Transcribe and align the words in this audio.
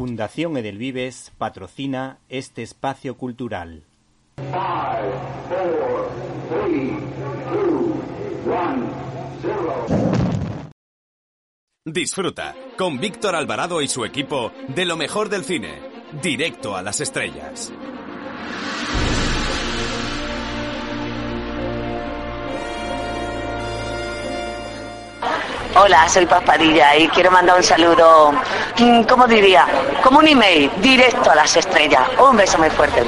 Fundación 0.00 0.56
Edelvives 0.56 1.30
patrocina 1.36 2.20
este 2.30 2.62
espacio 2.62 3.18
cultural. 3.18 3.84
Disfruta 11.84 12.56
con 12.78 12.98
Víctor 12.98 13.34
Alvarado 13.34 13.82
y 13.82 13.88
su 13.88 14.06
equipo 14.06 14.52
de 14.68 14.86
lo 14.86 14.96
mejor 14.96 15.28
del 15.28 15.44
cine, 15.44 15.82
directo 16.22 16.76
a 16.76 16.80
las 16.80 17.02
estrellas. 17.02 17.70
Hola, 25.82 26.06
soy 26.10 26.26
Paspadilla 26.26 26.94
y 26.94 27.08
quiero 27.08 27.30
mandar 27.30 27.56
un 27.56 27.62
saludo, 27.62 28.32
mm, 28.78 29.04
¿cómo 29.04 29.26
diría? 29.26 29.66
Como 30.02 30.18
un 30.18 30.28
email, 30.28 30.70
directo 30.82 31.30
a 31.30 31.34
las 31.34 31.56
estrellas. 31.56 32.02
Un 32.18 32.36
beso 32.36 32.58
muy 32.58 32.68
fuerte. 32.68 33.02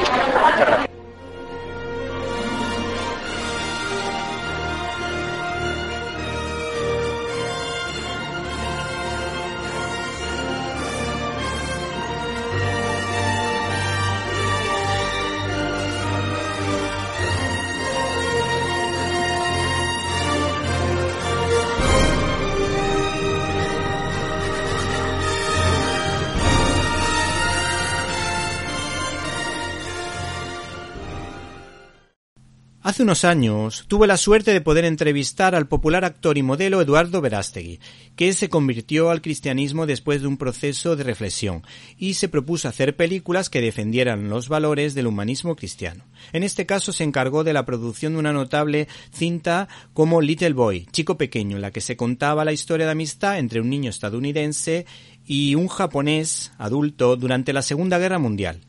Hace 33.03 33.07
unos 33.09 33.25
años 33.25 33.85
tuve 33.89 34.07
la 34.07 34.17
suerte 34.17 34.53
de 34.53 34.61
poder 34.61 34.85
entrevistar 34.85 35.57
al 35.57 35.67
popular 35.67 36.05
actor 36.05 36.39
y 36.39 36.45
modelo 36.45 36.81
Eduardo 36.81 37.21
Verástegui, 37.21 37.81
que 38.15 38.33
se 38.33 38.49
convirtió 38.49 39.11
al 39.11 39.23
cristianismo 39.23 39.87
después 39.87 40.23
de 40.23 40.29
un 40.29 40.37
proceso 40.37 40.95
de 40.95 41.03
reflexión 41.03 41.65
y 41.99 42.15
se 42.15 42.29
propuso 42.29 42.69
hacer 42.69 42.95
películas 42.95 43.51
que 43.51 43.61
defendieran 43.61 44.29
los 44.29 44.49
valores 44.49 44.95
del 44.95 45.09
humanismo 45.09 45.57
cristiano. 45.57 46.05
En 46.33 46.45
este 46.45 46.65
caso 46.65 46.93
se 46.93 47.03
encargó 47.03 47.43
de 47.43 47.53
la 47.53 47.67
producción 47.67 48.13
de 48.13 48.21
una 48.21 48.33
notable 48.33 48.87
cinta 49.13 49.67
como 49.95 50.21
Little 50.21 50.53
Boy, 50.53 50.87
Chico 50.93 51.19
Pequeño, 51.19 51.57
en 51.57 51.63
la 51.63 51.73
que 51.73 51.81
se 51.81 51.97
contaba 51.97 52.45
la 52.45 52.53
historia 52.53 52.87
de 52.87 52.93
amistad 52.93 53.41
entre 53.41 53.61
un 53.61 53.69
niño 53.69 53.91
estadounidense 53.91 54.87
y 55.27 55.57
un 55.57 55.67
japonés 55.67 56.53
adulto 56.57 57.17
durante 57.17 57.53
la 57.53 57.63
Segunda 57.63 57.99
Guerra 57.99 58.21
Mundial 58.21 58.61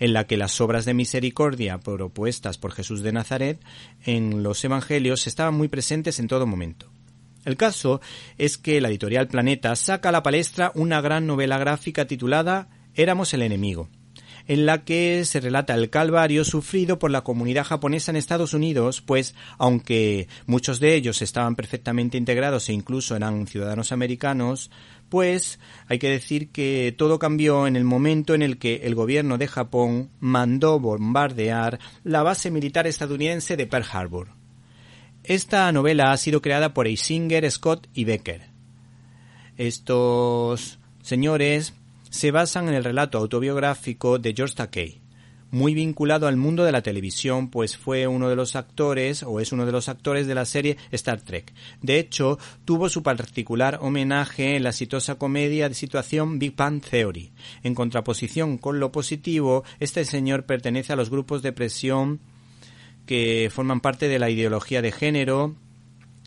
en 0.00 0.12
la 0.12 0.26
que 0.26 0.36
las 0.36 0.60
obras 0.60 0.84
de 0.84 0.94
misericordia 0.94 1.78
propuestas 1.78 2.58
por 2.58 2.72
Jesús 2.72 3.02
de 3.02 3.12
Nazaret 3.12 3.60
en 4.04 4.42
los 4.42 4.64
Evangelios 4.64 5.28
estaban 5.28 5.54
muy 5.54 5.68
presentes 5.68 6.18
en 6.18 6.26
todo 6.26 6.46
momento. 6.46 6.90
El 7.44 7.56
caso 7.56 8.00
es 8.36 8.58
que 8.58 8.80
la 8.80 8.88
editorial 8.88 9.28
Planeta 9.28 9.76
saca 9.76 10.08
a 10.08 10.12
la 10.12 10.22
palestra 10.22 10.72
una 10.74 11.00
gran 11.00 11.26
novela 11.26 11.58
gráfica 11.58 12.06
titulada 12.06 12.68
Éramos 12.94 13.32
el 13.34 13.42
enemigo, 13.42 13.88
en 14.50 14.66
la 14.66 14.82
que 14.82 15.24
se 15.26 15.38
relata 15.38 15.76
el 15.76 15.90
calvario 15.90 16.44
sufrido 16.44 16.98
por 16.98 17.12
la 17.12 17.20
comunidad 17.20 17.62
japonesa 17.62 18.10
en 18.10 18.16
Estados 18.16 18.52
Unidos, 18.52 19.00
pues 19.00 19.36
aunque 19.58 20.26
muchos 20.46 20.80
de 20.80 20.96
ellos 20.96 21.22
estaban 21.22 21.54
perfectamente 21.54 22.18
integrados 22.18 22.68
e 22.68 22.72
incluso 22.72 23.14
eran 23.14 23.46
ciudadanos 23.46 23.92
americanos, 23.92 24.72
pues 25.08 25.60
hay 25.86 26.00
que 26.00 26.10
decir 26.10 26.48
que 26.48 26.92
todo 26.98 27.20
cambió 27.20 27.68
en 27.68 27.76
el 27.76 27.84
momento 27.84 28.34
en 28.34 28.42
el 28.42 28.58
que 28.58 28.80
el 28.82 28.96
gobierno 28.96 29.38
de 29.38 29.46
Japón 29.46 30.10
mandó 30.18 30.80
bombardear 30.80 31.78
la 32.02 32.24
base 32.24 32.50
militar 32.50 32.88
estadounidense 32.88 33.56
de 33.56 33.68
Pearl 33.68 33.86
Harbor. 33.92 34.30
Esta 35.22 35.70
novela 35.70 36.10
ha 36.10 36.16
sido 36.16 36.42
creada 36.42 36.74
por 36.74 36.88
Eisinger, 36.88 37.48
Scott 37.48 37.86
y 37.94 38.02
Becker. 38.02 38.48
Estos 39.56 40.80
señores 41.02 41.72
se 42.10 42.30
basan 42.30 42.68
en 42.68 42.74
el 42.74 42.84
relato 42.84 43.18
autobiográfico 43.18 44.18
de 44.18 44.34
George 44.34 44.56
Takei, 44.56 45.00
muy 45.50 45.74
vinculado 45.74 46.26
al 46.26 46.36
mundo 46.36 46.64
de 46.64 46.72
la 46.72 46.82
televisión, 46.82 47.50
pues 47.50 47.76
fue 47.76 48.06
uno 48.06 48.28
de 48.28 48.36
los 48.36 48.56
actores 48.56 49.22
o 49.22 49.40
es 49.40 49.52
uno 49.52 49.66
de 49.66 49.72
los 49.72 49.88
actores 49.88 50.26
de 50.26 50.34
la 50.34 50.44
serie 50.44 50.76
Star 50.92 51.20
Trek. 51.20 51.52
De 51.82 51.98
hecho, 51.98 52.38
tuvo 52.64 52.88
su 52.88 53.02
particular 53.02 53.78
homenaje 53.82 54.56
en 54.56 54.62
la 54.62 54.70
exitosa 54.70 55.16
comedia 55.16 55.68
de 55.68 55.74
situación 55.74 56.38
Big 56.38 56.54
Bang 56.54 56.82
Theory. 56.82 57.32
En 57.62 57.74
contraposición 57.74 58.58
con 58.58 58.80
lo 58.80 58.92
positivo, 58.92 59.64
este 59.80 60.04
señor 60.04 60.44
pertenece 60.44 60.92
a 60.92 60.96
los 60.96 61.10
grupos 61.10 61.42
de 61.42 61.52
presión 61.52 62.20
que 63.06 63.50
forman 63.52 63.80
parte 63.80 64.08
de 64.08 64.20
la 64.20 64.30
ideología 64.30 64.82
de 64.82 64.92
género, 64.92 65.56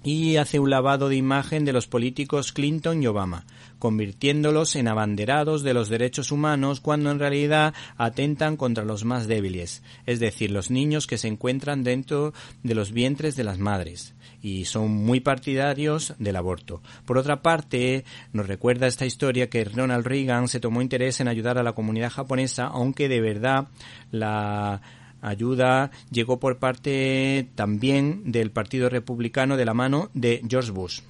y 0.04 0.38
hace 0.38 0.60
un 0.60 0.70
lavado 0.70 1.10
de 1.10 1.16
imagen 1.16 1.66
de 1.66 1.74
los 1.74 1.88
políticos 1.88 2.52
Clinton 2.52 3.02
y 3.02 3.08
Obama, 3.08 3.46
convirtiéndolos 3.80 4.76
en 4.76 4.88
abanderados 4.88 5.64
de 5.64 5.74
los 5.74 5.90
derechos 5.90 6.32
humanos 6.32 6.80
cuando 6.80 7.12
en 7.12 7.20
realidad 7.20 7.74
atentan 7.98 8.58
contra 8.58 8.84
los 8.84 9.06
más 9.06 9.28
débiles, 9.28 9.82
es 10.06 10.20
decir, 10.20 10.52
los 10.52 10.70
niños 10.70 11.08
que 11.08 11.18
se 11.18 11.28
encuentran 11.28 11.84
dentro 11.84 12.34
de 12.64 12.76
los 12.76 12.92
vientres 12.92 13.36
de 13.36 13.44
las 13.44 13.60
madres 13.60 14.14
y 14.42 14.66
son 14.66 14.92
muy 14.92 15.22
partidarios 15.22 16.14
del 16.20 16.36
aborto. 16.36 16.82
Por 17.06 17.18
otra 17.18 17.42
parte, 17.42 18.04
nos 18.34 18.46
recuerda 18.46 18.88
esta 18.88 19.06
historia 19.06 19.50
que 19.50 19.64
Ronald 19.64 20.06
Reagan 20.06 20.50
se 20.50 20.60
tomó 20.60 20.82
interés 20.82 21.22
en 21.22 21.30
ayudar 21.30 21.58
a 21.58 21.64
la 21.64 21.72
comunidad 21.72 22.12
japonesa, 22.12 22.66
aunque 22.66 23.08
de 23.08 23.22
verdad 23.22 23.70
la 24.12 24.82
ayuda 25.24 25.90
llegó 26.12 26.40
por 26.40 26.60
parte 26.60 27.50
también 27.56 28.32
del 28.32 28.52
Partido 28.52 28.90
Republicano 28.90 29.58
de 29.58 29.66
la 29.66 29.74
mano 29.74 30.10
de 30.14 30.42
George 30.48 30.72
Bush. 30.72 31.02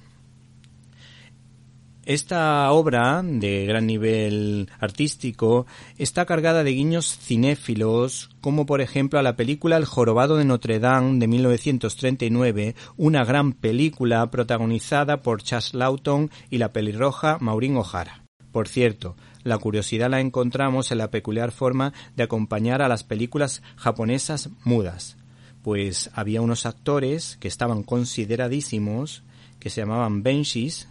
Esta 2.06 2.70
obra, 2.70 3.22
de 3.24 3.64
gran 3.64 3.86
nivel 3.86 4.68
artístico, 4.78 5.66
está 5.96 6.26
cargada 6.26 6.62
de 6.62 6.72
guiños 6.72 7.16
cinéfilos, 7.18 8.28
como 8.42 8.66
por 8.66 8.82
ejemplo 8.82 9.18
a 9.18 9.22
la 9.22 9.36
película 9.36 9.78
El 9.78 9.86
jorobado 9.86 10.36
de 10.36 10.44
Notre 10.44 10.80
Dame 10.80 11.18
de 11.18 11.28
1939, 11.28 12.74
una 12.98 13.24
gran 13.24 13.54
película 13.54 14.30
protagonizada 14.30 15.22
por 15.22 15.42
Chas 15.42 15.72
Lawton 15.72 16.30
y 16.50 16.58
la 16.58 16.74
pelirroja 16.74 17.38
Maureen 17.40 17.78
O'Hara. 17.78 18.22
Por 18.52 18.68
cierto, 18.68 19.16
la 19.44 19.58
curiosidad 19.58 20.10
la 20.10 20.20
encontramos 20.20 20.90
en 20.90 20.98
la 20.98 21.10
peculiar 21.10 21.52
forma 21.52 21.92
de 22.16 22.24
acompañar 22.24 22.82
a 22.82 22.88
las 22.88 23.04
películas 23.04 23.62
japonesas 23.76 24.48
mudas, 24.64 25.16
pues 25.62 26.10
había 26.14 26.40
unos 26.40 26.66
actores 26.66 27.36
que 27.38 27.48
estaban 27.48 27.82
consideradísimos, 27.82 29.22
que 29.60 29.70
se 29.70 29.82
llamaban 29.82 30.22
benshis, 30.22 30.88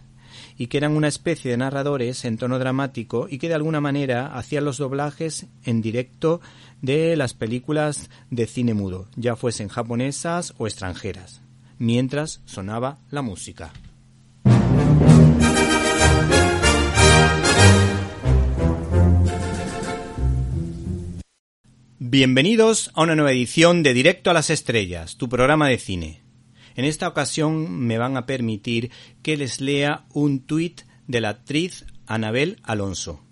y 0.56 0.68
que 0.68 0.78
eran 0.78 0.96
una 0.96 1.08
especie 1.08 1.50
de 1.50 1.56
narradores 1.56 2.24
en 2.24 2.38
tono 2.38 2.58
dramático 2.58 3.26
y 3.28 3.38
que 3.38 3.48
de 3.48 3.54
alguna 3.54 3.80
manera 3.80 4.36
hacían 4.36 4.64
los 4.64 4.78
doblajes 4.78 5.46
en 5.64 5.82
directo 5.82 6.40
de 6.82 7.16
las 7.16 7.34
películas 7.34 8.10
de 8.30 8.46
cine 8.46 8.74
mudo, 8.74 9.08
ya 9.16 9.36
fuesen 9.36 9.68
japonesas 9.68 10.54
o 10.58 10.66
extranjeras, 10.66 11.40
mientras 11.78 12.40
sonaba 12.44 12.98
la 13.10 13.22
música. 13.22 13.72
Bienvenidos 22.16 22.92
a 22.94 23.02
una 23.02 23.16
nueva 23.16 23.32
edición 23.32 23.82
de 23.82 23.92
Directo 23.92 24.30
a 24.30 24.34
las 24.34 24.48
Estrellas, 24.48 25.16
tu 25.16 25.28
programa 25.28 25.68
de 25.68 25.78
cine. 25.78 26.22
En 26.76 26.84
esta 26.84 27.08
ocasión 27.08 27.72
me 27.72 27.98
van 27.98 28.16
a 28.16 28.24
permitir 28.24 28.92
que 29.24 29.36
les 29.36 29.60
lea 29.60 30.04
un 30.12 30.38
tuit 30.38 30.82
de 31.08 31.20
la 31.20 31.30
actriz 31.30 31.84
Anabel 32.06 32.60
Alonso. 32.62 33.24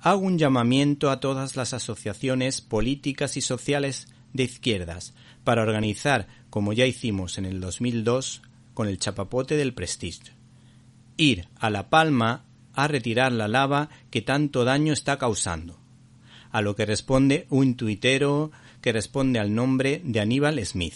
Hago 0.00 0.22
un 0.22 0.38
llamamiento 0.38 1.10
a 1.10 1.20
todas 1.20 1.54
las 1.54 1.74
asociaciones 1.74 2.62
políticas 2.62 3.36
y 3.36 3.42
sociales 3.42 4.06
de 4.32 4.44
izquierdas 4.44 5.12
para 5.44 5.60
organizar, 5.60 6.26
como 6.48 6.72
ya 6.72 6.86
hicimos 6.86 7.36
en 7.36 7.44
el 7.44 7.60
2002 7.60 8.40
con 8.72 8.88
el 8.88 8.98
chapapote 8.98 9.58
del 9.58 9.74
Prestige, 9.74 10.32
ir 11.18 11.46
a 11.56 11.68
La 11.68 11.90
Palma 11.90 12.46
a 12.72 12.88
retirar 12.88 13.32
la 13.32 13.48
lava 13.48 13.90
que 14.10 14.22
tanto 14.22 14.64
daño 14.64 14.94
está 14.94 15.18
causando 15.18 15.83
a 16.54 16.62
lo 16.62 16.76
que 16.76 16.86
responde 16.86 17.48
un 17.50 17.74
tuitero 17.74 18.52
que 18.80 18.92
responde 18.92 19.40
al 19.40 19.56
nombre 19.56 20.00
de 20.04 20.20
Aníbal 20.20 20.64
Smith. 20.64 20.94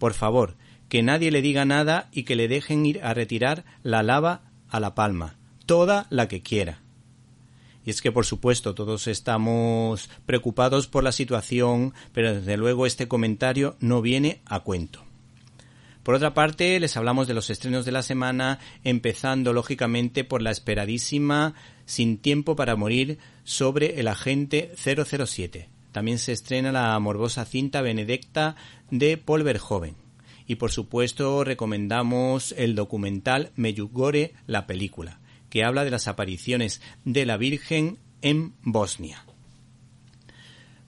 Por 0.00 0.14
favor, 0.14 0.56
que 0.88 1.04
nadie 1.04 1.30
le 1.30 1.42
diga 1.42 1.64
nada 1.64 2.08
y 2.10 2.24
que 2.24 2.34
le 2.34 2.48
dejen 2.48 2.84
ir 2.84 3.00
a 3.04 3.14
retirar 3.14 3.64
la 3.84 4.02
lava 4.02 4.42
a 4.68 4.80
la 4.80 4.96
palma, 4.96 5.36
toda 5.64 6.08
la 6.10 6.26
que 6.26 6.42
quiera. 6.42 6.80
Y 7.86 7.90
es 7.90 8.02
que, 8.02 8.10
por 8.10 8.26
supuesto, 8.26 8.74
todos 8.74 9.06
estamos 9.06 10.10
preocupados 10.26 10.88
por 10.88 11.04
la 11.04 11.12
situación, 11.12 11.94
pero 12.12 12.34
desde 12.34 12.56
luego 12.56 12.84
este 12.84 13.06
comentario 13.06 13.76
no 13.78 14.02
viene 14.02 14.40
a 14.44 14.58
cuento. 14.58 15.04
Por 16.02 16.16
otra 16.16 16.34
parte, 16.34 16.80
les 16.80 16.96
hablamos 16.96 17.28
de 17.28 17.34
los 17.34 17.48
estrenos 17.48 17.84
de 17.84 17.92
la 17.92 18.02
semana, 18.02 18.58
empezando 18.82 19.52
lógicamente 19.52 20.24
por 20.24 20.42
la 20.42 20.50
esperadísima 20.50 21.54
Sin 21.84 22.18
tiempo 22.18 22.56
para 22.56 22.74
morir 22.74 23.18
sobre 23.50 23.98
el 23.98 24.06
agente 24.06 24.70
007. 24.76 25.68
También 25.90 26.20
se 26.20 26.30
estrena 26.30 26.70
la 26.70 26.96
morbosa 27.00 27.44
cinta 27.44 27.82
Benedicta 27.82 28.54
de 28.92 29.16
Paul 29.16 29.42
Verhoeven. 29.42 29.96
Y 30.46 30.54
por 30.54 30.70
supuesto 30.70 31.42
recomendamos 31.42 32.54
el 32.56 32.76
documental 32.76 33.50
Meyugore, 33.56 34.34
la 34.46 34.68
película, 34.68 35.18
que 35.48 35.64
habla 35.64 35.82
de 35.82 35.90
las 35.90 36.06
apariciones 36.06 36.80
de 37.04 37.26
la 37.26 37.36
Virgen 37.36 37.98
en 38.22 38.54
Bosnia. 38.62 39.24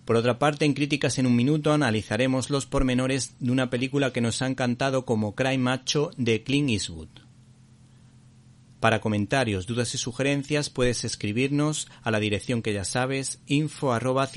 Por 0.04 0.14
otra 0.14 0.38
parte, 0.38 0.64
en 0.64 0.74
Críticas 0.74 1.18
en 1.18 1.26
un 1.26 1.34
Minuto 1.34 1.72
analizaremos 1.72 2.48
los 2.48 2.66
pormenores 2.66 3.34
de 3.40 3.50
una 3.50 3.70
película 3.70 4.12
que 4.12 4.20
nos 4.20 4.40
ha 4.40 4.46
encantado 4.46 5.04
como 5.04 5.34
Cry 5.34 5.58
Macho 5.58 6.12
de 6.16 6.44
Clint 6.44 6.70
Eastwood. 6.70 7.08
Para 8.82 9.00
comentarios, 9.00 9.68
dudas 9.68 9.94
y 9.94 9.98
sugerencias 9.98 10.68
puedes 10.68 11.04
escribirnos 11.04 11.86
a 12.02 12.10
la 12.10 12.18
dirección 12.18 12.62
que 12.62 12.72
ya 12.72 12.84
sabes, 12.84 13.38
info 13.46 13.92
arroba. 13.92 14.28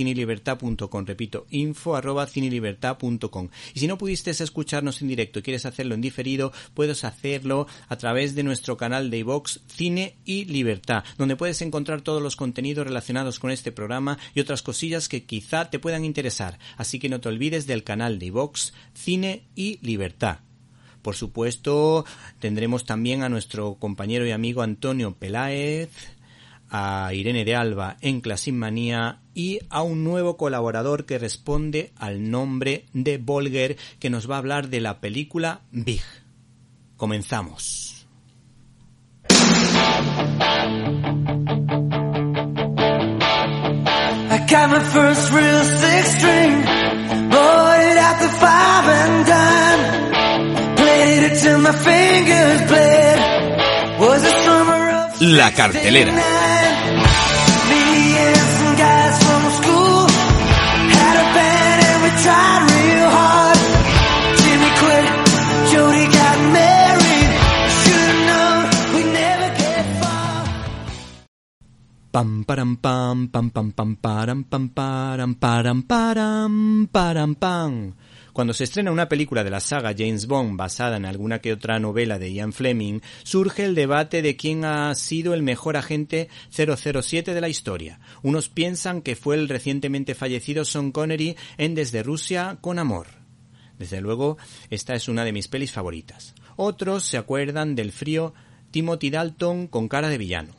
Repito, 1.07 1.47
info 1.49 1.95
arroba 1.95 2.27
cinelibertad.com. 2.27 3.49
Y 3.73 3.79
si 3.79 3.87
no 3.87 3.97
pudiste 3.97 4.29
escucharnos 4.29 5.01
en 5.01 5.07
directo 5.07 5.39
y 5.39 5.41
quieres 5.41 5.65
hacerlo 5.65 5.95
en 5.95 6.01
diferido, 6.01 6.53
puedes 6.75 7.05
hacerlo 7.05 7.65
a 7.89 7.95
través 7.95 8.35
de 8.35 8.43
nuestro 8.43 8.77
canal 8.77 9.09
de 9.09 9.17
iVox 9.17 9.61
Cine 9.65 10.15
y 10.25 10.45
Libertad, 10.45 11.03
donde 11.17 11.37
puedes 11.37 11.63
encontrar 11.63 12.01
todos 12.01 12.21
los 12.21 12.35
contenidos 12.35 12.85
relacionados 12.85 13.39
con 13.39 13.49
este 13.49 13.71
programa 13.71 14.19
y 14.35 14.41
otras 14.41 14.61
cosillas 14.61 15.09
que 15.09 15.23
quizá 15.23 15.71
te 15.71 15.79
puedan 15.79 16.05
interesar. 16.05 16.59
Así 16.77 16.99
que 16.99 17.09
no 17.09 17.19
te 17.19 17.29
olvides 17.29 17.65
del 17.65 17.83
canal 17.83 18.19
de 18.19 18.27
iVox 18.27 18.73
Cine 18.93 19.41
y 19.55 19.79
Libertad. 19.81 20.44
Por 21.05 21.15
supuesto, 21.15 22.03
tendremos 22.39 22.83
también 22.83 23.21
a 23.21 23.29
nuestro 23.29 23.75
compañero 23.75 24.25
y 24.25 24.31
amigo 24.31 24.63
Antonio 24.63 25.13
Peláez, 25.13 25.91
a 26.67 27.11
Irene 27.13 27.45
de 27.45 27.55
Alba 27.55 27.97
en 28.01 28.21
Clasinmanía 28.21 29.19
y 29.35 29.59
a 29.69 29.83
un 29.83 30.03
nuevo 30.03 30.35
colaborador 30.35 31.05
que 31.05 31.19
responde 31.19 31.91
al 31.95 32.31
nombre 32.31 32.87
de 32.93 33.19
Volger 33.19 33.77
que 33.99 34.09
nos 34.09 34.27
va 34.27 34.37
a 34.37 34.39
hablar 34.39 34.69
de 34.69 34.81
la 34.81 34.99
película 34.99 35.61
Big. 35.71 36.01
Comenzamos. 36.97 38.07
La 55.19 55.51
cartelera. 55.51 56.11
Pam 72.11 72.45
param 72.47 72.75
pam 72.77 73.27
pam 73.27 73.49
pam 73.49 73.71
pam 73.71 73.95
param 73.95 74.43
pam 74.43 74.69
param 74.69 75.33
param 75.35 75.81
param 75.83 76.87
param 76.87 77.33
pam 77.35 77.93
cuando 78.35 78.53
se 78.53 78.65
estrena 78.65 78.91
una 78.91 79.07
película 79.07 79.45
de 79.45 79.49
la 79.49 79.61
saga 79.61 79.95
James 79.97 80.27
Bond 80.27 80.57
basada 80.57 80.97
en 80.97 81.05
alguna 81.05 81.39
que 81.39 81.53
otra 81.53 81.79
novela 81.79 82.19
de 82.19 82.33
Ian 82.33 82.51
Fleming, 82.51 82.99
surge 83.23 83.63
el 83.63 83.75
debate 83.75 84.21
de 84.21 84.35
quién 84.35 84.65
ha 84.65 84.93
sido 84.93 85.33
el 85.33 85.41
mejor 85.41 85.77
agente 85.77 86.27
007 86.49 87.33
de 87.33 87.39
la 87.39 87.47
historia. 87.47 88.01
Unos 88.23 88.49
piensan 88.49 89.01
que 89.01 89.15
fue 89.15 89.35
el 89.35 89.47
recientemente 89.47 90.15
fallecido 90.15 90.65
Sean 90.65 90.91
Connery 90.91 91.37
en 91.57 91.75
Desde 91.75 92.03
Rusia 92.03 92.57
con 92.59 92.77
Amor. 92.77 93.07
Desde 93.79 94.01
luego, 94.01 94.37
esta 94.69 94.95
es 94.95 95.07
una 95.07 95.23
de 95.23 95.31
mis 95.31 95.47
pelis 95.47 95.71
favoritas. 95.71 96.35
Otros 96.57 97.05
se 97.05 97.15
acuerdan 97.15 97.73
del 97.73 97.93
frío 97.93 98.33
Timothy 98.69 99.11
Dalton 99.11 99.67
con 99.67 99.87
cara 99.87 100.09
de 100.09 100.17
villano. 100.17 100.53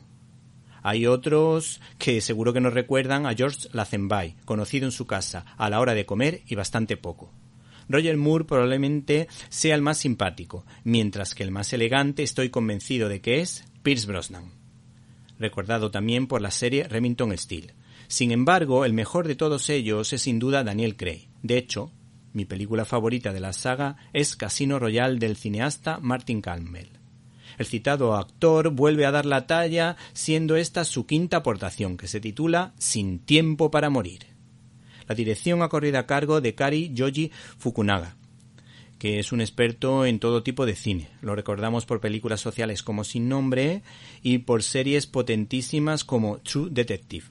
Hay 0.81 1.05
otros 1.05 1.79
que 1.99 2.21
seguro 2.21 2.53
que 2.53 2.59
nos 2.59 2.73
recuerdan 2.73 3.27
a 3.27 3.35
George 3.35 3.69
Lazenby, 3.71 4.33
conocido 4.45 4.87
en 4.87 4.91
su 4.91 5.05
casa 5.05 5.45
a 5.57 5.69
la 5.69 5.79
hora 5.79 5.93
de 5.93 6.07
comer 6.07 6.41
y 6.47 6.55
bastante 6.55 6.97
poco. 6.97 7.31
Roger 7.89 8.17
Moore 8.17 8.45
probablemente 8.45 9.27
sea 9.49 9.75
el 9.75 9.81
más 9.81 9.97
simpático, 9.99 10.65
mientras 10.83 11.35
que 11.35 11.43
el 11.43 11.51
más 11.51 11.71
elegante 11.73 12.23
estoy 12.23 12.49
convencido 12.49 13.09
de 13.09 13.21
que 13.21 13.41
es 13.41 13.65
Pierce 13.83 14.07
Brosnan, 14.07 14.51
recordado 15.39 15.91
también 15.91 16.27
por 16.27 16.41
la 16.41 16.51
serie 16.51 16.87
Remington 16.87 17.37
Steel. 17.37 17.73
Sin 18.07 18.31
embargo, 18.31 18.85
el 18.85 18.93
mejor 18.93 19.27
de 19.27 19.35
todos 19.35 19.69
ellos 19.69 20.13
es 20.13 20.21
sin 20.21 20.39
duda 20.39 20.63
Daniel 20.63 20.95
Craig. 20.95 21.27
De 21.43 21.57
hecho, 21.57 21.91
mi 22.33 22.45
película 22.45 22.85
favorita 22.85 23.33
de 23.33 23.39
la 23.39 23.53
saga 23.53 23.97
es 24.13 24.35
Casino 24.35 24.79
Royale 24.79 25.19
del 25.19 25.35
cineasta 25.35 25.99
Martin 25.99 26.41
Campbell. 26.41 26.89
El 27.57 27.65
citado 27.65 28.15
actor 28.15 28.69
vuelve 28.69 29.05
a 29.05 29.11
dar 29.11 29.25
la 29.25 29.47
talla, 29.47 29.97
siendo 30.13 30.55
esta 30.55 30.83
su 30.83 31.05
quinta 31.05 31.37
aportación, 31.37 31.97
que 31.97 32.07
se 32.07 32.19
titula 32.19 32.73
Sin 32.77 33.19
tiempo 33.19 33.71
para 33.71 33.89
morir. 33.89 34.36
La 35.07 35.15
dirección 35.15 35.61
ha 35.61 35.69
corrido 35.69 35.99
a 35.99 36.05
cargo 36.05 36.41
de 36.41 36.53
Kari 36.55 36.91
Yoji 36.93 37.31
Fukunaga, 37.57 38.15
que 38.99 39.19
es 39.19 39.31
un 39.31 39.41
experto 39.41 40.05
en 40.05 40.19
todo 40.19 40.43
tipo 40.43 40.65
de 40.65 40.75
cine. 40.75 41.09
Lo 41.21 41.35
recordamos 41.35 41.85
por 41.85 42.01
películas 42.01 42.41
sociales 42.41 42.83
como 42.83 43.03
Sin 43.03 43.29
Nombre 43.29 43.83
y 44.21 44.39
por 44.39 44.63
series 44.63 45.07
potentísimas 45.07 46.03
como 46.03 46.39
True 46.39 46.69
Detective. 46.71 47.25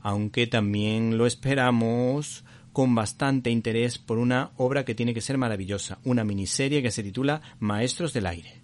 Aunque 0.00 0.46
también 0.46 1.16
lo 1.16 1.26
esperamos 1.26 2.44
con 2.72 2.94
bastante 2.94 3.50
interés 3.50 3.98
por 3.98 4.18
una 4.18 4.50
obra 4.56 4.84
que 4.84 4.96
tiene 4.96 5.14
que 5.14 5.20
ser 5.20 5.38
maravillosa, 5.38 6.00
una 6.04 6.24
miniserie 6.24 6.82
que 6.82 6.90
se 6.90 7.04
titula 7.04 7.40
Maestros 7.60 8.12
del 8.12 8.26
Aire. 8.26 8.62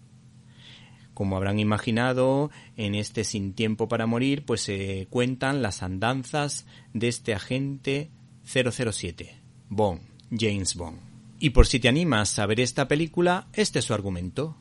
Como 1.14 1.36
habrán 1.36 1.58
imaginado, 1.58 2.50
en 2.76 2.94
este 2.94 3.24
Sin 3.24 3.52
Tiempo 3.52 3.88
para 3.88 4.06
Morir, 4.06 4.44
pues 4.44 4.62
se 4.62 5.06
cuentan 5.10 5.62
las 5.62 5.82
andanzas 5.82 6.66
de 6.92 7.08
este 7.08 7.34
agente 7.34 8.10
007, 8.52 9.36
Bond, 9.68 10.00
James 10.36 10.74
Bond. 10.74 10.98
Y 11.38 11.50
por 11.50 11.66
si 11.66 11.78
te 11.78 11.88
animas 11.88 12.38
a 12.38 12.46
ver 12.46 12.60
esta 12.60 12.88
película, 12.88 13.46
este 13.52 13.78
es 13.78 13.84
su 13.84 13.94
argumento. 13.94 14.56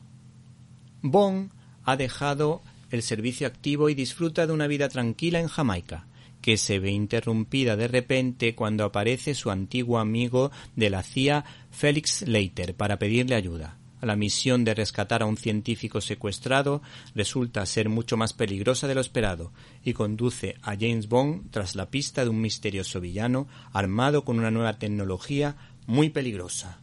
Bond 1.02 1.50
ha 1.84 1.96
dejado 1.96 2.62
el 2.90 3.02
servicio 3.02 3.46
activo 3.46 3.88
y 3.88 3.94
disfruta 3.94 4.46
de 4.46 4.52
una 4.52 4.68
vida 4.68 4.88
tranquila 4.88 5.40
en 5.40 5.48
Jamaica, 5.48 6.06
que 6.40 6.56
se 6.56 6.78
ve 6.78 6.90
interrumpida 6.90 7.76
de 7.76 7.88
repente 7.88 8.54
cuando 8.54 8.84
aparece 8.84 9.34
su 9.34 9.50
antiguo 9.50 9.98
amigo 9.98 10.52
de 10.76 10.90
la 10.90 11.02
CIA, 11.02 11.44
Felix 11.70 12.22
Leiter, 12.22 12.74
para 12.76 12.98
pedirle 12.98 13.34
ayuda 13.34 13.79
la 14.06 14.16
misión 14.16 14.64
de 14.64 14.74
rescatar 14.74 15.22
a 15.22 15.26
un 15.26 15.36
científico 15.36 16.00
secuestrado 16.00 16.82
resulta 17.14 17.64
ser 17.66 17.88
mucho 17.88 18.16
más 18.16 18.32
peligrosa 18.32 18.88
de 18.88 18.94
lo 18.94 19.00
esperado 19.00 19.52
y 19.84 19.92
conduce 19.92 20.56
a 20.62 20.76
James 20.78 21.08
Bond 21.08 21.50
tras 21.50 21.74
la 21.74 21.90
pista 21.90 22.24
de 22.24 22.30
un 22.30 22.40
misterioso 22.40 23.00
villano 23.00 23.48
armado 23.72 24.24
con 24.24 24.38
una 24.38 24.50
nueva 24.50 24.78
tecnología 24.78 25.56
muy 25.86 26.10
peligrosa. 26.10 26.80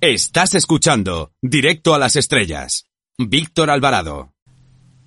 Estás 0.00 0.54
escuchando 0.54 1.32
Directo 1.42 1.94
a 1.94 1.98
las 1.98 2.16
Estrellas. 2.16 2.86
Víctor 3.18 3.70
Alvarado. 3.70 4.32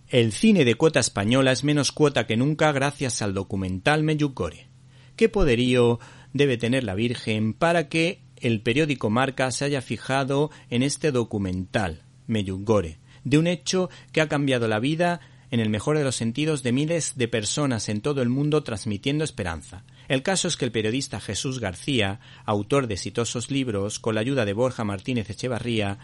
El 0.07 0.31
cine 0.33 0.65
de 0.65 0.73
cuota 0.73 0.99
española 0.99 1.51
es 1.51 1.63
menos 1.63 1.91
cuota 1.91 2.25
que 2.25 2.35
nunca 2.35 2.71
gracias 2.71 3.21
al 3.21 3.35
documental 3.35 4.01
Meyugore. 4.03 4.69
¿Qué 5.15 5.29
poderío 5.29 5.99
debe 6.33 6.57
tener 6.57 6.83
la 6.83 6.95
Virgen 6.95 7.53
para 7.53 7.89
que 7.89 8.23
el 8.41 8.61
periódico 8.61 9.09
Marca 9.09 9.51
se 9.51 9.65
haya 9.65 9.81
fijado 9.81 10.51
en 10.69 10.83
este 10.83 11.11
documental, 11.11 12.03
Meyugore, 12.27 12.99
de 13.23 13.37
un 13.37 13.47
hecho 13.47 13.89
que 14.11 14.21
ha 14.21 14.27
cambiado 14.27 14.67
la 14.67 14.79
vida 14.79 15.19
en 15.51 15.59
el 15.59 15.69
mejor 15.69 15.97
de 15.97 16.03
los 16.03 16.15
sentidos 16.15 16.63
de 16.63 16.71
miles 16.71 17.17
de 17.17 17.27
personas 17.27 17.89
en 17.89 18.01
todo 18.01 18.21
el 18.21 18.29
mundo 18.29 18.63
transmitiendo 18.63 19.23
esperanza. 19.23 19.83
El 20.07 20.23
caso 20.23 20.47
es 20.47 20.57
que 20.57 20.65
el 20.65 20.71
periodista 20.71 21.19
Jesús 21.19 21.59
García, 21.59 22.19
autor 22.45 22.87
de 22.87 22.95
exitosos 22.95 23.51
libros 23.51 23.99
con 23.99 24.15
la 24.15 24.21
ayuda 24.21 24.45
de 24.45 24.53
Borja 24.53 24.83
Martínez 24.83 25.29
Echevarría, 25.29 25.97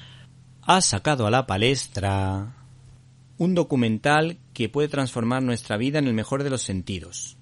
ha 0.61 0.81
sacado 0.81 1.27
a 1.27 1.31
la 1.31 1.45
palestra 1.45 2.55
un 3.37 3.53
documental 3.53 4.39
que 4.53 4.69
puede 4.69 4.87
transformar 4.87 5.43
nuestra 5.43 5.77
vida 5.77 5.99
en 5.99 6.07
el 6.07 6.13
mejor 6.13 6.43
de 6.43 6.49
los 6.49 6.61
sentidos. 6.61 7.37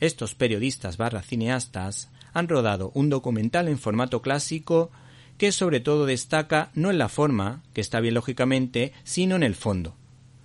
Estos 0.00 0.34
periodistas 0.34 0.96
barra 0.96 1.22
cineastas 1.22 2.10
han 2.32 2.48
rodado 2.48 2.90
un 2.94 3.10
documental 3.10 3.68
en 3.68 3.78
formato 3.78 4.22
clásico 4.22 4.90
que 5.38 5.52
sobre 5.52 5.80
todo 5.80 6.06
destaca 6.06 6.70
no 6.74 6.90
en 6.90 6.98
la 6.98 7.08
forma, 7.08 7.62
que 7.72 7.80
está 7.80 8.00
bien 8.00 8.14
lógicamente, 8.14 8.92
sino 9.04 9.36
en 9.36 9.42
el 9.42 9.54
fondo, 9.54 9.96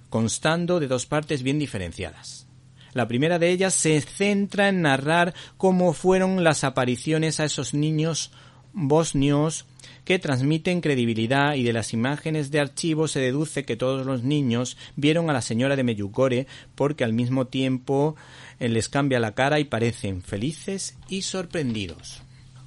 constando 0.09 0.79
de 0.79 0.87
dos 0.87 1.05
partes 1.05 1.43
bien 1.43 1.59
diferenciadas. 1.59 2.47
La 2.93 3.07
primera 3.07 3.37
de 3.37 3.51
ellas 3.51 3.73
se 3.73 4.01
centra 4.01 4.69
en 4.69 4.81
narrar 4.81 5.35
cómo 5.57 5.93
fueron 5.93 6.43
las 6.43 6.63
apariciones 6.63 7.39
a 7.39 7.45
esos 7.45 7.73
niños 7.73 8.31
bosnios 8.73 9.65
que 10.03 10.19
transmiten 10.19 10.81
credibilidad 10.81 11.55
y 11.55 11.63
de 11.63 11.73
las 11.73 11.93
imágenes 11.93 12.51
de 12.51 12.59
archivo 12.59 13.07
se 13.07 13.19
deduce 13.19 13.65
que 13.65 13.75
todos 13.75 14.05
los 14.05 14.23
niños 14.23 14.77
vieron 14.95 15.29
a 15.29 15.33
la 15.33 15.41
señora 15.41 15.75
de 15.75 15.83
Meyugore 15.83 16.47
porque 16.75 17.03
al 17.03 17.13
mismo 17.13 17.47
tiempo 17.47 18.15
eh, 18.59 18.69
les 18.69 18.89
cambia 18.89 19.19
la 19.19 19.33
cara 19.33 19.59
y 19.59 19.65
parecen 19.65 20.21
felices 20.21 20.97
y 21.09 21.23
sorprendidos. 21.23 22.21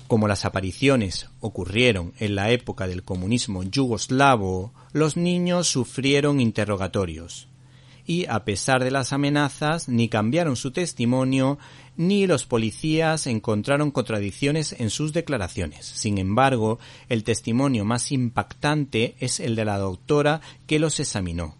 Como 0.06 0.26
las 0.26 0.44
apariciones 0.44 1.28
ocurrieron 1.40 2.12
en 2.18 2.34
la 2.34 2.50
época 2.50 2.88
del 2.88 3.04
comunismo 3.04 3.62
yugoslavo, 3.62 4.72
los 4.92 5.16
niños 5.16 5.68
sufrieron 5.68 6.40
interrogatorios 6.40 7.46
y 8.10 8.26
a 8.26 8.44
pesar 8.44 8.82
de 8.82 8.90
las 8.90 9.12
amenazas 9.12 9.88
ni 9.88 10.08
cambiaron 10.08 10.56
su 10.56 10.72
testimonio 10.72 11.58
ni 11.96 12.26
los 12.26 12.44
policías 12.44 13.28
encontraron 13.28 13.92
contradicciones 13.92 14.74
en 14.80 14.90
sus 14.90 15.12
declaraciones. 15.12 15.86
Sin 15.86 16.18
embargo, 16.18 16.80
el 17.08 17.22
testimonio 17.22 17.84
más 17.84 18.10
impactante 18.10 19.14
es 19.20 19.38
el 19.38 19.54
de 19.54 19.64
la 19.64 19.78
doctora 19.78 20.40
que 20.66 20.80
los 20.80 20.98
examinó 20.98 21.59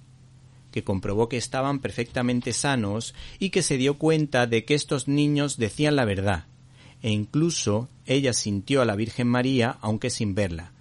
que 0.71 0.85
comprobó 0.85 1.29
que 1.29 1.37
estaban 1.37 1.81
perfectamente 1.81 2.53
sanos 2.53 3.15
y 3.39 3.51
que 3.51 3.63
se 3.63 3.77
dio 3.77 3.99
cuenta 3.99 4.47
de 4.47 4.65
que 4.65 4.75
estos 4.75 5.09
niños 5.09 5.57
decían 5.57 5.97
la 5.97 6.05
verdad, 6.05 6.47
e 7.03 7.11
incluso 7.11 7.89
ella 8.07 8.33
sintió 8.33 8.83
a 8.83 8.85
la 8.85 8.97
Virgen 8.97 9.29
María 9.29 9.79
aunque 9.81 10.11
sin 10.11 10.35
verla, 10.35 10.73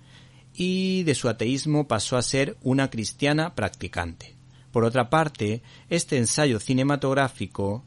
y 0.54 1.04
de 1.04 1.16
su 1.16 1.30
ateísmo 1.30 1.88
pasó 1.88 2.18
a 2.18 2.22
ser 2.22 2.58
una 2.62 2.90
cristiana 2.90 3.56
practicante. 3.56 4.36
Por 4.72 4.84
otra 4.84 5.10
parte, 5.10 5.62
este 5.90 6.18
ensayo 6.18 6.60
cinematográfico 6.60 7.84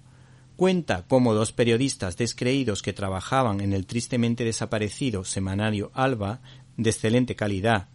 cuenta 0.56 1.04
cómo 1.08 1.34
dos 1.34 1.52
periodistas 1.52 2.16
descreídos 2.16 2.82
que 2.82 2.92
trabajaban 2.92 3.60
en 3.60 3.72
el 3.72 3.86
tristemente 3.86 4.44
desaparecido 4.44 5.24
semanario 5.24 5.90
Alba, 5.94 6.40
de 6.76 6.90
excelente 6.90 7.36
calidad, 7.36 7.88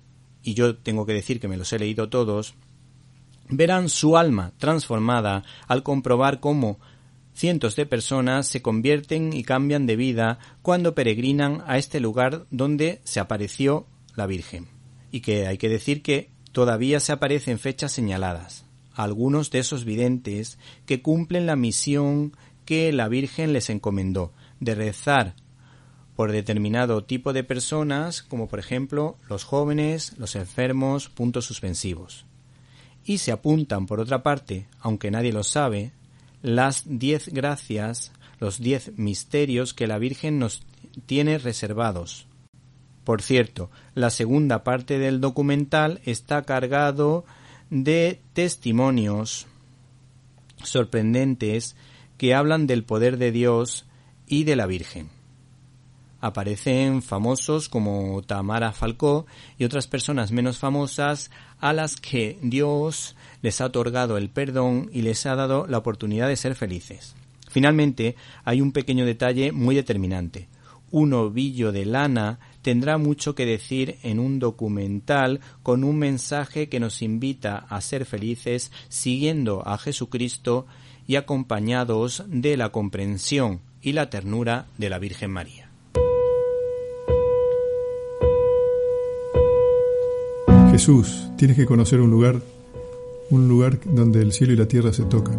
y 0.43 0.53
yo 0.53 0.77
tengo 0.77 1.05
que 1.05 1.13
decir 1.13 1.39
que 1.39 1.47
me 1.47 1.57
los 1.57 1.73
he 1.73 1.79
leído 1.79 2.09
todos, 2.09 2.55
verán 3.49 3.89
su 3.89 4.17
alma 4.17 4.53
transformada 4.57 5.43
al 5.67 5.83
comprobar 5.83 6.39
cómo 6.39 6.79
cientos 7.33 7.75
de 7.75 7.85
personas 7.85 8.47
se 8.47 8.61
convierten 8.61 9.33
y 9.33 9.43
cambian 9.43 9.85
de 9.85 9.95
vida 9.95 10.39
cuando 10.61 10.95
peregrinan 10.95 11.63
a 11.67 11.77
este 11.77 11.99
lugar 11.99 12.45
donde 12.49 13.01
se 13.03 13.19
apareció 13.19 13.85
la 14.15 14.25
Virgen. 14.25 14.67
Y 15.11 15.21
que 15.21 15.47
hay 15.47 15.57
que 15.57 15.69
decir 15.69 16.01
que 16.01 16.31
todavía 16.51 16.99
se 16.99 17.11
aparecen 17.11 17.59
fechas 17.59 17.91
señaladas 17.91 18.67
algunos 18.97 19.51
de 19.51 19.59
esos 19.59 19.85
videntes 19.85 20.57
que 20.85 21.01
cumplen 21.01 21.45
la 21.45 21.55
misión 21.55 22.35
que 22.65 22.91
la 22.91 23.07
Virgen 23.07 23.53
les 23.53 23.69
encomendó, 23.69 24.33
de 24.59 24.73
rezar 24.73 25.35
por 26.15 26.31
determinado 26.31 27.03
tipo 27.03 27.31
de 27.31 27.43
personas, 27.43 28.23
como 28.23 28.47
por 28.47 28.57
ejemplo 28.57 29.17
los 29.29 29.43
jóvenes, 29.43 30.15
los 30.17 30.35
enfermos, 30.35 31.09
puntos 31.09 31.45
suspensivos. 31.45 32.25
Y 33.07 33.19
se 33.19 33.31
apuntan, 33.31 33.85
por 33.85 34.01
otra 34.01 34.21
parte, 34.21 34.67
aunque 34.81 35.09
nadie 35.11 35.31
lo 35.31 35.43
sabe, 35.43 35.93
las 36.41 36.83
diez 36.85 37.29
gracias, 37.29 38.11
los 38.37 38.59
diez 38.59 38.91
misterios 38.97 39.73
que 39.73 39.87
la 39.87 39.97
Virgen 39.97 40.39
nos 40.39 40.61
tiene 41.05 41.37
reservados. 41.37 42.27
Por 43.05 43.21
cierto, 43.21 43.71
la 43.95 44.09
segunda 44.09 44.65
parte 44.65 44.99
del 44.99 45.21
documental 45.21 46.01
está 46.03 46.41
cargado 46.41 47.23
de 47.69 48.19
testimonios 48.33 49.47
sorprendentes 50.61 51.77
que 52.17 52.35
hablan 52.35 52.67
del 52.67 52.83
poder 52.83 53.17
de 53.17 53.31
Dios 53.31 53.85
y 54.27 54.43
de 54.43 54.57
la 54.57 54.65
Virgen. 54.65 55.16
Aparecen 56.19 57.01
famosos 57.01 57.69
como 57.69 58.21
Tamara 58.23 58.71
Falcó 58.73 59.25
y 59.57 59.65
otras 59.65 59.87
personas 59.87 60.31
menos 60.31 60.57
famosas 60.57 61.29
a 61.59 61.73
las 61.73 61.95
que 61.95 62.39
Dios 62.41 63.15
les 63.41 63.61
ha 63.61 63.65
otorgado 63.65 64.17
el 64.17 64.29
perdón 64.29 64.89
y 64.91 65.01
les 65.01 65.25
ha 65.25 65.35
dado 65.35 65.67
la 65.67 65.77
oportunidad 65.77 66.27
de 66.27 66.35
ser 66.35 66.55
felices. 66.55 67.15
Finalmente, 67.49 68.15
hay 68.43 68.61
un 68.61 68.71
pequeño 68.71 69.05
detalle 69.05 69.51
muy 69.51 69.75
determinante. 69.75 70.47
Un 70.91 71.13
ovillo 71.13 71.71
de 71.71 71.85
lana 71.85 72.39
tendrá 72.61 72.97
mucho 72.97 73.35
que 73.35 73.45
decir 73.45 73.97
en 74.03 74.19
un 74.19 74.39
documental 74.39 75.41
con 75.63 75.83
un 75.83 75.97
mensaje 75.97 76.69
que 76.69 76.79
nos 76.79 77.01
invita 77.01 77.57
a 77.69 77.81
ser 77.81 78.05
felices 78.05 78.71
siguiendo 78.89 79.67
a 79.67 79.77
Jesucristo 79.77 80.65
y 81.07 81.15
acompañados 81.15 82.23
de 82.27 82.57
la 82.57 82.69
comprensión 82.69 83.61
y 83.81 83.93
la 83.93 84.09
ternura 84.09 84.67
de 84.77 84.89
la 84.89 84.99
Virgen 84.99 85.31
María. 85.31 85.66
Jesús, 90.77 91.27
tienes 91.37 91.57
que 91.57 91.65
conocer 91.65 91.99
un 92.01 92.11
lugar, 92.11 92.39
un 93.31 93.47
lugar 93.47 93.79
donde 93.83 94.21
el 94.21 94.31
cielo 94.31 94.53
y 94.53 94.57
la 94.57 94.67
tierra 94.67 94.93
se 94.93 95.05
tocan, 95.05 95.35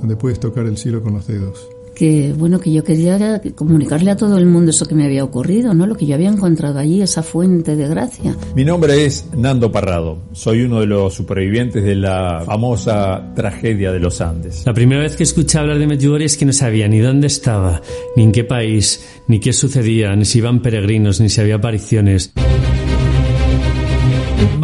donde 0.00 0.16
puedes 0.16 0.40
tocar 0.40 0.66
el 0.66 0.76
cielo 0.76 1.00
con 1.00 1.14
los 1.14 1.28
dedos 1.28 1.68
que 1.94 2.32
bueno 2.36 2.60
que 2.60 2.72
yo 2.72 2.82
quería 2.82 3.42
comunicarle 3.54 4.10
a 4.10 4.16
todo 4.16 4.38
el 4.38 4.46
mundo 4.46 4.70
eso 4.70 4.86
que 4.86 4.94
me 4.94 5.04
había 5.04 5.22
ocurrido, 5.22 5.74
¿no? 5.74 5.86
Lo 5.86 5.96
que 5.96 6.06
yo 6.06 6.14
había 6.14 6.30
encontrado 6.30 6.78
allí, 6.78 7.02
esa 7.02 7.22
fuente 7.22 7.76
de 7.76 7.86
gracia. 7.88 8.34
Mi 8.54 8.64
nombre 8.64 9.04
es 9.04 9.26
Nando 9.36 9.70
Parrado. 9.70 10.18
Soy 10.32 10.62
uno 10.62 10.80
de 10.80 10.86
los 10.86 11.12
supervivientes 11.12 11.84
de 11.84 11.96
la 11.96 12.42
famosa 12.46 13.32
tragedia 13.34 13.92
de 13.92 14.00
los 14.00 14.20
Andes. 14.20 14.62
La 14.64 14.72
primera 14.72 15.02
vez 15.02 15.14
que 15.14 15.24
escuché 15.24 15.58
hablar 15.58 15.78
de 15.78 15.86
Medjugorje 15.86 16.24
es 16.24 16.36
que 16.38 16.46
no 16.46 16.52
sabía 16.54 16.88
ni 16.88 17.00
dónde 17.00 17.26
estaba, 17.26 17.82
ni 18.16 18.22
en 18.22 18.32
qué 18.32 18.44
país, 18.44 19.06
ni 19.28 19.38
qué 19.38 19.52
sucedía, 19.52 20.16
ni 20.16 20.24
si 20.24 20.38
iban 20.38 20.62
peregrinos, 20.62 21.20
ni 21.20 21.28
si 21.28 21.40
había 21.40 21.56
apariciones. 21.56 22.32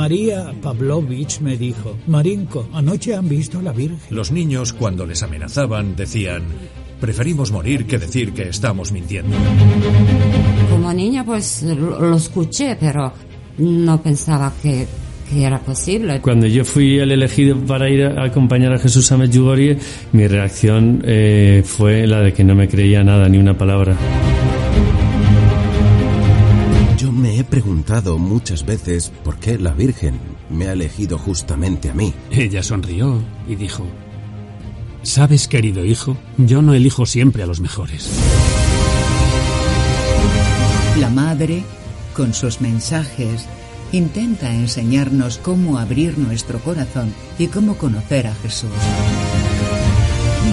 María 0.06 0.52
Pavlovich 0.62 1.40
me 1.40 1.56
dijo, 1.56 1.96
Marinko, 2.06 2.68
anoche 2.72 3.16
han 3.16 3.28
visto 3.28 3.58
a 3.58 3.62
la 3.62 3.72
Virgen. 3.72 3.98
Los 4.10 4.30
niños 4.30 4.72
cuando 4.72 5.04
les 5.04 5.20
amenazaban 5.24 5.96
decían, 5.96 6.44
Preferimos 7.00 7.50
morir 7.50 7.86
que 7.86 7.98
decir 7.98 8.32
que 8.32 8.48
estamos 8.50 8.92
mintiendo. 8.92 9.36
Como 10.70 10.92
niña 10.92 11.24
pues 11.24 11.64
lo, 11.64 12.14
escuché, 12.14 12.76
pero 12.78 13.12
no 13.58 14.00
pensaba 14.00 14.52
que, 14.62 14.86
era 15.34 15.58
posible. 15.58 16.20
Cuando 16.20 16.46
yo 16.46 16.64
fui 16.64 17.00
el 17.00 17.10
elegido 17.10 17.56
para 17.56 17.90
ir 17.90 18.04
a 18.04 18.26
acompañar 18.26 18.74
a 18.74 18.78
Jesús 18.78 19.10
a 19.10 19.16
Medjugorje, 19.16 19.76
mi 20.12 20.28
reacción 20.28 21.02
eh, 21.04 21.64
fue 21.66 22.06
la 22.06 22.20
de 22.20 22.32
que 22.32 22.44
no 22.44 22.54
me 22.54 22.68
creía 22.68 23.02
nada, 23.02 23.28
ni 23.28 23.38
una 23.38 23.58
palabra. 23.58 23.96
Yo 27.06 27.12
me 27.12 27.38
he 27.38 27.44
preguntado 27.44 28.18
muchas 28.18 28.66
veces 28.66 29.12
por 29.22 29.38
qué 29.38 29.60
la 29.60 29.72
Virgen 29.72 30.18
me 30.50 30.66
ha 30.66 30.72
elegido 30.72 31.18
justamente 31.18 31.88
a 31.88 31.94
mí. 31.94 32.12
Ella 32.32 32.64
sonrió 32.64 33.22
y 33.46 33.54
dijo, 33.54 33.86
Sabes, 35.04 35.46
querido 35.46 35.84
hijo, 35.84 36.16
yo 36.36 36.62
no 36.62 36.74
elijo 36.74 37.06
siempre 37.06 37.44
a 37.44 37.46
los 37.46 37.60
mejores. 37.60 38.10
La 40.98 41.08
madre, 41.08 41.62
con 42.12 42.34
sus 42.34 42.60
mensajes, 42.60 43.46
intenta 43.92 44.52
enseñarnos 44.52 45.38
cómo 45.38 45.78
abrir 45.78 46.18
nuestro 46.18 46.58
corazón 46.58 47.14
y 47.38 47.46
cómo 47.46 47.76
conocer 47.76 48.26
a 48.26 48.34
Jesús. 48.34 48.70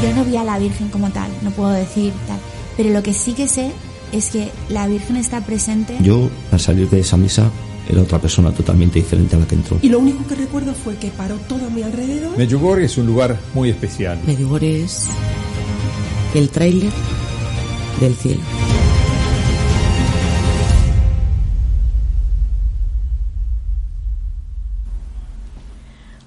Yo 0.03 0.15
no 0.15 0.23
vi 0.23 0.37
a 0.37 0.43
la 0.43 0.59
Virgen 0.59 0.89
como 0.89 1.09
tal, 1.09 1.31
no 1.41 1.49
puedo 1.49 1.71
decir 1.71 2.13
tal, 2.27 2.37
pero 2.77 2.91
lo 2.91 3.01
que 3.01 3.15
sí 3.15 3.33
que 3.33 3.47
sé 3.47 3.71
es 4.13 4.29
que 4.29 4.51
la 4.69 4.87
Virgen 4.87 5.17
está 5.17 5.41
presente. 5.41 5.97
Yo, 6.01 6.29
al 6.51 6.59
salir 6.59 6.89
de 6.89 6.99
esa 6.99 7.17
misa, 7.17 7.49
era 7.89 8.01
otra 8.01 8.19
persona 8.19 8.51
totalmente 8.51 8.99
diferente 8.99 9.35
a 9.35 9.39
la 9.39 9.47
que 9.47 9.55
entró. 9.55 9.77
Y 9.81 9.89
lo 9.89 9.99
único 9.99 10.25
que 10.27 10.35
recuerdo 10.35 10.73
fue 10.73 10.95
que 10.95 11.09
paró 11.09 11.35
todo 11.49 11.65
a 11.65 11.69
mi 11.69 11.81
alrededor. 11.81 12.37
Medjugorje 12.37 12.85
es 12.85 12.97
un 12.97 13.07
lugar 13.07 13.37
muy 13.53 13.69
especial. 13.69 14.19
Medjugorje 14.25 14.83
es 14.83 15.09
el 16.35 16.49
tráiler 16.49 16.91
del 17.99 18.15
cielo. 18.15 18.41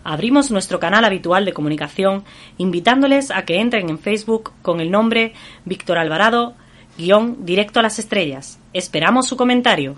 Abrimos 0.09 0.53
nuestro 0.53 0.79
canal 0.79 1.05
habitual 1.05 1.45
de 1.45 1.53
comunicación 1.53 2.23
invitándoles 2.59 3.33
a 3.33 3.45
que 3.45 3.61
entren 3.61 3.91
en 3.91 3.99
Facebook 3.99 4.53
con 4.63 4.81
el 4.81 4.91
nombre 4.91 5.33
Víctor 5.65 5.99
Alvarado, 5.99 6.55
guion 6.97 7.45
directo 7.45 7.81
a 7.81 7.83
las 7.83 7.99
estrellas. 7.99 8.59
Esperamos 8.73 9.27
su 9.29 9.37
comentario. 9.37 9.97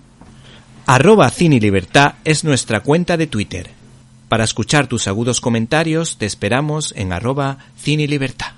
Arroba 0.86 1.28
Cine 1.30 1.60
Libertad 1.60 2.14
es 2.24 2.44
nuestra 2.44 2.80
cuenta 2.80 3.16
de 3.16 3.26
Twitter. 3.26 3.70
Para 4.28 4.44
escuchar 4.44 4.86
tus 4.86 5.06
agudos 5.06 5.40
comentarios 5.40 6.18
te 6.18 6.26
esperamos 6.26 6.92
en 6.96 7.12
arroba 7.12 7.58
Cine 7.76 8.06
Libertad. 8.06 8.52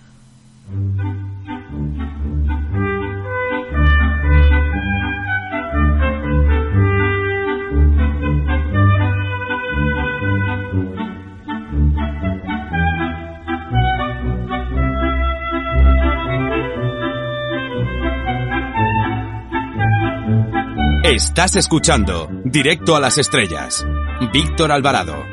Estás 21.11 21.57
escuchando 21.57 22.31
Directo 22.45 22.95
a 22.95 23.01
las 23.01 23.19
Estrellas. 23.19 23.85
Víctor 24.33 24.71
Alvarado. 24.71 25.27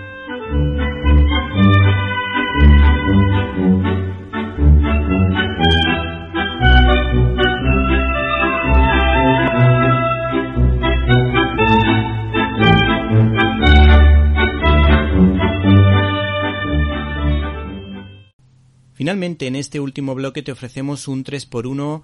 Finalmente, 18.93 19.45
en 19.45 19.55
este 19.55 19.79
último 19.79 20.15
bloque 20.15 20.41
te 20.41 20.51
ofrecemos 20.51 21.07
un 21.07 21.23
3x1 21.23 22.01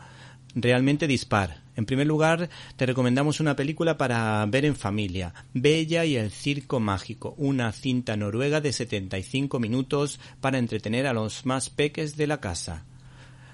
realmente 0.53 1.07
dispar. 1.07 1.62
En 1.75 1.85
primer 1.85 2.05
lugar, 2.05 2.49
te 2.75 2.85
recomendamos 2.85 3.39
una 3.39 3.55
película 3.55 3.97
para 3.97 4.45
ver 4.45 4.65
en 4.65 4.75
familia, 4.75 5.33
Bella 5.53 6.05
y 6.05 6.15
el 6.15 6.31
Circo 6.31 6.79
Mágico, 6.79 7.33
una 7.37 7.71
cinta 7.71 8.15
noruega 8.15 8.61
de 8.61 8.71
75 8.71 9.59
minutos 9.59 10.19
para 10.39 10.59
entretener 10.59 11.07
a 11.07 11.13
los 11.13 11.45
más 11.45 11.69
peques 11.69 12.15
de 12.15 12.27
la 12.27 12.39
casa. 12.39 12.85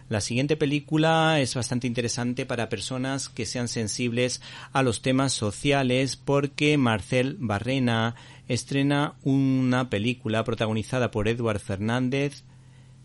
La 0.10 0.22
siguiente 0.22 0.58
película 0.58 1.40
es 1.40 1.54
bastante 1.54 1.86
interesante 1.86 2.48
para 2.48 2.68
personas 2.68 3.30
que 3.30 3.46
sean 3.46 3.68
sensibles 3.68 4.42
a 4.74 4.82
los 4.82 5.04
temas 5.04 5.34
sociales 5.34 6.18
porque 6.18 6.80
Marcel 6.80 7.38
Barrena 7.40 8.16
estrena 8.48 9.14
una 9.24 9.92
película 9.92 10.44
protagonizada 10.44 11.12
por 11.12 11.28
Edward 11.28 11.60
Fernández, 11.60 12.44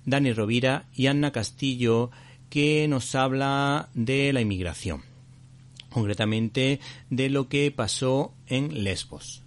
Dani 0.07 0.33
Rovira 0.33 0.87
y 0.95 1.07
Anna 1.07 1.31
Castillo 1.31 2.11
que 2.55 2.87
nos 2.87 3.17
habla 3.17 3.89
de 3.95 4.33
la 4.33 4.41
inmigración, 4.41 5.03
concretamente 5.91 6.79
de 7.11 7.29
lo 7.29 7.49
que 7.49 7.73
pasó 7.73 8.33
en 8.47 8.85
Lesbos. 8.85 9.43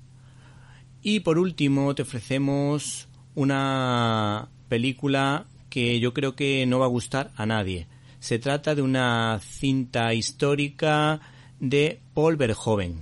Y 1.02 1.22
por 1.22 1.40
último 1.40 1.96
te 1.96 2.02
ofrecemos 2.02 3.08
una 3.34 4.50
película 4.68 5.46
que 5.70 6.02
yo 6.02 6.14
creo 6.14 6.36
que 6.36 6.66
no 6.66 6.80
va 6.80 6.86
a 6.88 6.90
gustar 6.90 7.32
a 7.38 7.46
nadie. 7.46 7.88
Se 8.20 8.40
trata 8.40 8.76
de 8.76 8.82
una 8.82 9.40
cinta 9.42 10.14
histórica 10.14 11.22
de 11.62 12.02
Paul 12.14 12.36
Verhoeven, 12.36 13.00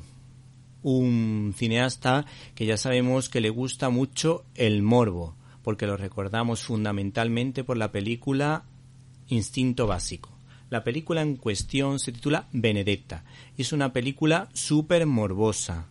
un 0.84 1.56
cineasta 1.58 2.28
que 2.54 2.68
ya 2.68 2.78
sabemos 2.78 3.28
que 3.28 3.42
le 3.42 3.50
gusta 3.50 3.90
mucho 3.90 4.46
el 4.54 4.84
morbo, 4.84 5.34
porque 5.64 5.88
lo 5.88 5.98
recordamos 5.98 6.62
fundamentalmente 6.62 7.64
por 7.64 7.78
la 7.78 7.92
película 7.92 8.66
Instinto 9.28 9.88
Básico. 9.88 10.30
La 10.70 10.84
película 10.84 11.22
en 11.22 11.36
cuestión 11.36 12.00
se 12.00 12.12
titula 12.12 12.48
Benedetta. 12.52 13.24
Es 13.58 13.72
una 13.74 13.94
película 13.94 14.50
súper 14.54 15.06
morbosa. 15.06 15.88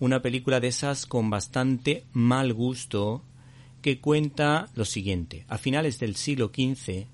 Una 0.00 0.22
película 0.22 0.60
de 0.60 0.68
esas 0.68 1.06
con 1.06 1.30
bastante 1.30 2.04
mal 2.12 2.52
gusto 2.52 3.22
que 3.80 4.00
cuenta 4.00 4.68
lo 4.74 4.84
siguiente. 4.84 5.44
A 5.48 5.58
finales 5.58 5.98
del 5.98 6.16
siglo 6.16 6.50
XV, 6.54 7.06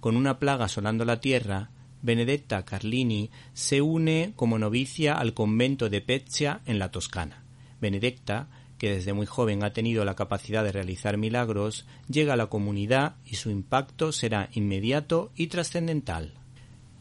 con 0.00 0.16
una 0.16 0.38
plaga 0.38 0.66
asolando 0.66 1.04
la 1.04 1.20
tierra, 1.20 1.70
Benedetta 2.02 2.64
Carlini 2.64 3.30
se 3.52 3.80
une 3.80 4.32
como 4.34 4.58
novicia 4.58 5.14
al 5.14 5.34
convento 5.34 5.88
de 5.88 6.00
Peccia 6.00 6.60
en 6.66 6.78
la 6.78 6.90
Toscana. 6.90 7.44
Benedetta 7.80 8.48
que 8.82 8.94
desde 8.94 9.12
muy 9.12 9.26
joven 9.26 9.62
ha 9.62 9.72
tenido 9.72 10.04
la 10.04 10.16
capacidad 10.16 10.64
de 10.64 10.72
realizar 10.72 11.16
milagros, 11.16 11.86
llega 12.08 12.32
a 12.32 12.36
la 12.36 12.48
comunidad 12.48 13.14
y 13.24 13.36
su 13.36 13.48
impacto 13.48 14.10
será 14.10 14.50
inmediato 14.54 15.30
y 15.36 15.46
trascendental. 15.46 16.32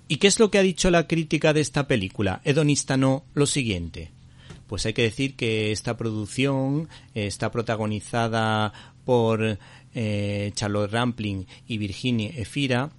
¿Y 0.07 0.17
qué 0.17 0.27
es 0.27 0.39
lo 0.39 0.51
que 0.51 0.59
ha 0.59 0.61
dicho 0.61 0.91
la 0.91 1.07
crítica 1.07 1.53
de 1.53 1.61
esta 1.61 1.88
película? 1.88 2.39
Hedonista 2.43 2.97
no, 2.97 3.23
lo 3.33 3.47
siguiente. 3.47 4.11
Pues 4.67 4.85
hay 4.85 4.93
que 4.93 5.01
decir 5.01 5.35
que 5.35 5.71
esta 5.71 5.97
producción 5.97 6.88
está 7.15 7.51
protagonizada 7.51 8.73
por 9.03 9.57
eh, 9.95 10.51
Charlotte 10.53 10.91
Rampling 10.91 11.47
y 11.67 11.79
Virginie 11.79 12.39
Efira, 12.39 12.91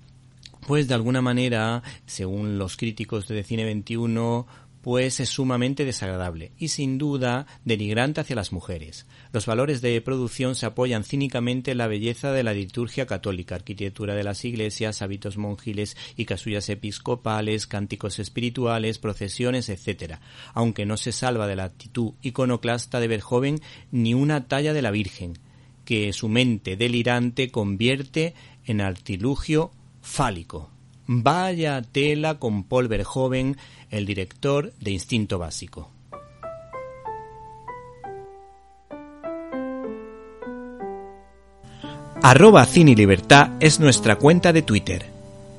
pues 0.67 0.89
de 0.89 0.95
alguna 0.95 1.23
manera, 1.23 1.85
según 2.07 2.59
los 2.59 2.77
críticos 2.77 3.29
de 3.29 3.45
Cine 3.45 3.65
21, 3.65 4.45
pues 4.83 5.21
es 5.21 5.29
sumamente 5.31 5.85
desagradable 5.85 6.53
y 6.59 6.69
sin 6.69 6.99
duda 6.99 7.47
denigrante 7.65 8.21
hacia 8.21 8.37
las 8.37 8.53
mujeres. 8.53 9.07
Los 9.33 9.47
valores 9.47 9.81
de 9.81 10.01
producción 10.01 10.55
se 10.55 10.67
apoyan 10.67 11.05
cínicamente 11.05 11.71
en 11.71 11.79
la 11.79 11.87
belleza 11.87 12.33
de 12.33 12.43
la 12.43 12.53
liturgia 12.53 13.07
católica, 13.07 13.55
arquitectura 13.55 14.15
de 14.15 14.25
las 14.25 14.45
iglesias, 14.45 15.01
hábitos 15.01 15.39
monjiles 15.39 15.97
y 16.17 16.25
casullas 16.25 16.69
episcopales, 16.69 17.67
cánticos 17.67 18.19
espirituales, 18.19 18.99
procesiones, 18.99 19.69
etc., 19.69 20.17
aunque 20.53 20.85
no 20.85 20.97
se 20.97 21.13
salva 21.13 21.47
de 21.47 21.57
la 21.57 21.65
actitud 21.65 22.15
iconoclasta 22.21 22.99
de 22.99 23.09
Verjoven 23.09 23.61
ni 23.93 24.15
una 24.15 24.49
talla 24.49 24.73
de 24.73 24.83
la 24.83 24.91
Virgen, 24.91 25.39
que 25.85 26.13
su 26.13 26.29
mente 26.29 26.77
delirante 26.77 27.51
convierte 27.51 28.35
en 28.65 28.81
artilugio 28.81 29.71
fálico. 30.01 30.71
Vaya 31.07 31.83
tela 31.83 32.39
con 32.39 32.65
Paul 32.65 32.89
Verhoeven, 32.89 33.57
el 33.93 34.07
director 34.07 34.73
de 34.81 34.91
Instinto 34.91 35.39
Básico. 35.39 35.91
Arroba 42.23 42.65
Cine 42.67 42.95
Libertad 42.95 43.51
es 43.61 43.79
nuestra 43.79 44.17
cuenta 44.17 44.53
de 44.53 44.63
Twitter. 44.63 45.07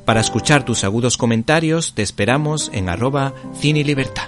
Para 0.05 0.21
escuchar 0.21 0.65
tus 0.65 0.83
agudos 0.83 1.17
comentarios 1.17 1.93
te 1.93 2.01
esperamos 2.01 2.71
en 2.73 2.89
arroba 2.89 3.33
Cine 3.53 3.83
Libertad. 3.83 4.27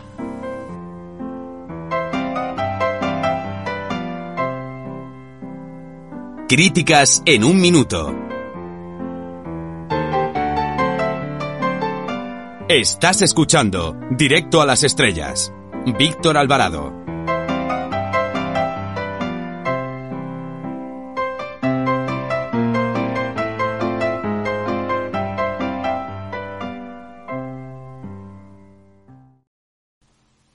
Críticas 6.48 7.24
en 7.26 7.44
un 7.44 7.60
minuto. 7.60 8.25
Estás 12.68 13.22
escuchando 13.22 13.96
Directo 14.10 14.60
a 14.60 14.66
las 14.66 14.82
Estrellas. 14.82 15.54
Víctor 16.00 16.36
Alvarado. 16.36 16.92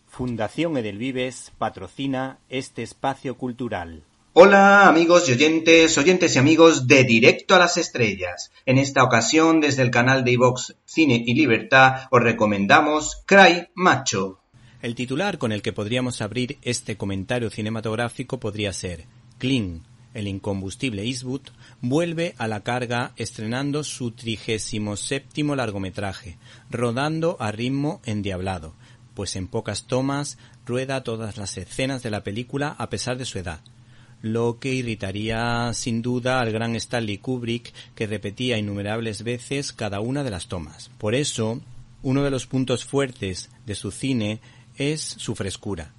Fundación 0.08 0.76
Edelvives 0.78 1.52
patrocina 1.58 2.38
este 2.48 2.82
espacio 2.82 3.36
cultural. 3.36 4.02
Hola 4.32 4.88
amigos 4.88 5.28
y 5.28 5.32
oyentes, 5.32 5.98
oyentes 5.98 6.36
y 6.36 6.38
amigos 6.38 6.86
de 6.86 7.02
Directo 7.02 7.56
a 7.56 7.58
las 7.58 7.76
Estrellas. 7.76 8.52
En 8.64 8.78
esta 8.78 9.02
ocasión, 9.02 9.60
desde 9.60 9.82
el 9.82 9.90
canal 9.90 10.22
de 10.22 10.30
iVox 10.30 10.76
Cine 10.84 11.20
y 11.26 11.34
Libertad, 11.34 12.06
os 12.12 12.22
recomendamos 12.22 13.24
Cry 13.26 13.70
Macho. 13.74 14.38
El 14.82 14.94
titular 14.94 15.38
con 15.38 15.50
el 15.50 15.62
que 15.62 15.72
podríamos 15.72 16.22
abrir 16.22 16.58
este 16.62 16.96
comentario 16.96 17.50
cinematográfico 17.50 18.38
podría 18.38 18.72
ser 18.72 19.06
Clean, 19.38 19.82
el 20.14 20.28
incombustible 20.28 21.02
Eastwood, 21.02 21.48
vuelve 21.80 22.36
a 22.38 22.46
la 22.46 22.60
carga 22.60 23.14
estrenando 23.16 23.82
su 23.82 24.12
trigésimo 24.12 24.96
séptimo 24.96 25.56
largometraje, 25.56 26.38
rodando 26.70 27.36
a 27.40 27.50
ritmo 27.50 28.00
endiablado, 28.04 28.74
pues 29.14 29.34
en 29.34 29.48
pocas 29.48 29.88
tomas 29.88 30.38
rueda 30.64 31.02
todas 31.02 31.36
las 31.36 31.56
escenas 31.56 32.04
de 32.04 32.10
la 32.10 32.22
película 32.22 32.76
a 32.78 32.88
pesar 32.90 33.18
de 33.18 33.24
su 33.24 33.40
edad 33.40 33.60
lo 34.22 34.58
que 34.58 34.74
irritaría 34.74 35.72
sin 35.74 36.02
duda 36.02 36.40
al 36.40 36.52
gran 36.52 36.76
Stanley 36.76 37.18
Kubrick 37.18 37.72
que 37.94 38.06
repetía 38.06 38.58
innumerables 38.58 39.22
veces 39.22 39.72
cada 39.72 40.00
una 40.00 40.22
de 40.24 40.30
las 40.30 40.48
tomas. 40.48 40.90
Por 40.98 41.14
eso, 41.14 41.60
uno 42.02 42.22
de 42.22 42.30
los 42.30 42.46
puntos 42.46 42.84
fuertes 42.84 43.50
de 43.66 43.74
su 43.74 43.90
cine 43.90 44.40
es 44.76 45.00
su 45.00 45.34
frescura. 45.34 45.92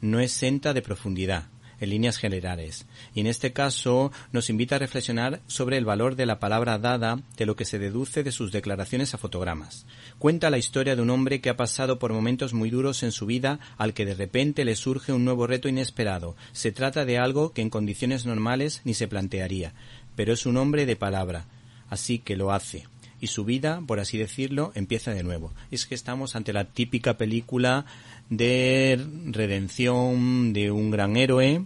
No 0.00 0.20
es 0.20 0.32
senta 0.32 0.74
de 0.74 0.82
profundidad, 0.82 1.46
en 1.80 1.90
líneas 1.90 2.18
generales, 2.18 2.86
y 3.14 3.20
en 3.20 3.26
este 3.26 3.52
caso 3.52 4.12
nos 4.32 4.50
invita 4.50 4.76
a 4.76 4.78
reflexionar 4.78 5.40
sobre 5.46 5.76
el 5.76 5.84
valor 5.84 6.16
de 6.16 6.26
la 6.26 6.38
palabra 6.38 6.78
dada 6.78 7.20
de 7.36 7.46
lo 7.46 7.56
que 7.56 7.64
se 7.64 7.78
deduce 7.78 8.22
de 8.22 8.32
sus 8.32 8.52
declaraciones 8.52 9.14
a 9.14 9.18
fotogramas. 9.18 9.86
Cuenta 10.18 10.50
la 10.50 10.58
historia 10.58 10.96
de 10.96 11.02
un 11.02 11.10
hombre 11.10 11.40
que 11.40 11.50
ha 11.50 11.56
pasado 11.56 11.98
por 11.98 12.12
momentos 12.12 12.54
muy 12.54 12.70
duros 12.70 13.02
en 13.02 13.12
su 13.12 13.26
vida 13.26 13.58
al 13.76 13.94
que 13.94 14.06
de 14.06 14.14
repente 14.14 14.64
le 14.64 14.76
surge 14.76 15.12
un 15.12 15.24
nuevo 15.24 15.46
reto 15.46 15.68
inesperado. 15.68 16.36
Se 16.52 16.72
trata 16.72 17.04
de 17.04 17.18
algo 17.18 17.52
que 17.52 17.62
en 17.62 17.70
condiciones 17.70 18.24
normales 18.24 18.80
ni 18.84 18.94
se 18.94 19.08
plantearía, 19.08 19.74
pero 20.16 20.32
es 20.32 20.46
un 20.46 20.56
hombre 20.56 20.86
de 20.86 20.96
palabra, 20.96 21.46
así 21.90 22.18
que 22.18 22.36
lo 22.36 22.52
hace 22.52 22.84
y 23.24 23.28
su 23.28 23.44
vida, 23.44 23.80
por 23.86 24.00
así 24.00 24.18
decirlo, 24.18 24.70
empieza 24.74 25.12
de 25.12 25.22
nuevo. 25.22 25.52
Es 25.70 25.86
que 25.86 25.94
estamos 25.94 26.36
ante 26.36 26.52
la 26.52 26.64
típica 26.64 27.16
película 27.16 27.86
de 28.28 29.02
redención 29.26 30.52
de 30.52 30.70
un 30.70 30.90
gran 30.90 31.16
héroe, 31.16 31.64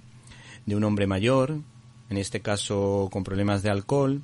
de 0.67 0.77
un 0.77 0.85
hombre 0.85 1.09
mayor, 1.09 1.59
en 2.11 2.17
este 2.17 2.41
caso 2.41 3.09
con 3.11 3.25
problemas 3.25 3.65
de 3.65 3.71
alcohol, 3.71 4.23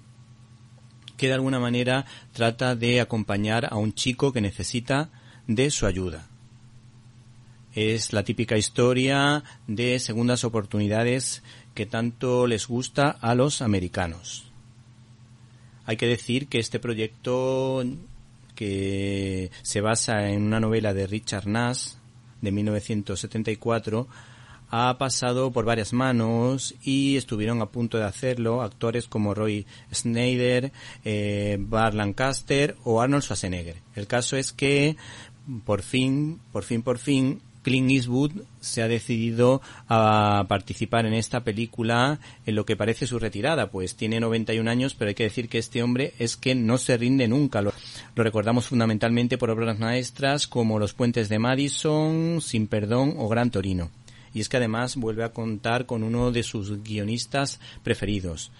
que 1.25 1.29
de 1.29 1.35
alguna 1.37 1.59
manera 1.59 2.05
trata 2.35 2.77
de 2.77 3.01
acompañar 3.01 3.67
a 3.73 3.77
un 3.77 3.95
chico 3.95 4.31
que 4.31 4.43
necesita 4.43 5.09
de 5.47 5.71
su 5.71 5.87
ayuda. 5.87 6.29
Es 7.73 8.13
la 8.13 8.25
típica 8.25 8.59
historia 8.59 9.43
de 9.67 9.99
segundas 10.01 10.45
oportunidades 10.45 11.43
que 11.73 11.87
tanto 11.87 12.47
les 12.47 12.69
gusta 12.69 13.09
a 13.09 13.35
los 13.35 13.63
americanos. 13.63 14.45
Hay 15.87 15.97
que 15.97 16.07
decir 16.07 16.47
que 16.47 16.59
este 16.59 16.79
proyecto 16.79 17.83
que 18.55 19.51
se 19.63 19.81
basa 19.81 20.29
en 20.29 20.43
una 20.43 20.61
novela 20.61 20.93
de 20.93 21.07
Richard 21.07 21.47
Nash 21.47 21.93
de 22.43 22.53
1974 22.53 24.09
ha 24.71 24.97
pasado 24.99 25.51
por 25.51 25.65
varias 25.65 25.93
manos 25.93 26.75
y 26.83 27.17
estuvieron 27.17 27.63
a 27.63 27.67
punto 27.67 27.99
de 27.99 28.05
hacerlo 28.05 28.63
actores 28.63 29.07
como 29.07 29.35
Roy 29.35 29.67
Schneider, 29.93 30.73
eh, 31.05 31.57
Bar 31.61 31.95
Lancaster 31.95 32.77
o 32.85 33.01
Arnold 33.01 33.23
Schwarzenegger. 33.23 33.77
El 33.95 34.07
caso 34.07 34.37
es 34.37 34.53
que 34.53 34.97
por 35.65 35.83
fin, 35.83 36.41
por 36.53 36.65
fin, 36.65 36.83
por 36.83 36.99
fin, 36.99 37.41
Clint 37.65 37.91
Eastwood 37.91 38.33
se 38.61 38.83
ha 38.83 38.89
decidido 38.89 39.63
a 39.89 40.45
participar 40.49 41.07
en 41.07 41.15
esta 41.15 41.43
película 41.43 42.21
en 42.47 42.55
lo 42.55 42.67
que 42.67 42.77
parece 42.77 43.07
su 43.07 43.19
retirada, 43.19 43.71
pues 43.71 43.97
tiene 43.97 44.21
91 44.21 44.71
años, 44.71 44.95
pero 44.95 45.09
hay 45.09 45.15
que 45.15 45.25
decir 45.25 45.49
que 45.49 45.59
este 45.59 45.83
hombre 45.83 46.13
es 46.19 46.37
que 46.37 46.55
no 46.55 46.79
se 46.79 46.97
rinde 46.97 47.27
nunca. 47.27 47.63
Lo, 47.63 47.73
lo 48.15 48.23
recordamos 48.23 48.67
fundamentalmente 48.67 49.39
por 49.39 49.51
obras 49.51 49.79
maestras 49.79 50.47
como 50.47 50.79
Los 50.79 50.93
puentes 50.93 51.29
de 51.29 51.39
Madison, 51.39 52.41
Sin 52.41 52.69
perdón 52.69 53.15
o 53.17 53.29
Gran 53.29 53.51
Torino. 53.51 53.91
Y 54.35 54.41
es 54.41 54.51
que 54.51 54.59
además 54.59 54.97
vuelve 54.97 55.25
a 55.25 55.33
contar 55.33 55.87
con 55.87 56.03
uno 56.03 56.33
de 56.33 56.43
sus 56.43 56.83
guionistas 56.83 57.61
preferidos, 57.83 58.51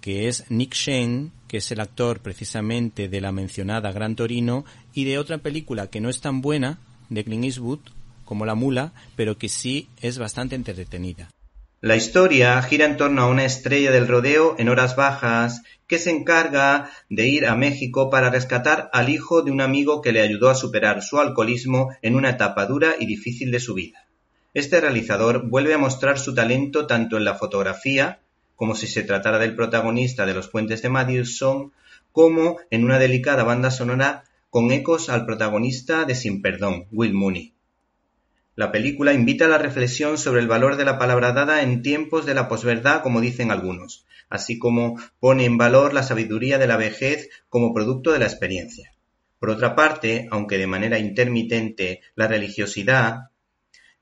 que 0.00 0.28
es 0.28 0.44
Nick 0.50 0.74
Shane, 0.74 1.30
que 1.48 1.56
es 1.56 1.72
el 1.72 1.80
actor 1.80 2.20
precisamente 2.20 3.08
de 3.08 3.20
la 3.20 3.32
mencionada 3.32 3.90
Gran 3.90 4.14
Torino 4.14 4.64
y 4.94 5.04
de 5.04 5.18
otra 5.18 5.38
película 5.38 5.88
que 5.88 6.00
no 6.00 6.10
es 6.10 6.20
tan 6.20 6.42
buena, 6.42 6.78
de 7.08 7.24
Clint 7.24 7.44
Eastwood, 7.44 7.80
como 8.24 8.44
La 8.44 8.54
Mula, 8.54 8.92
pero 9.16 9.38
que 9.38 9.48
sí 9.48 9.88
es 10.00 10.18
bastante 10.18 10.54
entretenida. 10.54 11.30
La 11.80 11.94
historia 11.94 12.60
gira 12.62 12.86
en 12.86 12.96
torno 12.96 13.22
a 13.22 13.28
una 13.28 13.44
estrella 13.44 13.92
del 13.92 14.08
rodeo 14.08 14.56
en 14.58 14.68
horas 14.68 14.96
bajas 14.96 15.62
que 15.86 15.98
se 15.98 16.10
encarga 16.10 16.90
de 17.10 17.28
ir 17.28 17.46
a 17.46 17.54
México 17.54 18.10
para 18.10 18.30
rescatar 18.30 18.90
al 18.92 19.08
hijo 19.08 19.42
de 19.42 19.50
un 19.50 19.60
amigo 19.60 20.02
que 20.02 20.12
le 20.12 20.20
ayudó 20.20 20.50
a 20.50 20.54
superar 20.54 21.02
su 21.02 21.20
alcoholismo 21.20 21.90
en 22.02 22.16
una 22.16 22.30
etapa 22.30 22.66
dura 22.66 22.94
y 22.98 23.06
difícil 23.06 23.50
de 23.50 23.60
su 23.60 23.74
vida. 23.74 24.05
Este 24.56 24.80
realizador 24.80 25.50
vuelve 25.50 25.74
a 25.74 25.78
mostrar 25.78 26.18
su 26.18 26.34
talento 26.34 26.86
tanto 26.86 27.18
en 27.18 27.26
la 27.26 27.34
fotografía, 27.34 28.20
como 28.54 28.74
si 28.74 28.86
se 28.86 29.02
tratara 29.02 29.38
del 29.38 29.54
protagonista 29.54 30.24
de 30.24 30.32
Los 30.32 30.48
Puentes 30.48 30.80
de 30.80 30.88
Madison, 30.88 31.72
como 32.10 32.56
en 32.70 32.82
una 32.82 32.98
delicada 32.98 33.44
banda 33.44 33.70
sonora 33.70 34.24
con 34.48 34.72
ecos 34.72 35.10
al 35.10 35.26
protagonista 35.26 36.06
de 36.06 36.14
Sin 36.14 36.40
Perdón, 36.40 36.86
Will 36.90 37.12
Mooney. 37.12 37.52
La 38.54 38.72
película 38.72 39.12
invita 39.12 39.44
a 39.44 39.48
la 39.48 39.58
reflexión 39.58 40.16
sobre 40.16 40.40
el 40.40 40.48
valor 40.48 40.76
de 40.76 40.86
la 40.86 40.98
palabra 40.98 41.34
dada 41.34 41.60
en 41.60 41.82
tiempos 41.82 42.24
de 42.24 42.32
la 42.32 42.48
posverdad, 42.48 43.02
como 43.02 43.20
dicen 43.20 43.50
algunos, 43.50 44.06
así 44.30 44.58
como 44.58 44.98
pone 45.20 45.44
en 45.44 45.58
valor 45.58 45.92
la 45.92 46.02
sabiduría 46.02 46.56
de 46.56 46.66
la 46.66 46.78
vejez 46.78 47.28
como 47.50 47.74
producto 47.74 48.10
de 48.10 48.20
la 48.20 48.24
experiencia. 48.24 48.94
Por 49.38 49.50
otra 49.50 49.76
parte, 49.76 50.28
aunque 50.30 50.56
de 50.56 50.66
manera 50.66 50.98
intermitente, 50.98 52.00
la 52.14 52.26
religiosidad, 52.26 53.32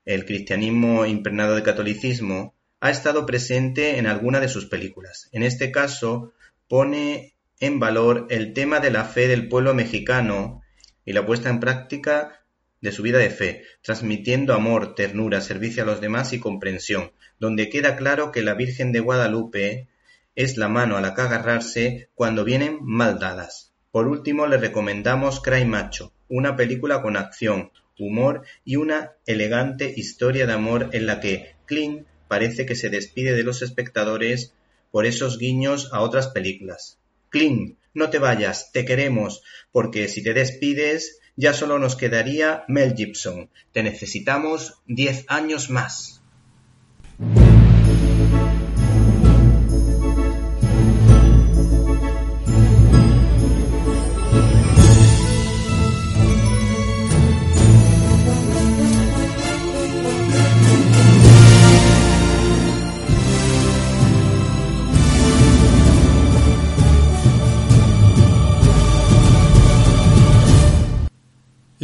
el 0.05 0.25
cristianismo 0.25 1.05
impregnado 1.05 1.55
de 1.55 1.63
catolicismo, 1.63 2.55
ha 2.79 2.91
estado 2.91 3.25
presente 3.25 3.97
en 3.97 4.07
alguna 4.07 4.39
de 4.39 4.47
sus 4.47 4.67
películas. 4.67 5.29
En 5.31 5.43
este 5.43 5.71
caso, 5.71 6.33
pone 6.67 7.35
en 7.59 7.79
valor 7.79 8.27
el 8.29 8.53
tema 8.53 8.79
de 8.79 8.91
la 8.91 9.05
fe 9.05 9.27
del 9.27 9.47
pueblo 9.47 9.73
mexicano 9.73 10.61
y 11.05 11.13
la 11.13 11.25
puesta 11.25 11.49
en 11.49 11.59
práctica 11.59 12.45
de 12.81 12.91
su 12.91 13.01
vida 13.01 13.17
de 13.17 13.29
fe, 13.29 13.63
transmitiendo 13.81 14.53
amor, 14.53 14.93
ternura, 14.93 15.41
servicio 15.41 15.83
a 15.83 15.85
los 15.85 16.01
demás 16.01 16.33
y 16.33 16.39
comprensión, 16.39 17.11
donde 17.39 17.69
queda 17.69 17.95
claro 17.95 18.31
que 18.31 18.43
la 18.43 18.53
Virgen 18.53 18.91
de 18.91 18.99
Guadalupe 18.99 19.87
es 20.35 20.57
la 20.57 20.67
mano 20.67 20.97
a 20.97 21.01
la 21.01 21.15
que 21.15 21.21
agarrarse 21.21 22.09
cuando 22.13 22.43
vienen 22.43 22.79
mal 22.81 23.17
dadas. 23.19 23.73
Por 23.91 24.07
último, 24.07 24.45
le 24.45 24.57
recomendamos 24.57 25.41
Cry 25.41 25.65
Macho, 25.65 26.11
una 26.27 26.55
película 26.55 27.01
con 27.01 27.17
acción, 27.17 27.71
humor 27.99 28.43
y 28.63 28.75
una 28.75 29.13
elegante 29.25 29.93
historia 29.95 30.47
de 30.47 30.53
amor 30.53 30.89
en 30.93 31.05
la 31.05 31.19
que 31.19 31.55
Clint 31.65 32.07
parece 32.27 32.65
que 32.65 32.75
se 32.75 32.89
despide 32.89 33.33
de 33.33 33.43
los 33.43 33.61
espectadores 33.61 34.53
por 34.91 35.05
esos 35.05 35.37
guiños 35.37 35.89
a 35.93 36.01
otras 36.01 36.27
películas. 36.27 36.97
Clint, 37.29 37.77
no 37.93 38.09
te 38.09 38.19
vayas, 38.19 38.71
te 38.71 38.85
queremos, 38.85 39.41
porque 39.71 40.07
si 40.07 40.23
te 40.23 40.33
despides 40.33 41.19
ya 41.35 41.53
solo 41.53 41.79
nos 41.79 41.95
quedaría 41.95 42.63
Mel 42.67 42.95
Gibson. 42.95 43.49
Te 43.73 43.83
necesitamos 43.83 44.81
diez 44.85 45.25
años 45.27 45.69
más. 45.69 46.21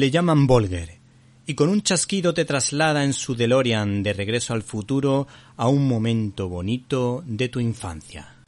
Le 0.02 0.10
llaman 0.10 0.48
Volger, 0.48 0.98
y 1.46 1.54
con 1.54 1.70
un 1.70 1.84
chasquido 1.84 2.34
te 2.34 2.44
traslada 2.44 3.04
en 3.04 3.14
su 3.14 3.36
DeLorean 3.36 4.02
de 4.02 4.14
regreso 4.14 4.56
al 4.56 4.64
futuro 4.64 5.28
a 5.58 5.68
un 5.68 5.88
momento 5.88 6.50
bonito 6.50 7.22
de 7.28 7.50
tu 7.50 7.60
infancia. 7.60 8.44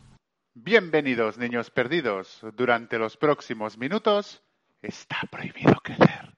Bienvenidos, 0.55 1.37
niños 1.37 1.69
perdidos. 1.69 2.41
Durante 2.57 2.97
los 2.97 3.17
próximos 3.17 3.77
minutos 3.77 4.41
está 4.81 5.21
prohibido 5.29 5.75
crecer. 5.83 6.33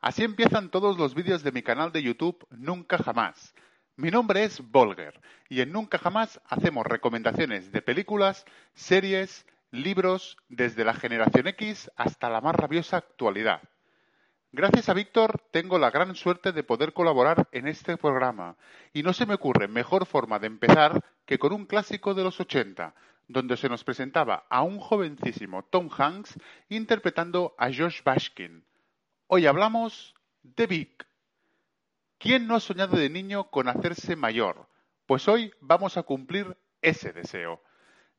Así 0.00 0.24
empiezan 0.24 0.70
todos 0.70 0.96
los 0.96 1.14
vídeos 1.14 1.42
de 1.42 1.52
mi 1.52 1.62
canal 1.62 1.92
de 1.92 2.02
YouTube 2.02 2.46
Nunca 2.48 2.96
Jamás. 2.96 3.52
Mi 3.96 4.10
nombre 4.10 4.44
es 4.44 4.62
Volger 4.70 5.20
y 5.50 5.60
en 5.60 5.72
Nunca 5.72 5.98
Jamás 5.98 6.40
hacemos 6.46 6.86
recomendaciones 6.86 7.70
de 7.70 7.82
películas, 7.82 8.46
series, 8.72 9.44
libros, 9.70 10.38
desde 10.48 10.86
la 10.86 10.94
generación 10.94 11.48
X 11.48 11.90
hasta 11.96 12.30
la 12.30 12.40
más 12.40 12.56
rabiosa 12.56 12.96
actualidad. 12.96 13.60
Gracias 14.54 14.90
a 14.90 14.92
Víctor 14.92 15.42
tengo 15.50 15.78
la 15.78 15.90
gran 15.90 16.14
suerte 16.14 16.52
de 16.52 16.62
poder 16.62 16.92
colaborar 16.92 17.48
en 17.52 17.66
este 17.66 17.96
programa 17.96 18.58
y 18.92 19.02
no 19.02 19.14
se 19.14 19.24
me 19.24 19.32
ocurre 19.32 19.66
mejor 19.66 20.04
forma 20.04 20.38
de 20.38 20.46
empezar 20.46 21.02
que 21.24 21.38
con 21.38 21.54
un 21.54 21.64
clásico 21.64 22.12
de 22.12 22.22
los 22.22 22.38
80, 22.38 22.94
donde 23.28 23.56
se 23.56 23.70
nos 23.70 23.82
presentaba 23.82 24.44
a 24.50 24.60
un 24.60 24.78
jovencísimo 24.78 25.64
Tom 25.64 25.88
Hanks 25.96 26.38
interpretando 26.68 27.54
a 27.56 27.68
Josh 27.72 28.02
Bashkin. 28.04 28.62
Hoy 29.26 29.46
hablamos 29.46 30.14
de 30.42 30.66
Vic. 30.66 31.06
¿Quién 32.18 32.46
no 32.46 32.54
ha 32.54 32.60
soñado 32.60 32.98
de 32.98 33.08
niño 33.08 33.44
con 33.44 33.68
hacerse 33.68 34.16
mayor? 34.16 34.66
Pues 35.06 35.28
hoy 35.28 35.50
vamos 35.62 35.96
a 35.96 36.02
cumplir 36.02 36.58
ese 36.82 37.14
deseo. 37.14 37.62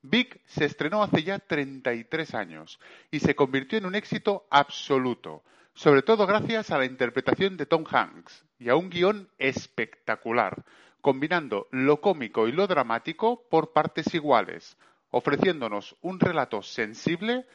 Vic 0.01 0.41
se 0.47 0.65
estrenó 0.65 1.03
hace 1.03 1.21
ya 1.21 1.37
33 1.37 2.33
años 2.33 2.79
y 3.11 3.19
se 3.19 3.35
convirtió 3.35 3.77
en 3.77 3.85
un 3.85 3.93
éxito 3.93 4.47
absoluto 4.49 5.43
sobre 5.73 6.03
todo 6.03 6.27
gracias 6.27 6.71
a 6.71 6.77
la 6.77 6.85
interpretación 6.85 7.57
de 7.57 7.65
Tom 7.65 7.83
Hanks 7.89 8.45
y 8.59 8.69
a 8.69 8.75
un 8.75 8.89
guion 8.89 9.29
espectacular, 9.37 10.63
combinando 11.01 11.67
lo 11.71 11.99
cómico 11.99 12.47
y 12.47 12.51
lo 12.51 12.67
dramático 12.67 13.47
por 13.49 13.73
partes 13.73 14.13
iguales, 14.13 14.77
ofreciéndonos 15.09 15.95
un 16.01 16.19
relato 16.19 16.61
sensible, 16.61 17.45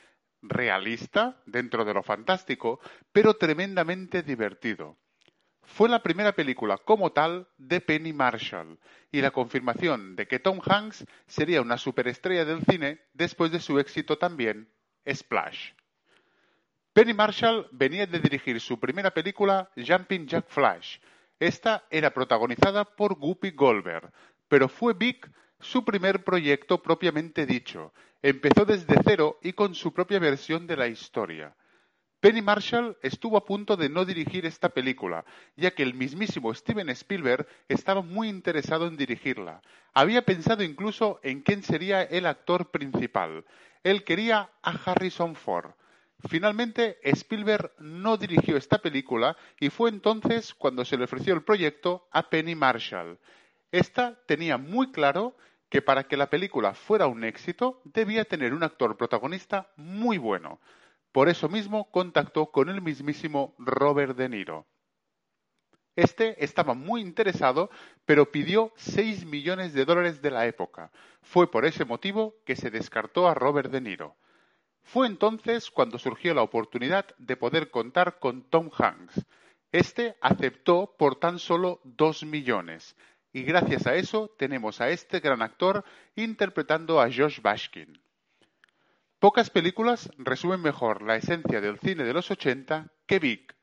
realista, 0.43 1.41
dentro 1.47 1.85
de 1.85 1.95
lo 1.95 2.03
fantástico, 2.03 2.81
pero 3.13 3.35
tremendamente 3.35 4.23
divertido. 4.23 4.97
Fue 5.63 5.89
la 5.89 6.03
primera 6.03 6.33
película 6.33 6.79
como 6.79 7.13
tal 7.13 7.47
de 7.57 7.81
Penny 7.81 8.13
Marshall 8.13 8.79
y 9.13 9.21
la 9.21 9.31
confirmación 9.31 10.17
de 10.17 10.27
que 10.27 10.39
Tom 10.39 10.61
Hanks 10.65 11.05
sería 11.27 11.61
una 11.61 11.77
superestrella 11.77 12.45
del 12.45 12.63
cine 12.65 13.01
después 13.13 13.53
de 13.53 13.61
su 13.61 13.79
éxito 13.79 14.19
también, 14.19 14.73
Splash. 15.07 15.73
Penny 16.93 17.15
Marshall 17.15 17.69
venía 17.71 18.07
de 18.07 18.19
dirigir 18.19 18.61
su 18.61 18.81
primera 18.81 19.13
película 19.13 19.71
Jumping 19.77 20.27
Jack 20.27 20.49
Flash. 20.49 20.99
Esta 21.39 21.85
era 21.91 22.13
protagonizada 22.13 22.85
por 22.85 23.15
Guppy 23.15 23.53
Goldberg, 23.53 24.11
pero 24.49 24.69
fue 24.69 24.95
Vic 24.95 25.31
su 25.61 25.85
primer 25.85 26.25
proyecto 26.25 26.83
propiamente 26.83 27.47
dicho. 27.47 27.93
Empezó 28.23 28.65
desde 28.65 29.01
cero 29.05 29.39
y 29.43 29.53
con 29.53 29.75
su 29.75 29.93
propia 29.93 30.19
versión 30.19 30.67
de 30.67 30.77
la 30.77 30.89
historia. 30.89 31.55
Penny 32.21 32.43
Marshall 32.43 32.97
estuvo 33.01 33.37
a 33.37 33.45
punto 33.45 33.77
de 33.77 33.89
no 33.89 34.05
dirigir 34.05 34.45
esta 34.45 34.71
película, 34.71 35.25
ya 35.55 35.71
que 35.71 35.85
el 35.85 35.95
mismísimo 35.95 36.53
Steven 36.53 36.89
Spielberg 36.89 37.47
estaba 37.69 38.03
muy 38.03 38.29
interesado 38.29 38.89
en 38.89 38.97
dirigirla. 38.97 39.63
Había 39.95 40.23
pensado 40.23 40.65
incluso 40.65 41.21
en 41.23 41.43
quién 41.43 41.63
sería 41.63 42.03
el 42.03 42.27
actor 42.27 42.73
principal. 42.73 43.45
Él 43.85 44.03
quería 44.03 44.51
a 44.63 44.71
Harrison 44.71 45.37
Ford. 45.37 45.71
Finalmente, 46.27 46.99
Spielberg 47.03 47.73
no 47.79 48.17
dirigió 48.17 48.57
esta 48.57 48.79
película 48.79 49.37
y 49.61 49.71
fue 49.71 49.91
entonces 49.91 50.53
cuando 50.55 50.85
se 50.85 50.97
le 50.97 51.05
ofreció 51.05 51.33
el 51.35 51.45
proyecto 51.45 52.09
a 52.11 52.29
Penny 52.29 52.57
Marshall. 52.57 53.19
Esta 53.71 54.21
tenía 54.27 54.59
muy 54.59 54.91
claro 54.91 55.37
que 55.69 55.81
para 55.81 56.05
que 56.05 56.17
la 56.17 56.31
película 56.31 56.75
fuera 56.75 57.07
un 57.07 57.23
éxito 57.23 57.81
debía 57.85 58.25
tener 58.25 58.53
un 58.53 58.65
actor 58.65 58.97
protagonista 58.97 59.71
muy 59.77 60.19
bueno. 60.19 60.61
Por 61.13 61.29
eso 61.29 61.49
mismo 61.49 61.91
contactó 61.91 62.51
con 62.51 62.69
el 62.69 62.83
mismísimo 62.83 63.55
Robert 63.59 64.17
De 64.17 64.29
Niro. 64.29 64.67
Este 65.95 66.45
estaba 66.45 66.75
muy 66.75 67.01
interesado, 67.01 67.71
pero 68.05 68.31
pidió 68.31 68.73
6 68.77 69.25
millones 69.25 69.73
de 69.73 69.85
dólares 69.85 70.23
de 70.23 70.31
la 70.31 70.47
época. 70.47 70.91
Fue 71.23 71.51
por 71.51 71.65
ese 71.65 71.85
motivo 71.85 72.37
que 72.45 72.57
se 72.57 72.71
descartó 72.71 73.29
a 73.29 73.35
Robert 73.35 73.71
De 73.71 73.81
Niro. 73.81 74.17
Fue 74.89 75.07
entonces 75.07 75.71
cuando 75.71 75.99
surgió 75.99 76.33
la 76.33 76.41
oportunidad 76.41 77.15
de 77.19 77.37
poder 77.37 77.71
contar 77.71 78.19
con 78.19 78.49
Tom 78.49 78.71
Hanks. 78.75 79.27
Este 79.71 80.17
aceptó 80.23 80.95
por 80.99 81.17
tan 81.17 81.39
solo 81.39 81.83
2 81.85 82.25
millones. 82.25 82.97
Y 83.31 83.43
gracias 83.43 83.87
a 83.87 83.97
eso 83.97 84.35
tenemos 84.39 84.81
a 84.81 84.89
este 84.89 85.21
gran 85.21 85.43
actor 85.43 85.85
interpretando 86.17 87.03
a 87.03 87.13
Josh 87.13 87.43
Bashkin. 87.43 88.01
Pocas 89.19 89.51
películas 89.51 90.11
resumen 90.17 90.63
mejor 90.63 91.03
la 91.03 91.17
esencia 91.17 91.61
del 91.61 91.79
cine 91.79 92.05
de 92.05 92.15
los 92.15 92.31
80 92.31 92.91
que 93.07 93.19
Big, 93.19 93.55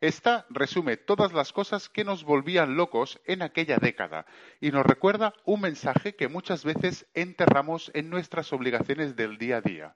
esta 0.00 0.46
resume 0.48 0.96
todas 0.96 1.34
las 1.34 1.52
cosas 1.52 1.90
que 1.90 2.04
nos 2.04 2.24
volvían 2.24 2.76
locos 2.76 3.20
en 3.26 3.42
aquella 3.42 3.76
década 3.76 4.24
y 4.62 4.70
nos 4.70 4.86
recuerda 4.86 5.34
un 5.44 5.60
mensaje 5.60 6.16
que 6.16 6.28
muchas 6.28 6.64
veces 6.64 7.06
enterramos 7.12 7.90
en 7.92 8.08
nuestras 8.08 8.50
obligaciones 8.54 9.14
del 9.14 9.36
día 9.36 9.58
a 9.58 9.60
día. 9.60 9.94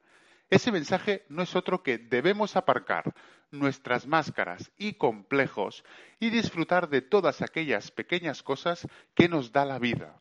Ese 0.51 0.71
mensaje 0.71 1.25
no 1.29 1.43
es 1.43 1.57
otro 1.57 1.83
que 1.83 1.99
debemos 1.99 2.57
aparcar 2.57 3.15
nuestras 3.51 4.07
máscaras 4.07 4.71
y 4.77 4.95
complejos 4.95 5.85
y 6.21 6.31
disfrutar 6.31 6.89
de 6.89 7.03
todas 7.03 7.43
aquellas 7.43 7.91
pequeñas 7.91 8.43
cosas 8.43 8.87
que 9.15 9.29
nos 9.29 9.53
da 9.53 9.65
la 9.65 9.79
vida. 9.79 10.21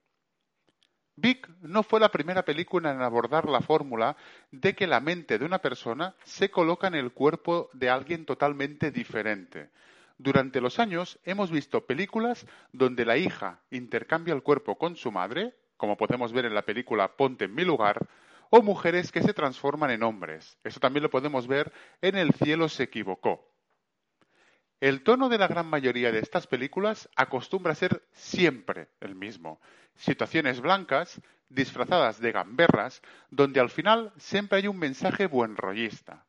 Vic 1.15 1.47
no 1.61 1.83
fue 1.83 1.99
la 1.99 2.09
primera 2.09 2.43
película 2.43 2.91
en 2.91 3.01
abordar 3.01 3.47
la 3.47 3.61
fórmula 3.61 4.17
de 4.51 4.73
que 4.73 4.87
la 4.87 4.99
mente 4.99 5.37
de 5.37 5.45
una 5.45 5.59
persona 5.59 6.15
se 6.23 6.49
coloca 6.49 6.87
en 6.87 6.95
el 6.95 7.11
cuerpo 7.11 7.69
de 7.73 7.89
alguien 7.89 8.25
totalmente 8.25 8.89
diferente. 8.89 9.69
Durante 10.17 10.61
los 10.61 10.79
años 10.79 11.19
hemos 11.23 11.51
visto 11.51 11.85
películas 11.85 12.47
donde 12.71 13.05
la 13.05 13.17
hija 13.17 13.61
intercambia 13.69 14.33
el 14.33 14.41
cuerpo 14.41 14.77
con 14.77 14.95
su 14.95 15.11
madre, 15.11 15.53
como 15.77 15.97
podemos 15.97 16.33
ver 16.33 16.45
en 16.45 16.55
la 16.55 16.63
película 16.63 17.15
Ponte 17.15 17.45
en 17.45 17.53
mi 17.53 17.63
lugar, 17.63 18.07
o 18.55 18.61
mujeres 18.61 19.11
que 19.11 19.23
se 19.23 19.33
transforman 19.33 19.89
en 19.89 20.03
hombres. 20.03 20.59
Eso 20.63 20.79
también 20.79 21.01
lo 21.01 21.09
podemos 21.09 21.47
ver 21.47 21.73
en 22.03 22.15
El 22.15 22.33
cielo 22.33 22.69
se 22.69 22.83
equivocó. 22.83 23.51
El 24.79 25.01
tono 25.01 25.27
de 25.27 25.39
la 25.39 25.47
gran 25.47 25.65
mayoría 25.65 26.11
de 26.11 26.19
estas 26.19 26.45
películas 26.45 27.09
acostumbra 27.15 27.71
a 27.71 27.75
ser 27.75 28.03
siempre 28.11 28.89
el 28.99 29.15
mismo. 29.15 29.59
Situaciones 29.95 30.61
blancas, 30.61 31.19
disfrazadas 31.49 32.19
de 32.19 32.31
gamberras, 32.31 33.01
donde 33.31 33.59
al 33.59 33.71
final 33.71 34.13
siempre 34.17 34.59
hay 34.59 34.67
un 34.67 34.77
mensaje 34.77 35.25
buenrollista. 35.25 36.27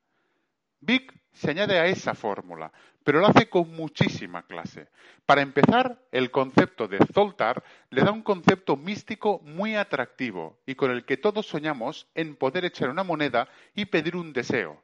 Vic 0.84 1.14
se 1.32 1.50
añade 1.50 1.78
a 1.78 1.86
esa 1.86 2.14
fórmula, 2.14 2.72
pero 3.02 3.20
lo 3.20 3.26
hace 3.26 3.48
con 3.48 3.70
muchísima 3.74 4.46
clase. 4.46 4.88
Para 5.26 5.42
empezar, 5.42 5.98
el 6.12 6.30
concepto 6.30 6.88
de 6.88 6.98
Zoltar 7.12 7.62
le 7.90 8.02
da 8.02 8.12
un 8.12 8.22
concepto 8.22 8.76
místico 8.76 9.40
muy 9.44 9.74
atractivo 9.74 10.58
y 10.66 10.74
con 10.74 10.90
el 10.90 11.04
que 11.04 11.16
todos 11.16 11.46
soñamos 11.46 12.06
en 12.14 12.36
poder 12.36 12.64
echar 12.64 12.90
una 12.90 13.02
moneda 13.02 13.48
y 13.74 13.86
pedir 13.86 14.16
un 14.16 14.32
deseo. 14.32 14.82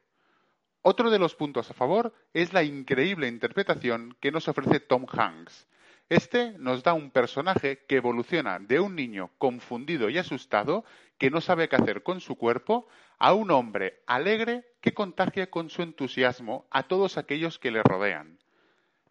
Otro 0.83 1.11
de 1.11 1.19
los 1.19 1.35
puntos 1.35 1.71
a 1.71 1.75
favor 1.75 2.15
es 2.33 2.53
la 2.53 2.63
increíble 2.63 3.29
interpretación 3.29 4.17
que 4.21 4.33
nos 4.33 4.49
ofrece 4.49 4.81
Tom 4.81 5.07
Hanks. 5.07 5.69
Este 6.09 6.53
nos 6.59 6.83
da 6.83 6.95
un 6.95 7.11
personaje 7.11 7.85
que 7.87 7.97
evoluciona 7.97 8.59
de 8.59 8.81
un 8.81 8.97
niño 8.97 9.31
confundido 9.39 10.09
y 10.11 10.19
asustado 10.19 10.85
que 11.19 11.31
no 11.31 11.41
sabe 11.41 11.69
qué 11.69 11.77
hacer 11.77 12.03
con 12.03 12.21
su 12.21 12.35
cuerpo 12.37 12.89
a 13.21 13.35
un 13.35 13.51
hombre 13.51 14.03
alegre 14.07 14.65
que 14.81 14.95
contagia 14.95 15.51
con 15.51 15.69
su 15.69 15.83
entusiasmo 15.83 16.67
a 16.71 16.85
todos 16.85 17.19
aquellos 17.19 17.59
que 17.59 17.71
le 17.71 17.83
rodean. 17.83 18.39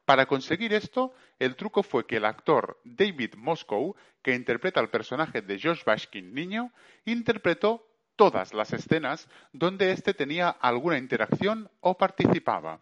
Para 0.04 0.26
conseguir 0.26 0.74
esto, 0.74 1.13
el 1.38 1.56
truco 1.56 1.84
fue 1.84 2.08
que 2.08 2.17
el 2.17 2.26
actor 2.26 2.82
David 2.84 3.36
Moscow, 3.36 3.95
que 4.24 4.34
interpreta 4.34 4.80
al 4.80 4.89
personaje 4.89 5.43
de 5.43 5.60
Josh 5.62 5.84
Bashkin 5.86 6.34
niño, 6.34 6.74
interpretó 7.06 7.88
todas 8.15 8.56
las 8.56 8.74
escenas 8.74 9.30
donde 9.54 9.91
éste 9.91 10.15
tenía 10.15 10.50
alguna 10.50 10.98
interacción 10.98 11.69
o 11.80 11.95
participaba. 11.95 12.82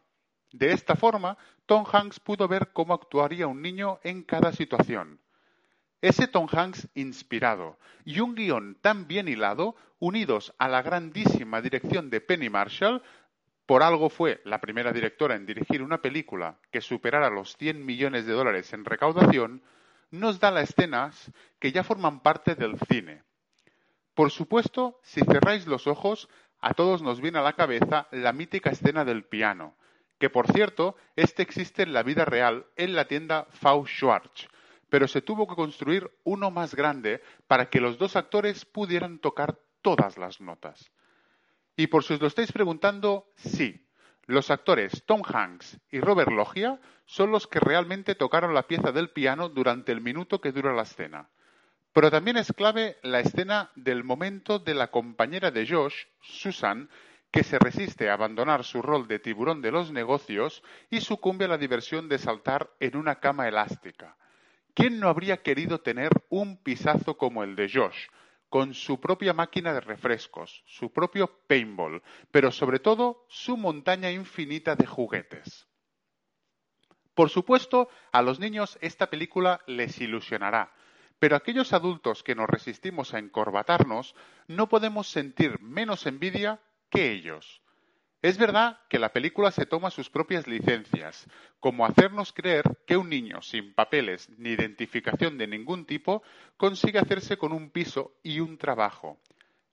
De 0.54 0.72
esta 0.72 0.96
forma, 0.96 1.38
Tom 1.66 1.84
Hanks 1.92 2.22
pudo 2.22 2.48
ver 2.48 2.72
cómo 2.72 2.94
actuaría 2.94 3.48
un 3.48 3.62
niño 3.62 4.00
en 4.04 4.24
cada 4.24 4.54
situación. 4.54 5.20
Ese 6.02 6.28
Tom 6.28 6.48
Hanks 6.52 6.88
inspirado 6.94 7.80
y 8.06 8.20
un 8.20 8.36
guion 8.36 8.78
tan 8.82 9.08
bien 9.08 9.28
hilado, 9.28 9.76
unidos 9.98 10.54
a 10.60 10.68
la 10.68 10.84
grandísima 10.84 11.60
dirección 11.62 12.12
de 12.12 12.22
Penny 12.22 12.50
Marshall, 12.50 13.02
por 13.66 13.82
algo 13.82 14.10
fue 14.10 14.40
la 14.46 14.62
primera 14.62 14.94
directora 14.94 15.36
en 15.36 15.48
dirigir 15.48 15.82
una 15.82 16.02
película 16.02 16.60
que 16.72 16.82
superara 16.82 17.32
los 17.32 17.58
100 17.58 17.84
millones 17.84 18.28
de 18.28 18.34
dólares 18.34 18.72
en 18.74 18.86
recaudación, 18.86 19.64
nos 20.12 20.40
da 20.40 20.52
las 20.52 20.70
escenas 20.70 21.32
que 21.60 21.72
ya 21.72 21.84
forman 21.84 22.22
parte 22.22 22.54
del 22.54 22.78
cine. 22.88 23.24
Por 24.14 24.30
supuesto, 24.32 25.00
si 25.04 25.22
cerráis 25.22 25.66
los 25.66 25.88
ojos, 25.88 26.30
a 26.60 26.76
todos 26.76 27.02
nos 27.02 27.22
viene 27.22 27.40
a 27.40 27.44
la 27.44 27.54
cabeza 27.54 28.08
la 28.12 28.34
mítica 28.34 28.70
escena 28.70 29.04
del 29.04 29.24
piano, 29.24 29.76
que 30.20 30.30
por 30.30 30.52
cierto, 30.52 30.96
este 31.16 31.42
existe 31.42 31.84
en 31.84 31.94
la 31.94 32.04
vida 32.04 32.24
real 32.24 32.68
en 32.76 32.96
la 32.96 33.06
tienda 33.06 33.48
Faust 33.50 33.92
Schwarz, 33.92 34.48
pero 34.89 35.08
se 35.08 35.21
tuvo 35.21 35.47
que 35.47 35.56
construir 35.56 36.10
uno 36.23 36.52
más 36.52 36.76
grande 36.76 37.21
para 37.47 37.69
que 37.69 37.82
los 37.82 37.97
dos 37.97 38.15
actores 38.15 38.65
pudieran 38.65 39.19
tocar 39.19 39.60
todas 39.82 40.17
las 40.17 40.41
notas. 40.41 40.91
Y 41.76 41.88
por 41.88 42.04
si 42.04 42.13
os 42.13 42.21
lo 42.21 42.28
estáis 42.28 42.52
preguntando, 42.52 43.32
sí, 43.36 43.88
los 44.26 44.52
actores 44.52 45.04
Tom 45.06 45.21
Hanks 45.23 45.80
y 45.89 46.00
Robert 46.00 46.32
Loggia 46.32 46.80
son 47.06 47.32
los 47.32 47.47
que 47.47 47.60
realmente 47.60 48.15
tocaron 48.15 48.54
la 48.54 48.67
pieza 48.67 48.91
del 48.91 49.10
piano 49.10 49.47
durante 49.47 49.91
el 49.91 50.02
minuto 50.02 50.41
que 50.41 50.52
dura 50.52 50.73
la 50.73 50.84
escena. 50.84 51.30
Pero 51.93 52.12
también 52.12 52.38
es 52.38 52.52
clave 52.52 52.97
la 53.02 53.21
escena 53.21 53.71
del 53.76 54.04
momento 54.04 54.60
de 54.60 54.73
la 54.73 54.91
compañera 54.91 55.50
de 55.52 55.65
Josh, 55.65 56.06
Susan, 56.21 56.89
que 57.32 57.43
se 57.43 57.60
resiste 57.60 58.10
a 58.10 58.13
abandonar 58.13 58.63
su 58.63 58.82
rol 58.82 59.08
de 59.08 59.19
tiburón 59.19 59.62
de 59.62 59.71
los 59.71 59.91
negocios 59.91 60.63
y 60.89 61.02
sucumbe 61.02 61.45
a 61.45 61.50
la 61.50 61.58
diversión 61.58 62.10
de 62.10 62.17
saltar 62.17 62.69
en 62.80 62.97
una 62.97 63.19
cama 63.19 63.47
elástica. 63.47 64.17
¿Quién 64.78 65.00
no 65.00 65.10
habría 65.10 65.42
querido 65.42 65.80
tener 65.82 66.12
un 66.30 66.62
pisazo 66.62 67.18
como 67.18 67.44
el 67.44 67.56
de 67.56 67.68
Josh, 67.68 68.10
con 68.48 68.76
su 68.76 69.02
propia 69.02 69.34
máquina 69.34 69.74
de 69.74 69.80
refrescos, 69.80 70.62
su 70.68 70.94
propio 70.94 71.42
paintball, 71.48 72.04
pero 72.30 72.52
sobre 72.52 72.78
todo 72.78 73.26
su 73.28 73.58
montaña 73.58 74.12
infinita 74.12 74.76
de 74.76 74.86
juguetes? 74.86 75.68
Por 77.16 77.32
supuesto, 77.32 77.90
a 78.12 78.22
los 78.22 78.40
niños 78.40 78.78
esta 78.80 79.10
película 79.10 79.62
les 79.66 80.00
ilusionará, 80.00 80.72
pero 81.18 81.36
aquellos 81.36 81.74
adultos 81.74 82.22
que 82.22 82.36
nos 82.36 82.48
resistimos 82.48 83.16
a 83.16 83.18
encorbatarnos 83.18 84.13
no 84.48 84.70
podemos 84.70 85.08
sentir 85.08 85.60
menos 85.60 86.06
envidia 86.06 86.62
que 86.92 87.12
ellos. 87.13 87.63
Es 88.28 88.38
verdad 88.38 88.82
que 88.90 89.00
la 89.00 89.13
película 89.13 89.52
se 89.52 89.66
toma 89.66 89.90
sus 89.90 90.10
propias 90.10 90.48
licencias, 90.48 91.26
como 91.62 91.86
hacernos 91.86 92.34
creer 92.34 92.66
que 92.86 92.98
un 92.98 93.08
niño 93.08 93.42
sin 93.42 93.74
papeles 93.74 94.30
ni 94.38 94.50
identificación 94.50 95.38
de 95.38 95.48
ningún 95.48 95.86
tipo 95.86 96.22
consigue 96.58 97.00
hacerse 97.00 97.38
con 97.38 97.54
un 97.54 97.70
piso 97.70 98.18
y 98.24 98.42
un 98.42 98.58
trabajo. 98.58 99.18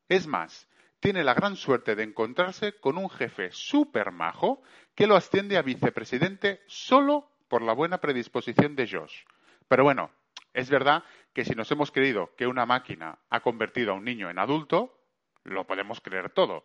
Es 0.09 0.29
más, 0.29 0.69
tiene 1.01 1.25
la 1.25 1.35
gran 1.35 1.57
suerte 1.57 1.97
de 1.97 2.05
encontrarse 2.05 2.79
con 2.79 2.97
un 2.97 3.11
jefe 3.11 3.49
súper 3.51 4.13
majo 4.13 4.63
que 4.95 5.09
lo 5.09 5.17
asciende 5.17 5.57
a 5.57 5.63
vicepresidente 5.63 6.63
solo 6.69 7.29
por 7.49 7.61
la 7.61 7.73
buena 7.73 7.99
predisposición 7.99 8.77
de 8.77 8.87
Josh. 8.87 9.25
Pero 9.67 9.83
bueno, 9.83 10.13
es 10.53 10.71
verdad 10.71 11.03
que 11.33 11.45
si 11.45 11.57
nos 11.57 11.73
hemos 11.73 11.91
creído 11.91 12.31
que 12.37 12.47
una 12.47 12.67
máquina 12.67 13.19
ha 13.31 13.41
convertido 13.41 13.91
a 13.91 13.95
un 13.97 14.05
niño 14.05 14.31
en 14.31 14.39
adulto, 14.39 14.97
lo 15.43 15.67
podemos 15.67 16.01
creer 16.01 16.31
todo. 16.31 16.65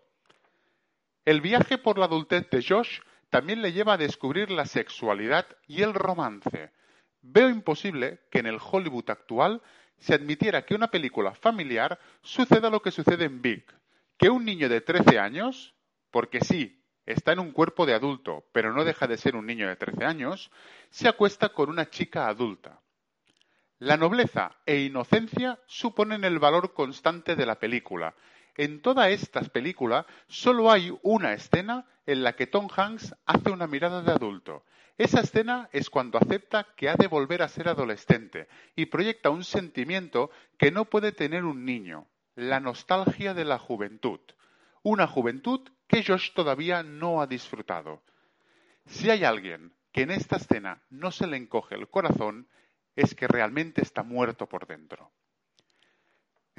El 1.30 1.42
viaje 1.42 1.78
por 1.78 2.00
la 2.00 2.06
adultez 2.06 2.50
de 2.50 2.66
Josh 2.68 3.02
también 3.30 3.62
le 3.62 3.72
lleva 3.72 3.94
a 3.94 3.98
descubrir 3.98 4.50
la 4.50 4.66
sexualidad 4.66 5.46
y 5.68 5.84
el 5.84 5.94
romance. 5.94 6.72
Veo 7.22 7.52
imposible 7.52 8.22
que 8.32 8.40
en 8.40 8.48
el 8.48 8.58
Hollywood 8.60 9.12
actual 9.12 9.62
se 10.00 10.16
admitiera 10.16 10.66
que 10.66 10.74
una 10.74 10.90
película 10.90 11.36
familiar 11.36 12.00
suceda 12.24 12.72
lo 12.72 12.82
que 12.82 12.90
sucede 12.90 13.26
en 13.26 13.44
Big, 13.44 13.64
que 14.18 14.32
un 14.32 14.44
niño 14.44 14.70
de 14.70 14.82
13 14.82 15.20
años, 15.20 15.76
porque 16.10 16.42
sí, 16.42 16.84
está 17.06 17.34
en 17.34 17.42
un 17.42 17.52
cuerpo 17.52 17.86
de 17.86 17.94
adulto, 17.94 18.46
pero 18.52 18.74
no 18.74 18.84
deja 18.84 19.06
de 19.06 19.18
ser 19.18 19.36
un 19.36 19.46
niño 19.46 19.68
de 19.68 19.76
13 19.76 20.06
años, 20.06 20.50
se 20.90 21.08
acuesta 21.08 21.50
con 21.50 21.70
una 21.70 21.92
chica 21.92 22.28
adulta. 22.28 22.82
La 23.78 23.98
nobleza 23.98 24.58
e 24.66 24.80
inocencia 24.80 25.60
suponen 25.68 26.24
el 26.24 26.40
valor 26.40 26.74
constante 26.74 27.36
de 27.36 27.46
la 27.46 27.60
película. 27.60 28.16
En 28.60 28.82
toda 28.82 29.10
esta 29.10 29.40
película 29.40 30.06
solo 30.28 30.70
hay 30.70 30.94
una 31.02 31.32
escena 31.32 31.86
en 32.06 32.24
la 32.24 32.36
que 32.36 32.46
Tom 32.46 32.68
Hanks 32.76 33.16
hace 33.26 33.52
una 33.52 33.68
mirada 33.68 34.02
de 34.02 34.12
adulto. 34.12 34.66
Esa 34.98 35.22
escena 35.22 35.70
es 35.72 35.90
cuando 35.90 36.18
acepta 36.18 36.68
que 36.76 36.90
ha 36.90 36.96
de 36.96 37.08
volver 37.08 37.42
a 37.42 37.48
ser 37.48 37.70
adolescente 37.70 38.50
y 38.76 38.88
proyecta 38.88 39.30
un 39.30 39.46
sentimiento 39.46 40.30
que 40.58 40.72
no 40.72 40.84
puede 40.84 41.14
tener 41.14 41.46
un 41.46 41.64
niño, 41.64 42.08
la 42.36 42.60
nostalgia 42.60 43.34
de 43.34 43.46
la 43.46 43.60
juventud. 43.60 44.20
Una 44.84 45.08
juventud 45.08 45.62
que 45.88 46.04
Josh 46.04 46.34
todavía 46.34 46.84
no 46.84 47.22
ha 47.22 47.28
disfrutado. 47.28 48.04
Si 48.88 49.10
hay 49.10 49.24
alguien 49.24 49.72
que 49.94 50.02
en 50.02 50.12
esta 50.12 50.36
escena 50.36 50.84
no 50.90 51.12
se 51.12 51.28
le 51.28 51.38
encoge 51.38 51.76
el 51.76 51.88
corazón, 51.88 52.50
es 52.98 53.16
que 53.16 53.30
realmente 53.30 53.82
está 53.82 54.04
muerto 54.04 54.50
por 54.50 54.68
dentro. 54.68 55.14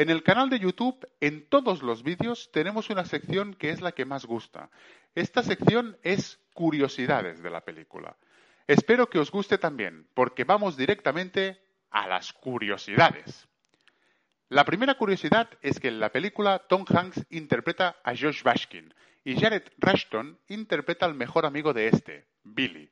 En 0.01 0.09
el 0.09 0.23
canal 0.23 0.49
de 0.49 0.59
YouTube, 0.59 1.07
en 1.21 1.47
todos 1.47 1.83
los 1.83 2.03
vídeos, 2.03 2.51
tenemos 2.53 2.89
una 2.89 3.05
sección 3.05 3.53
que 3.53 3.69
es 3.69 3.83
la 3.83 3.93
que 3.93 4.07
más 4.07 4.25
gusta. 4.25 4.71
Esta 5.15 5.43
sección 5.43 5.99
es 6.03 6.41
curiosidades 6.55 7.43
de 7.43 7.51
la 7.51 7.67
película. 7.67 8.17
Espero 8.67 9.11
que 9.11 9.19
os 9.19 9.31
guste 9.31 9.59
también, 9.59 10.09
porque 10.15 10.45
vamos 10.45 10.79
directamente 10.79 11.61
a 11.91 12.09
las 12.09 12.33
curiosidades. 12.33 13.47
La 14.49 14.65
primera 14.65 14.95
curiosidad 14.95 15.51
es 15.61 15.79
que 15.79 15.89
en 15.89 16.01
la 16.01 16.11
película 16.11 16.61
Tom 16.67 16.87
Hanks 16.89 17.27
interpreta 17.29 18.01
a 18.03 18.17
Josh 18.17 18.43
Bashkin 18.43 18.95
y 19.23 19.39
Jared 19.39 19.65
Rushton 19.77 20.39
interpreta 20.49 21.05
al 21.05 21.15
mejor 21.15 21.45
amigo 21.45 21.75
de 21.75 21.89
este, 21.89 22.25
Billy. 22.43 22.89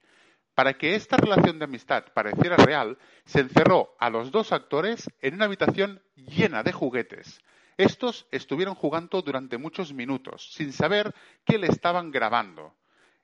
Para 0.59 0.75
que 0.75 0.97
esta 0.97 1.17
relación 1.17 1.61
de 1.61 1.67
amistad 1.67 2.07
pareciera 2.13 2.57
real, 2.57 2.99
se 3.25 3.39
encerró 3.39 3.95
a 4.01 4.11
los 4.11 4.33
dos 4.33 4.51
actores 4.51 5.09
en 5.21 5.35
una 5.35 5.45
habitación 5.45 6.03
llena 6.17 6.65
de 6.65 6.73
juguetes. 6.73 7.41
Estos 7.77 8.27
estuvieron 8.33 8.75
jugando 8.75 9.23
durante 9.23 9.57
muchos 9.57 9.93
minutos, 9.93 10.53
sin 10.53 10.73
saber 10.73 11.15
que 11.45 11.59
le 11.59 11.69
estaban 11.69 12.11
grabando. 12.11 12.75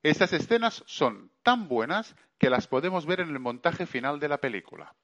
Estas 0.05 0.33
escenas 0.33 0.85
son 0.87 1.33
tan 1.42 1.66
buenas 1.66 2.14
que 2.38 2.51
las 2.51 2.68
podemos 2.68 3.05
ver 3.05 3.18
en 3.18 3.31
el 3.31 3.40
montaje 3.40 3.85
final 3.85 4.20
de 4.20 4.29
la 4.29 4.38
película. 4.38 4.94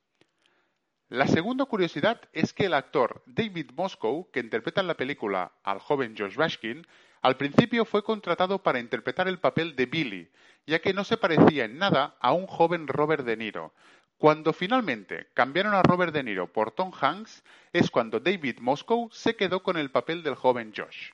La 1.08 1.26
segunda 1.26 1.64
curiosidad 1.64 2.20
es 2.32 2.52
que 2.52 2.66
el 2.66 2.74
actor 2.74 3.24
David 3.26 3.72
Moscow, 3.74 4.30
que 4.30 4.38
interpreta 4.38 4.80
en 4.80 4.86
la 4.86 4.94
película 4.94 5.50
al 5.64 5.80
joven 5.80 6.14
Josh 6.16 6.36
Bashkin, 6.36 6.86
al 7.22 7.36
principio 7.36 7.84
fue 7.84 8.02
contratado 8.02 8.62
para 8.62 8.80
interpretar 8.80 9.28
el 9.28 9.38
papel 9.38 9.76
de 9.76 9.86
Billy, 9.86 10.30
ya 10.66 10.80
que 10.80 10.94
no 10.94 11.04
se 11.04 11.18
parecía 11.18 11.64
en 11.64 11.78
nada 11.78 12.16
a 12.20 12.32
un 12.32 12.46
joven 12.46 12.88
Robert 12.88 13.24
De 13.24 13.36
Niro. 13.36 13.74
Cuando 14.16 14.52
finalmente 14.52 15.28
cambiaron 15.34 15.74
a 15.74 15.82
Robert 15.82 16.12
De 16.12 16.22
Niro 16.22 16.52
por 16.52 16.72
Tom 16.72 16.92
Hanks, 16.98 17.42
es 17.72 17.90
cuando 17.90 18.20
David 18.20 18.58
Moscow 18.60 19.08
se 19.12 19.36
quedó 19.36 19.62
con 19.62 19.76
el 19.76 19.90
papel 19.90 20.22
del 20.22 20.34
joven 20.34 20.72
Josh. 20.76 21.10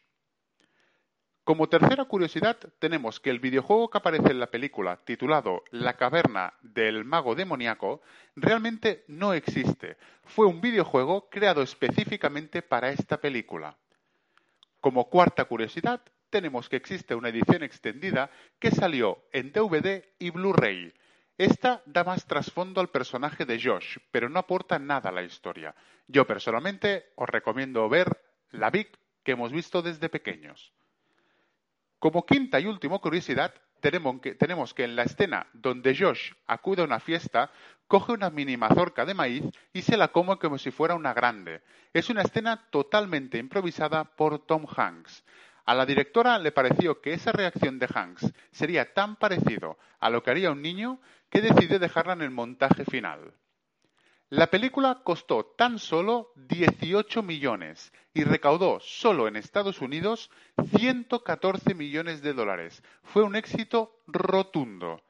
Como 1.43 1.69
tercera 1.69 2.05
curiosidad, 2.07 2.57
tenemos 2.81 3.21
que 3.21 3.31
el 3.31 3.39
videojuego 3.39 3.89
que 3.89 3.99
aparece 3.99 4.33
en 4.33 4.41
la 4.41 4.51
película, 4.51 4.97
titulado 5.05 5.63
La 5.71 5.97
caverna 5.97 6.55
del 6.61 7.05
mago 7.05 7.37
demoníaco, 7.37 8.03
realmente 8.35 9.05
no 9.07 9.33
existe. 9.33 9.97
Fue 10.25 10.47
un 10.47 10.61
videojuego 10.61 11.29
creado 11.31 11.63
específicamente 11.63 12.63
para 12.63 12.91
esta 12.91 13.21
película. 13.21 13.77
Como 14.81 15.09
cuarta 15.09 15.45
curiosidad, 15.45 16.03
tenemos 16.31 16.69
que 16.69 16.77
existe 16.77 17.15
una 17.15 17.29
edición 17.29 17.63
extendida 17.63 18.31
que 18.59 18.71
salió 18.71 19.25
en 19.33 19.53
DVD 19.53 20.05
y 20.19 20.31
Blu-ray. 20.31 20.93
Esta 21.39 21.83
da 21.87 22.03
más 22.03 22.27
trasfondo 22.27 22.81
al 22.81 22.89
personaje 22.89 23.45
de 23.45 23.61
Josh, 23.63 23.99
pero 24.11 24.29
no 24.29 24.39
aporta 24.39 24.79
nada 24.79 25.11
a 25.11 25.13
la 25.13 25.23
historia. 25.23 25.75
Yo 26.07 26.27
personalmente 26.27 27.13
os 27.17 27.29
recomiendo 27.29 27.89
ver 27.89 28.09
la 28.51 28.71
Big 28.71 28.91
que 29.23 29.33
hemos 29.33 29.53
visto 29.53 29.83
desde 29.83 30.09
pequeños. 30.09 30.73
Como 31.99 32.25
quinta 32.25 32.61
y 32.61 32.67
última 32.67 32.99
curiosidad, 32.99 33.55
tenemos 33.91 34.75
que, 34.75 34.85
en 34.85 34.97
la 34.97 35.03
escena 35.03 35.47
donde 35.53 35.97
Josh 35.97 36.33
acude 36.47 36.83
a 36.83 36.85
una 36.85 37.01
fiesta, 37.01 37.51
coge 37.87 38.13
una 38.13 38.31
mini 38.31 38.57
mazorca 38.57 39.05
de 39.05 39.15
maíz 39.15 39.45
y 39.73 39.83
se 39.83 39.97
la 39.97 40.09
come 40.09 40.39
como 40.39 40.59
si 40.59 40.71
fuera 40.71 40.95
una 40.95 41.15
grande. 41.15 41.63
Es 41.93 42.11
una 42.11 42.23
escena 42.23 42.69
totalmente 42.71 43.39
improvisada 43.39 44.05
por 44.05 44.45
Tom 44.45 44.67
Hanks. 44.77 45.25
A 45.65 45.75
la 45.75 45.87
directora 45.87 46.39
le 46.39 46.53
pareció 46.53 47.01
que 47.01 47.13
esa 47.13 47.33
reacción 47.33 47.79
de 47.79 47.89
Hanks 47.93 48.33
sería 48.53 48.93
tan 48.93 49.17
parecido 49.17 49.79
a 49.99 50.11
lo 50.11 50.23
que 50.23 50.31
haría 50.31 50.53
un 50.53 50.63
niño 50.63 51.01
que 51.31 51.41
decidió 51.41 51.79
dejarla 51.79 52.13
en 52.13 52.23
el 52.23 52.31
montaje 52.31 52.85
final. 52.85 53.35
La 54.31 54.49
película 54.49 55.03
costó 55.05 55.45
tan 55.45 55.79
solo 55.79 56.33
18 56.35 57.23
millones 57.23 57.93
y 58.13 58.25
recaudó 58.25 58.81
solo 58.81 59.29
en 59.29 59.37
Estados 59.37 59.81
Unidos 59.81 60.33
114 60.77 61.75
millones 61.75 62.23
de 62.23 62.33
dólares. 62.33 62.83
Fue 63.05 63.23
un 63.23 63.37
éxito 63.37 64.01
rotundo. 64.09 65.01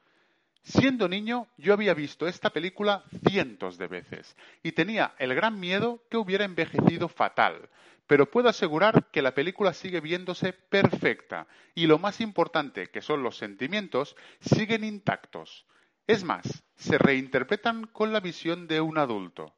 Siendo 0.61 1.09
niño, 1.09 1.47
yo 1.57 1.73
había 1.73 1.95
visto 1.95 2.27
esta 2.27 2.51
película 2.51 3.05
cientos 3.27 3.79
de 3.79 3.87
veces 3.87 4.35
y 4.61 4.73
tenía 4.73 5.15
el 5.17 5.33
gran 5.33 5.59
miedo 5.59 6.03
que 6.11 6.17
hubiera 6.17 6.45
envejecido 6.45 7.07
fatal, 7.07 7.69
pero 8.05 8.29
puedo 8.29 8.49
asegurar 8.49 9.05
que 9.11 9.23
la 9.23 9.33
película 9.33 9.73
sigue 9.73 9.99
viéndose 9.99 10.53
perfecta 10.53 11.47
y 11.73 11.87
lo 11.87 11.97
más 11.97 12.21
importante, 12.21 12.91
que 12.91 13.01
son 13.01 13.23
los 13.23 13.35
sentimientos, 13.35 14.15
siguen 14.41 14.83
intactos. 14.83 15.65
Es 16.07 16.23
más, 16.23 16.63
se 16.77 16.97
reinterpretan 16.97 17.85
con 17.87 18.13
la 18.13 18.21
visión 18.21 18.65
de 18.67 18.79
un 18.79 18.97
adulto. 18.97 19.53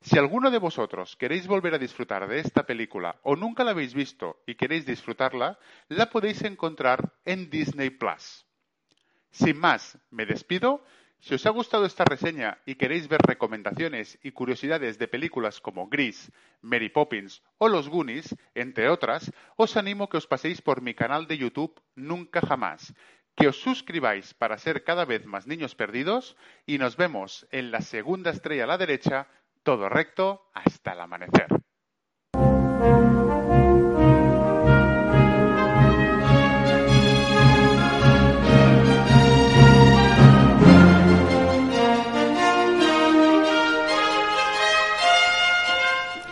Si 0.00 0.18
alguno 0.18 0.50
de 0.50 0.58
vosotros 0.58 1.16
queréis 1.16 1.46
volver 1.46 1.74
a 1.74 1.78
disfrutar 1.78 2.26
de 2.26 2.40
esta 2.40 2.64
película 2.64 3.20
o 3.22 3.36
nunca 3.36 3.62
la 3.62 3.72
habéis 3.72 3.92
visto 3.92 4.42
y 4.46 4.54
queréis 4.54 4.86
disfrutarla, 4.86 5.58
la 5.88 6.08
podéis 6.08 6.42
encontrar 6.42 7.12
en 7.26 7.50
Disney 7.50 7.90
Plus. 7.90 8.46
Sin 9.30 9.58
más, 9.58 9.98
me 10.10 10.24
despido. 10.24 10.82
Si 11.20 11.34
os 11.34 11.46
ha 11.46 11.50
gustado 11.50 11.84
esta 11.84 12.04
reseña 12.04 12.58
y 12.66 12.74
queréis 12.74 13.06
ver 13.06 13.20
recomendaciones 13.22 14.18
y 14.24 14.32
curiosidades 14.32 14.98
de 14.98 15.06
películas 15.06 15.60
como 15.60 15.88
Gris, 15.88 16.32
Mary 16.62 16.88
Poppins 16.88 17.42
o 17.58 17.68
Los 17.68 17.88
Goonies, 17.88 18.34
entre 18.54 18.88
otras, 18.88 19.30
os 19.56 19.76
animo 19.76 20.08
que 20.08 20.16
os 20.16 20.26
paséis 20.26 20.62
por 20.62 20.82
mi 20.82 20.94
canal 20.94 21.28
de 21.28 21.38
YouTube 21.38 21.80
Nunca 21.94 22.40
Jamás, 22.40 22.92
que 23.36 23.48
os 23.48 23.60
suscribáis 23.60 24.34
para 24.34 24.58
ser 24.58 24.84
cada 24.84 25.04
vez 25.04 25.24
más 25.24 25.46
niños 25.46 25.74
perdidos 25.74 26.36
y 26.66 26.78
nos 26.78 26.96
vemos 26.96 27.46
en 27.50 27.70
la 27.70 27.80
segunda 27.80 28.30
estrella 28.30 28.64
a 28.64 28.66
la 28.66 28.78
derecha, 28.78 29.28
todo 29.62 29.88
recto 29.88 30.50
hasta 30.54 30.92
el 30.92 31.00
amanecer. 31.00 31.48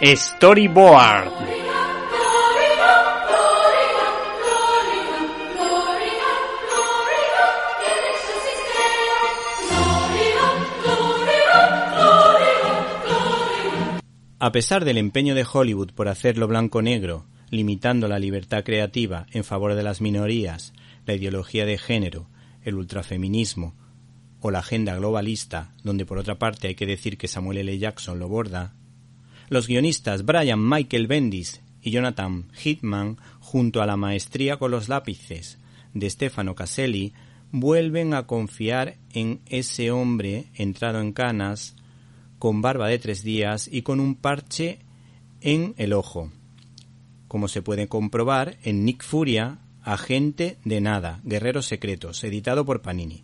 Storyboard. 0.02 1.49
A 14.42 14.52
pesar 14.52 14.86
del 14.86 14.96
empeño 14.96 15.34
de 15.34 15.44
Hollywood 15.44 15.90
por 15.92 16.08
hacerlo 16.08 16.48
blanco-negro, 16.48 17.26
limitando 17.50 18.08
la 18.08 18.18
libertad 18.18 18.64
creativa 18.64 19.26
en 19.32 19.44
favor 19.44 19.74
de 19.74 19.82
las 19.82 20.00
minorías, 20.00 20.72
la 21.04 21.12
ideología 21.12 21.66
de 21.66 21.76
género, 21.76 22.26
el 22.64 22.76
ultrafeminismo 22.76 23.74
o 24.40 24.50
la 24.50 24.60
agenda 24.60 24.96
globalista, 24.96 25.74
donde 25.84 26.06
por 26.06 26.16
otra 26.16 26.38
parte 26.38 26.68
hay 26.68 26.74
que 26.74 26.86
decir 26.86 27.18
que 27.18 27.28
Samuel 27.28 27.58
L. 27.58 27.78
Jackson 27.78 28.18
lo 28.18 28.28
borda, 28.30 28.72
los 29.50 29.66
guionistas 29.66 30.24
Brian 30.24 30.66
Michael 30.66 31.06
Bendis 31.06 31.60
y 31.82 31.90
Jonathan 31.90 32.48
Hitman, 32.54 33.18
junto 33.40 33.82
a 33.82 33.86
la 33.86 33.98
maestría 33.98 34.56
con 34.56 34.70
los 34.70 34.88
lápices 34.88 35.58
de 35.92 36.08
Stefano 36.08 36.54
Caselli, 36.54 37.12
vuelven 37.52 38.14
a 38.14 38.26
confiar 38.26 38.96
en 39.12 39.40
ese 39.44 39.90
hombre 39.90 40.46
entrado 40.54 41.02
en 41.02 41.12
canas, 41.12 41.76
con 42.40 42.62
barba 42.62 42.88
de 42.88 42.98
tres 42.98 43.22
días 43.22 43.68
y 43.70 43.82
con 43.82 44.00
un 44.00 44.16
parche 44.16 44.80
en 45.40 45.74
el 45.76 45.92
ojo, 45.92 46.32
como 47.28 47.46
se 47.46 47.62
puede 47.62 47.86
comprobar 47.86 48.56
en 48.64 48.84
Nick 48.84 49.04
Furia, 49.04 49.58
Agente 49.82 50.58
de 50.64 50.80
Nada, 50.80 51.20
Guerreros 51.22 51.66
Secretos, 51.66 52.24
editado 52.24 52.64
por 52.64 52.82
Panini 52.82 53.22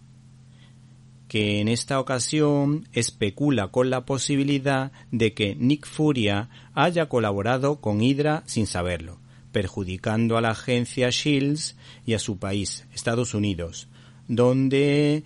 que 1.29 1.61
en 1.61 1.69
esta 1.69 1.99
ocasión 1.99 2.89
especula 2.93 3.69
con 3.69 3.91
la 3.91 4.05
posibilidad 4.05 4.93
de 5.11 5.35
que 5.35 5.57
Nick 5.57 5.87
Furia 5.87 6.49
haya 6.75 7.09
colaborado 7.09 7.81
con 7.81 8.01
Hydra 8.01 8.45
sin 8.47 8.67
saberlo, 8.67 9.19
perjudicando 9.53 10.37
a 10.37 10.41
la 10.41 10.51
agencia 10.51 11.11
Shields 11.11 11.77
y 12.05 12.15
a 12.15 12.19
su 12.19 12.39
país, 12.39 12.87
Estados 12.95 13.35
Unidos, 13.35 13.89
donde 14.29 15.25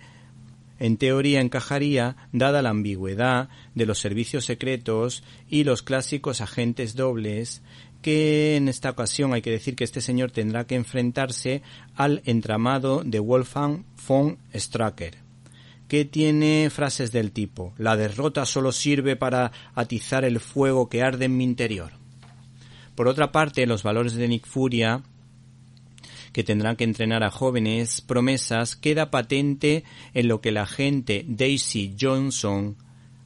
en 0.81 0.97
teoría 0.97 1.41
encajaría 1.41 2.15
dada 2.31 2.63
la 2.63 2.71
ambigüedad 2.71 3.49
de 3.75 3.85
los 3.85 3.99
servicios 3.99 4.45
secretos 4.45 5.23
y 5.47 5.63
los 5.63 5.83
clásicos 5.83 6.41
agentes 6.41 6.95
dobles 6.95 7.61
que 8.01 8.55
en 8.55 8.67
esta 8.67 8.89
ocasión 8.89 9.31
hay 9.31 9.43
que 9.43 9.51
decir 9.51 9.75
que 9.75 9.83
este 9.83 10.01
señor 10.01 10.31
tendrá 10.31 10.65
que 10.65 10.73
enfrentarse 10.73 11.61
al 11.95 12.23
entramado 12.25 13.03
de 13.05 13.19
Wolfgang 13.19 13.83
von 14.07 14.39
Stracker, 14.55 15.17
que 15.87 16.03
tiene 16.03 16.71
frases 16.71 17.11
del 17.11 17.31
tipo 17.31 17.75
La 17.77 17.95
derrota 17.95 18.47
solo 18.47 18.71
sirve 18.71 19.15
para 19.15 19.51
atizar 19.75 20.25
el 20.25 20.39
fuego 20.39 20.89
que 20.89 21.03
arde 21.03 21.25
en 21.25 21.37
mi 21.37 21.43
interior. 21.43 21.91
Por 22.95 23.07
otra 23.07 23.31
parte, 23.31 23.67
los 23.67 23.83
valores 23.83 24.15
de 24.15 24.27
Nick 24.27 24.47
Furia 24.47 25.03
que 26.33 26.43
tendrán 26.43 26.75
que 26.75 26.83
entrenar 26.83 27.23
a 27.23 27.31
jóvenes 27.31 28.01
promesas 28.01 28.75
queda 28.75 29.11
patente 29.11 29.83
en 30.13 30.27
lo 30.27 30.41
que 30.41 30.51
la 30.51 30.63
agente 30.63 31.25
Daisy 31.27 31.95
Johnson, 31.99 32.77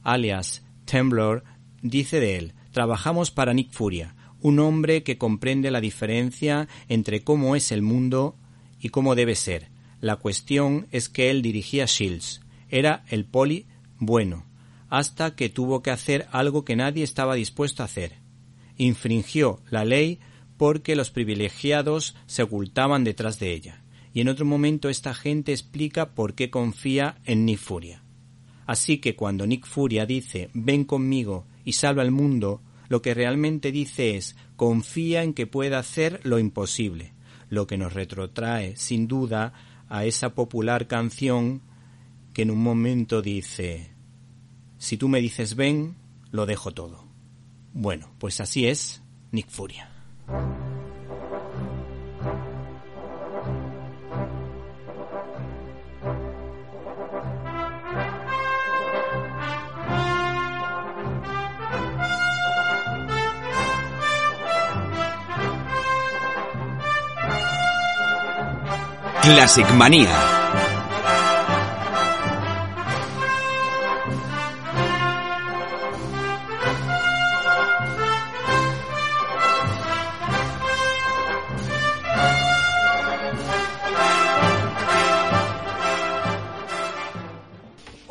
alias 0.02 0.64
Temblor, 0.84 1.44
dice 1.82 2.20
de 2.20 2.36
él. 2.36 2.52
Trabajamos 2.72 3.30
para 3.30 3.54
Nick 3.54 3.72
Furia, 3.72 4.14
un 4.40 4.58
hombre 4.58 5.02
que 5.02 5.18
comprende 5.18 5.70
la 5.70 5.80
diferencia 5.80 6.68
entre 6.88 7.22
cómo 7.22 7.56
es 7.56 7.72
el 7.72 7.82
mundo 7.82 8.36
y 8.80 8.90
cómo 8.90 9.14
debe 9.14 9.34
ser. 9.34 9.68
La 10.00 10.16
cuestión 10.16 10.86
es 10.92 11.08
que 11.08 11.30
él 11.30 11.42
dirigía 11.42 11.86
Shields. 11.86 12.42
Era 12.68 13.04
el 13.08 13.24
poli 13.24 13.66
bueno, 13.98 14.44
hasta 14.88 15.34
que 15.34 15.48
tuvo 15.48 15.82
que 15.82 15.90
hacer 15.90 16.26
algo 16.32 16.64
que 16.64 16.76
nadie 16.76 17.02
estaba 17.02 17.34
dispuesto 17.34 17.82
a 17.82 17.86
hacer. 17.86 18.16
Infringió 18.76 19.60
la 19.70 19.84
ley 19.84 20.20
porque 20.56 20.96
los 20.96 21.10
privilegiados 21.10 22.16
se 22.26 22.42
ocultaban 22.42 23.04
detrás 23.04 23.38
de 23.38 23.52
ella. 23.52 23.82
Y 24.12 24.20
en 24.20 24.28
otro 24.28 24.46
momento 24.46 24.88
esta 24.88 25.14
gente 25.14 25.52
explica 25.52 26.14
por 26.14 26.34
qué 26.34 26.50
confía 26.50 27.18
en 27.24 27.44
Nick 27.44 27.58
Furia. 27.58 28.02
Así 28.66 28.98
que 28.98 29.14
cuando 29.14 29.46
Nick 29.46 29.66
Furia 29.66 30.06
dice 30.06 30.50
ven 30.54 30.84
conmigo 30.84 31.46
y 31.64 31.72
salva 31.72 32.02
al 32.02 32.10
mundo, 32.10 32.62
lo 32.88 33.02
que 33.02 33.14
realmente 33.14 33.72
dice 33.72 34.16
es 34.16 34.36
confía 34.56 35.22
en 35.22 35.34
que 35.34 35.46
pueda 35.46 35.78
hacer 35.78 36.20
lo 36.24 36.38
imposible, 36.38 37.12
lo 37.50 37.66
que 37.66 37.76
nos 37.76 37.92
retrotrae 37.92 38.76
sin 38.76 39.06
duda 39.06 39.52
a 39.88 40.04
esa 40.04 40.34
popular 40.34 40.86
canción 40.86 41.62
que 42.32 42.42
en 42.42 42.50
un 42.50 42.62
momento 42.62 43.22
dice 43.22 43.96
si 44.78 44.96
tú 44.96 45.08
me 45.08 45.20
dices 45.20 45.56
ven, 45.56 45.96
lo 46.30 46.46
dejo 46.46 46.72
todo. 46.72 47.04
Bueno, 47.72 48.10
pues 48.18 48.40
así 48.40 48.66
es 48.66 49.02
Nick 49.32 49.48
Furia. 49.48 49.95
Classic 69.22 69.70
Manía. 69.74 70.35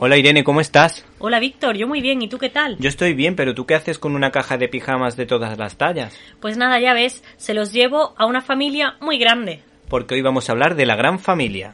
Hola 0.06 0.18
Irene, 0.18 0.44
¿cómo 0.44 0.62
estás? 0.62 1.04
Hola 1.18 1.40
Víctor, 1.40 1.78
yo 1.78 1.88
muy 1.88 2.00
bien, 2.00 2.22
¿y 2.22 2.28
tú 2.28 2.38
qué 2.38 2.50
tal? 2.50 2.78
Yo 2.78 2.90
estoy 2.90 3.16
bien, 3.16 3.36
pero 3.36 3.56
¿tú 3.56 3.66
qué 3.66 3.74
haces 3.74 3.98
con 3.98 4.14
una 4.14 4.30
caja 4.30 4.56
de 4.56 4.68
pijamas 4.68 5.18
de 5.18 5.26
todas 5.26 5.58
las 5.58 5.78
tallas? 5.78 6.16
Pues 6.40 6.58
nada, 6.58 6.80
ya 6.80 6.94
ves, 6.94 7.24
se 7.38 7.56
los 7.56 7.74
llevo 7.74 8.14
a 8.16 8.28
una 8.28 8.42
familia 8.42 8.98
muy 9.02 9.18
grande. 9.18 9.64
Porque 9.90 10.14
hoy 10.14 10.22
vamos 10.22 10.48
a 10.48 10.52
hablar 10.52 10.76
de 10.76 10.86
la 10.86 10.96
gran 10.96 11.18
familia. 11.18 11.74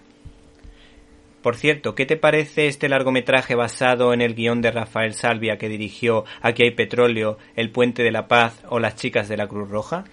Por 1.42 1.56
cierto, 1.56 1.96
¿qué 1.96 2.06
te 2.06 2.18
parece 2.18 2.68
este 2.68 2.88
largometraje 2.88 3.56
basado 3.56 4.14
en 4.14 4.22
el 4.22 4.36
guion 4.36 4.62
de 4.62 4.70
Rafael 4.70 5.14
Salvia 5.14 5.58
que 5.58 5.70
dirigió 5.70 6.24
Aquí 6.42 6.64
hay 6.64 6.72
petróleo, 6.72 7.40
El 7.56 7.72
puente 7.72 8.04
de 8.04 8.12
la 8.12 8.28
paz 8.28 8.64
o 8.70 8.80
Las 8.80 8.96
chicas 8.96 9.28
de 9.28 9.38
la 9.38 9.48
Cruz 9.48 9.68
Roja? 9.68 10.04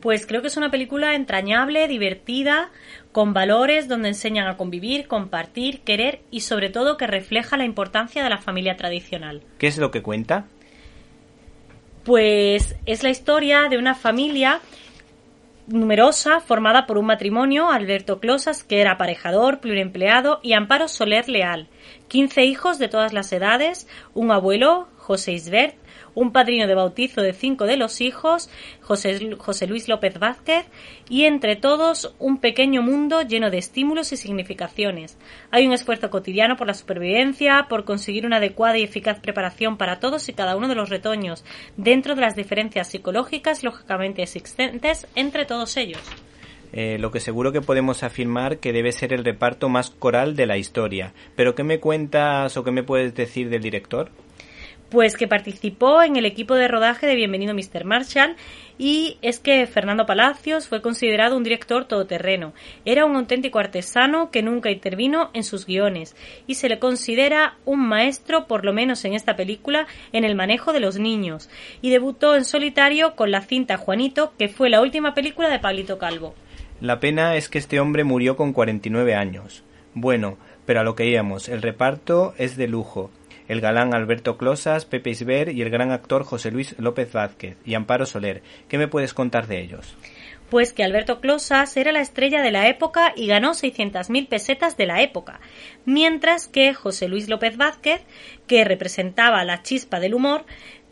Pues 0.00 0.26
creo 0.26 0.40
que 0.40 0.46
es 0.46 0.56
una 0.56 0.70
película 0.70 1.14
entrañable, 1.14 1.88
divertida, 1.88 2.70
con 3.12 3.34
valores 3.34 3.86
donde 3.88 4.08
enseñan 4.08 4.46
a 4.46 4.56
convivir, 4.56 5.08
compartir, 5.08 5.80
querer 5.80 6.20
y 6.30 6.40
sobre 6.40 6.70
todo 6.70 6.96
que 6.96 7.06
refleja 7.06 7.56
la 7.56 7.64
importancia 7.64 8.22
de 8.22 8.30
la 8.30 8.38
familia 8.38 8.76
tradicional. 8.76 9.42
¿Qué 9.58 9.66
es 9.66 9.76
lo 9.76 9.90
que 9.90 10.02
cuenta? 10.02 10.46
Pues 12.04 12.76
es 12.86 13.02
la 13.02 13.10
historia 13.10 13.68
de 13.68 13.76
una 13.76 13.94
familia 13.94 14.60
numerosa 15.68 16.40
formada 16.40 16.86
por 16.86 16.98
un 16.98 17.06
matrimonio, 17.06 17.70
Alberto 17.70 18.20
Closas, 18.20 18.64
que 18.64 18.80
era 18.80 18.92
aparejador, 18.92 19.60
pluriempleado, 19.60 20.40
y 20.42 20.54
Amparo 20.54 20.88
Soler 20.88 21.28
Leal. 21.28 21.68
Quince 22.08 22.44
hijos 22.44 22.78
de 22.78 22.88
todas 22.88 23.12
las 23.12 23.32
edades, 23.32 23.86
un 24.14 24.30
abuelo, 24.30 24.88
José 24.96 25.32
Isbert, 25.32 25.76
un 26.18 26.32
padrino 26.32 26.66
de 26.66 26.74
bautizo 26.74 27.22
de 27.22 27.32
cinco 27.32 27.64
de 27.64 27.76
los 27.76 28.00
hijos, 28.00 28.50
José, 28.80 29.66
Luis 29.68 29.88
López 29.88 30.18
Vázquez, 30.18 30.66
y 31.08 31.24
entre 31.24 31.54
todos 31.54 32.12
un 32.18 32.38
pequeño 32.38 32.82
mundo 32.82 33.22
lleno 33.22 33.50
de 33.50 33.58
estímulos 33.58 34.12
y 34.12 34.16
significaciones. 34.16 35.16
Hay 35.52 35.66
un 35.66 35.72
esfuerzo 35.72 36.10
cotidiano 36.10 36.56
por 36.56 36.66
la 36.66 36.74
supervivencia, 36.74 37.66
por 37.68 37.84
conseguir 37.84 38.26
una 38.26 38.38
adecuada 38.38 38.78
y 38.78 38.82
eficaz 38.82 39.20
preparación 39.20 39.76
para 39.76 40.00
todos 40.00 40.28
y 40.28 40.32
cada 40.32 40.56
uno 40.56 40.66
de 40.66 40.74
los 40.74 40.88
retoños, 40.88 41.44
dentro 41.76 42.16
de 42.16 42.22
las 42.22 42.34
diferencias 42.34 42.88
psicológicas 42.88 43.62
lógicamente 43.62 44.22
existentes 44.22 45.06
entre 45.14 45.44
todos 45.44 45.76
ellos. 45.76 46.02
Eh, 46.72 46.98
lo 46.98 47.12
que 47.12 47.20
seguro 47.20 47.52
que 47.52 47.62
podemos 47.62 48.02
afirmar 48.02 48.58
que 48.58 48.72
debe 48.72 48.92
ser 48.92 49.12
el 49.12 49.24
reparto 49.24 49.68
más 49.68 49.90
coral 49.90 50.34
de 50.34 50.46
la 50.46 50.58
historia. 50.58 51.14
Pero 51.36 51.54
¿qué 51.54 51.62
me 51.62 51.78
cuentas 51.78 52.56
o 52.56 52.64
qué 52.64 52.72
me 52.72 52.82
puedes 52.82 53.14
decir 53.14 53.48
del 53.48 53.62
director? 53.62 54.10
Pues 54.90 55.18
que 55.18 55.28
participó 55.28 56.02
en 56.02 56.16
el 56.16 56.24
equipo 56.24 56.54
de 56.54 56.66
rodaje 56.66 57.06
de 57.06 57.14
Bienvenido 57.14 57.52
Mr. 57.52 57.84
Marshall 57.84 58.36
y 58.78 59.18
es 59.20 59.38
que 59.38 59.66
Fernando 59.66 60.06
Palacios 60.06 60.66
fue 60.66 60.80
considerado 60.80 61.36
un 61.36 61.44
director 61.44 61.84
todoterreno. 61.84 62.54
Era 62.86 63.04
un 63.04 63.14
auténtico 63.14 63.58
artesano 63.58 64.30
que 64.30 64.42
nunca 64.42 64.70
intervino 64.70 65.28
en 65.34 65.44
sus 65.44 65.66
guiones 65.66 66.16
y 66.46 66.54
se 66.54 66.70
le 66.70 66.78
considera 66.78 67.58
un 67.66 67.86
maestro, 67.86 68.46
por 68.46 68.64
lo 68.64 68.72
menos 68.72 69.04
en 69.04 69.12
esta 69.12 69.36
película, 69.36 69.86
en 70.12 70.24
el 70.24 70.34
manejo 70.34 70.72
de 70.72 70.80
los 70.80 70.98
niños 70.98 71.50
y 71.82 71.90
debutó 71.90 72.34
en 72.34 72.46
solitario 72.46 73.14
con 73.14 73.30
la 73.30 73.42
cinta 73.42 73.76
Juanito, 73.76 74.32
que 74.38 74.48
fue 74.48 74.70
la 74.70 74.80
última 74.80 75.12
película 75.12 75.50
de 75.50 75.58
Pablito 75.58 75.98
Calvo. 75.98 76.34
La 76.80 76.98
pena 76.98 77.36
es 77.36 77.50
que 77.50 77.58
este 77.58 77.78
hombre 77.78 78.04
murió 78.04 78.36
con 78.36 78.54
49 78.54 79.14
años. 79.14 79.64
Bueno, 79.92 80.38
pero 80.64 80.80
a 80.80 80.84
lo 80.84 80.94
que 80.94 81.04
íbamos, 81.04 81.50
el 81.50 81.60
reparto 81.60 82.32
es 82.38 82.56
de 82.56 82.68
lujo 82.68 83.10
el 83.48 83.60
galán 83.60 83.94
Alberto 83.94 84.36
Closas, 84.36 84.84
Pepe 84.84 85.10
Isber 85.10 85.48
y 85.48 85.62
el 85.62 85.70
gran 85.70 85.90
actor 85.90 86.24
José 86.24 86.50
Luis 86.50 86.74
López 86.78 87.12
Vázquez 87.12 87.56
y 87.64 87.74
Amparo 87.74 88.06
Soler. 88.06 88.42
¿Qué 88.68 88.78
me 88.78 88.88
puedes 88.88 89.14
contar 89.14 89.46
de 89.46 89.60
ellos? 89.60 89.96
Pues 90.50 90.72
que 90.72 90.82
Alberto 90.82 91.20
Closas 91.20 91.76
era 91.76 91.92
la 91.92 92.00
estrella 92.00 92.40
de 92.40 92.50
la 92.50 92.68
época 92.68 93.12
y 93.14 93.26
ganó 93.26 93.50
600.000 93.50 94.28
pesetas 94.28 94.78
de 94.78 94.86
la 94.86 95.02
época, 95.02 95.40
mientras 95.84 96.48
que 96.48 96.72
José 96.72 97.08
Luis 97.08 97.28
López 97.28 97.58
Vázquez, 97.58 98.00
que 98.46 98.64
representaba 98.64 99.44
la 99.44 99.62
chispa 99.62 100.00
del 100.00 100.14
humor, 100.14 100.46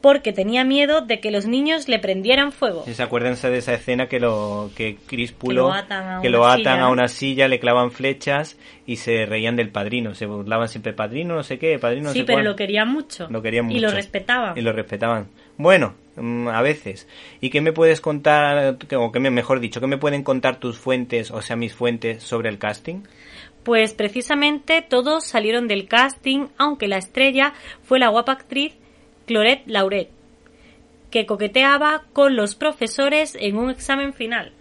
porque 0.06 0.32
tenía 0.32 0.62
miedo 0.62 1.00
de 1.00 1.18
que 1.18 1.32
los 1.32 1.46
niños 1.46 1.88
le 1.88 1.98
prendieran 1.98 2.52
fuego. 2.52 2.84
¿Se 2.86 3.02
acuérdense 3.02 3.50
de 3.50 3.58
esa 3.58 3.74
escena 3.74 4.06
que 4.06 4.20
lo 4.20 4.70
que 4.76 4.98
Críspulo 5.04 5.72
que 6.22 6.30
lo 6.30 6.46
atan, 6.46 6.78
a, 6.78 6.90
una 6.90 7.08
silla, 7.08 7.48
le 7.48 7.58
clavan 7.58 7.90
flechas 7.90 8.56
y 8.86 8.98
se 8.98 9.26
reían 9.26 9.56
del 9.56 9.70
padrino, 9.70 10.14
se 10.14 10.26
burlaban 10.26 10.68
siempre 10.68 10.92
padrino, 10.92 11.34
no 11.34 11.42
sé 11.42 11.58
qué, 11.58 11.80
padrino 11.80 12.04
no 12.04 12.12
Sí, 12.12 12.22
pero 12.22 12.40
lo 12.42 12.54
querían 12.54 12.88
mucho. 12.88 13.26
Lo 13.28 13.42
querían 13.42 13.64
mucho. 13.64 13.78
Y 13.78 13.80
lo 13.80 13.90
respetaban. 13.90 14.56
Y 14.56 14.60
lo 14.60 14.72
respetaban. 14.72 15.26
Bueno, 15.56 15.96
mm, 16.14 16.46
a 16.50 16.62
veces. 16.62 17.08
¿Y 17.40 17.50
qué 17.50 17.60
me 17.60 17.72
puedes 17.72 18.00
contar 18.00 18.76
o 18.96 19.10
qué 19.10 19.18
me 19.18 19.32
mejor 19.32 19.58
dicho, 19.58 19.80
qué 19.80 19.88
me 19.88 19.98
pueden 19.98 20.22
contar 20.22 20.60
tus 20.60 20.78
fuentes, 20.78 21.32
o 21.32 21.42
sea, 21.42 21.56
mis 21.56 21.74
fuentes 21.74 22.22
sobre 22.22 22.48
el 22.48 22.58
casting? 22.58 23.02
Pues 23.64 23.92
precisamente 23.92 24.82
todos 24.88 25.26
salieron 25.26 25.66
del 25.66 25.88
casting, 25.88 26.46
aunque 26.58 26.86
la 26.86 26.98
estrella 26.98 27.54
fue 27.82 27.98
la 27.98 28.06
guapa 28.06 28.30
actriz 28.30 28.76
Cloret 29.26 29.62
Lauret, 29.66 30.08
que 31.10 31.26
coqueteaba 31.26 32.04
con 32.12 32.36
los 32.36 32.54
profesores 32.54 33.36
en 33.38 33.56
un 33.56 33.70
examen 33.70 34.12
final. 34.14 34.52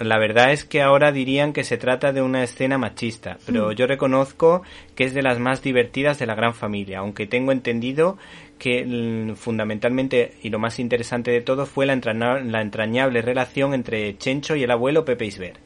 La 0.00 0.18
verdad 0.18 0.50
es 0.50 0.64
que 0.64 0.80
ahora 0.80 1.12
dirían 1.12 1.52
que 1.52 1.62
se 1.62 1.76
trata 1.76 2.12
de 2.12 2.22
una 2.22 2.42
escena 2.42 2.78
machista, 2.78 3.36
pero 3.44 3.70
yo 3.72 3.86
reconozco 3.86 4.62
que 4.94 5.04
es 5.04 5.12
de 5.12 5.22
las 5.22 5.38
más 5.38 5.62
divertidas 5.62 6.18
de 6.18 6.26
la 6.26 6.34
gran 6.34 6.54
familia, 6.54 7.00
aunque 7.00 7.26
tengo 7.26 7.52
entendido 7.52 8.16
que 8.58 8.84
mm, 8.84 9.34
fundamentalmente 9.34 10.32
y 10.42 10.48
lo 10.48 10.58
más 10.58 10.78
interesante 10.78 11.30
de 11.30 11.42
todo 11.42 11.66
fue 11.66 11.84
la, 11.84 11.96
la 11.96 12.62
entrañable 12.62 13.20
relación 13.20 13.74
entre 13.74 14.16
Chencho 14.16 14.56
y 14.56 14.62
el 14.62 14.70
abuelo 14.70 15.04
Pepe 15.04 15.26
Isber. 15.26 15.58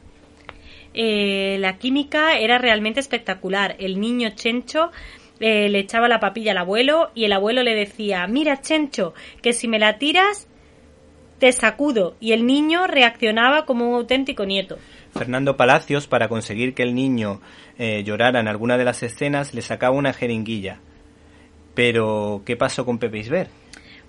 Eh, 0.95 1.59
la 1.61 1.79
química 1.79 2.39
era 2.39 2.59
realmente 2.59 2.99
espectacular. 2.99 3.77
El 3.79 4.01
niño 4.01 4.31
Chencho 4.31 4.91
eh, 5.41 5.69
le 5.69 5.79
echaba 5.79 6.09
la 6.09 6.21
papilla 6.21 6.53
al 6.53 6.59
abuelo 6.59 7.11
y 7.15 7.25
el 7.25 7.33
abuelo 7.33 7.63
le 7.63 7.75
decía, 7.75 8.27
mira 8.27 8.61
Chencho, 8.61 9.15
que 9.43 9.53
si 9.53 9.69
me 9.69 9.79
la 9.79 9.99
tiras, 9.99 10.49
te 11.39 11.53
sacudo 11.53 12.17
y 12.21 12.33
el 12.33 12.47
niño 12.47 12.87
reaccionaba 12.87 13.65
como 13.65 13.89
un 13.89 13.95
auténtico 13.95 14.45
nieto. 14.45 14.79
Fernando 15.13 15.57
Palacios, 15.57 16.07
para 16.07 16.29
conseguir 16.29 16.75
que 16.75 16.83
el 16.83 16.95
niño 16.95 17.41
eh, 17.79 18.03
llorara 18.05 18.41
en 18.41 18.49
alguna 18.49 18.77
de 18.77 18.85
las 18.85 19.03
escenas, 19.03 19.55
le 19.55 19.63
sacaba 19.63 19.97
una 19.97 20.13
jeringuilla. 20.13 20.81
Pero, 21.75 22.43
¿qué 22.45 22.57
pasó 22.57 22.85
con 22.85 22.99
Pepe 22.99 23.19
Isbert? 23.19 23.51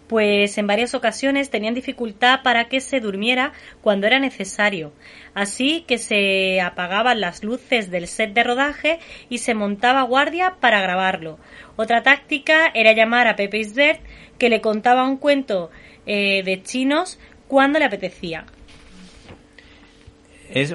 Pues 0.10 0.58
en 0.58 0.66
varias 0.66 0.96
ocasiones 0.96 1.52
tenían 1.52 1.76
dificultad 1.76 2.42
para 2.44 2.68
que 2.68 2.82
se 2.82 3.00
durmiera 3.00 3.54
cuando 3.82 4.08
era 4.08 4.20
necesario. 4.20 4.92
Así 5.36 5.86
que 5.88 6.00
se 6.00 6.60
apagaban 6.62 7.22
las 7.22 7.44
luces 7.44 7.92
del 7.92 8.08
set 8.08 8.34
de 8.34 8.44
rodaje 8.44 9.00
y 9.30 9.38
se 9.38 9.54
montaba 9.54 10.02
guardia 10.02 10.56
para 10.60 10.82
grabarlo. 10.82 11.38
Otra 11.76 12.02
táctica 12.02 12.72
era 12.74 12.94
llamar 12.94 13.28
a 13.28 13.36
Pepe 13.36 13.60
Isbert 13.60 14.02
que 14.40 14.50
le 14.50 14.62
contaba 14.62 15.08
un 15.08 15.18
cuento 15.18 15.70
eh, 16.08 16.42
de 16.44 16.64
chinos 16.64 17.20
cuando 17.48 17.78
le 17.78 17.86
apetecía. 17.86 18.46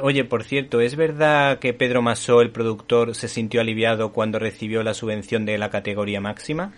Oye, 0.03 0.25
por 0.25 0.45
cierto, 0.45 0.81
¿es 0.81 0.95
verdad 0.95 1.59
que 1.59 1.75
Pedro 1.75 2.01
Masó, 2.01 2.41
el 2.41 2.53
productor, 2.53 3.17
se 3.17 3.27
sintió 3.27 3.61
aliviado 3.61 4.13
cuando 4.13 4.39
recibió 4.39 4.85
la 4.85 4.95
subvención 4.95 5.45
de 5.45 5.59
la 5.59 5.71
categoría 5.71 6.21
máxima? 6.21 6.73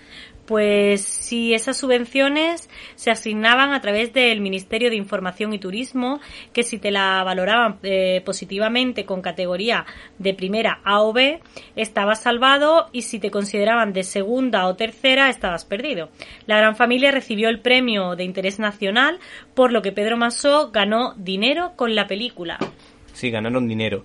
Pues 0.47 1.03
si 1.03 1.55
esas 1.55 1.77
subvenciones 1.77 2.71
se 2.95 3.11
asignaban 3.11 3.73
a 3.73 3.81
través 3.81 4.13
del 4.13 4.41
Ministerio 4.41 4.91
de 4.91 4.97
Información 4.97 5.53
y 5.53 5.59
Turismo, 5.59 6.21
que 6.53 6.63
si 6.63 6.79
te 6.79 6.91
la 6.91 7.23
valoraban 7.25 7.79
eh, 7.83 8.23
positivamente 8.25 9.05
con 9.05 9.23
categoría 9.23 9.87
de 10.19 10.35
primera 10.35 10.81
A 10.85 11.03
o 11.03 11.13
B, 11.13 11.41
estabas 11.75 12.23
salvado 12.23 12.89
y 12.93 13.03
si 13.03 13.19
te 13.19 13.31
consideraban 13.31 13.93
de 13.93 14.05
segunda 14.05 14.67
o 14.67 14.77
tercera, 14.77 15.29
estabas 15.29 15.65
perdido. 15.65 16.11
La 16.47 16.59
gran 16.59 16.77
familia 16.77 17.11
recibió 17.11 17.49
el 17.49 17.61
premio 17.61 18.15
de 18.15 18.25
interés 18.25 18.59
nacional, 18.59 19.19
por 19.55 19.73
lo 19.73 19.83
que 19.83 19.93
Pedro 19.93 20.17
Masó 20.17 20.71
ganó 20.71 21.15
dinero 21.17 21.73
con 21.77 21.95
la 21.95 22.07
película. 22.07 22.59
Sí, 23.13 23.31
ganaron 23.31 23.67
dinero, 23.67 24.05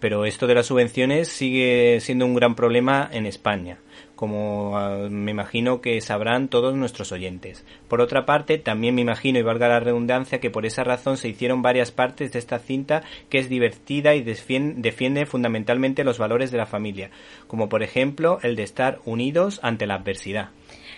pero 0.00 0.24
esto 0.24 0.46
de 0.46 0.54
las 0.54 0.66
subvenciones 0.66 1.28
sigue 1.28 2.00
siendo 2.00 2.26
un 2.26 2.34
gran 2.34 2.54
problema 2.54 3.08
en 3.12 3.26
España 3.26 3.78
como 4.20 4.76
ah, 4.76 5.08
me 5.08 5.30
imagino 5.30 5.80
que 5.80 5.98
sabrán 6.02 6.48
todos 6.48 6.76
nuestros 6.76 7.10
oyentes. 7.10 7.64
Por 7.88 8.02
otra 8.02 8.26
parte, 8.26 8.58
también 8.58 8.94
me 8.94 9.00
imagino, 9.00 9.38
y 9.38 9.42
valga 9.42 9.66
la 9.66 9.80
redundancia, 9.80 10.40
que 10.40 10.50
por 10.50 10.66
esa 10.66 10.84
razón 10.84 11.16
se 11.16 11.30
hicieron 11.30 11.62
varias 11.62 11.90
partes 11.90 12.30
de 12.30 12.38
esta 12.38 12.58
cinta 12.58 13.02
que 13.30 13.38
es 13.38 13.48
divertida 13.48 14.14
y 14.14 14.20
defiende, 14.20 15.24
fundamentalmente 15.24 16.04
los 16.04 16.18
valores 16.18 16.50
de 16.50 16.58
la 16.58 16.66
familia, 16.66 17.10
como 17.46 17.70
por 17.70 17.82
ejemplo 17.82 18.38
el 18.42 18.56
de 18.56 18.64
estar 18.64 19.00
unidos 19.06 19.58
ante 19.62 19.86
la 19.86 19.94
adversidad. 19.94 20.50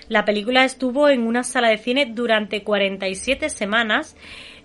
La 0.08 0.24
película 0.24 0.64
estuvo 0.64 1.08
en 1.08 1.26
una 1.26 1.44
sala 1.44 1.68
de 1.68 1.78
cine 1.78 2.06
durante 2.06 2.62
47 2.62 3.48
semanas 3.48 4.16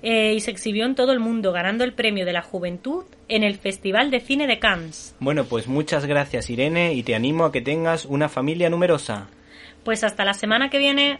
eh, 0.01 0.33
y 0.33 0.39
se 0.41 0.51
exhibió 0.51 0.85
en 0.85 0.95
todo 0.95 1.11
el 1.11 1.19
mundo, 1.19 1.51
ganando 1.51 1.83
el 1.83 1.93
premio 1.93 2.25
de 2.25 2.33
la 2.33 2.41
juventud 2.41 3.05
en 3.27 3.43
el 3.43 3.57
Festival 3.57 4.11
de 4.11 4.19
Cine 4.19 4.47
de 4.47 4.59
Cannes. 4.59 5.15
Bueno, 5.19 5.45
pues 5.45 5.67
muchas 5.67 6.05
gracias 6.05 6.49
Irene 6.49 6.93
y 6.93 7.03
te 7.03 7.15
animo 7.15 7.45
a 7.45 7.51
que 7.51 7.61
tengas 7.61 8.05
una 8.05 8.29
familia 8.29 8.69
numerosa. 8.69 9.29
Pues 9.83 10.03
hasta 10.03 10.25
la 10.25 10.33
semana 10.33 10.69
que 10.69 10.79
viene. 10.79 11.19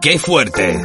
¡Qué 0.00 0.18
fuerte! 0.18 0.80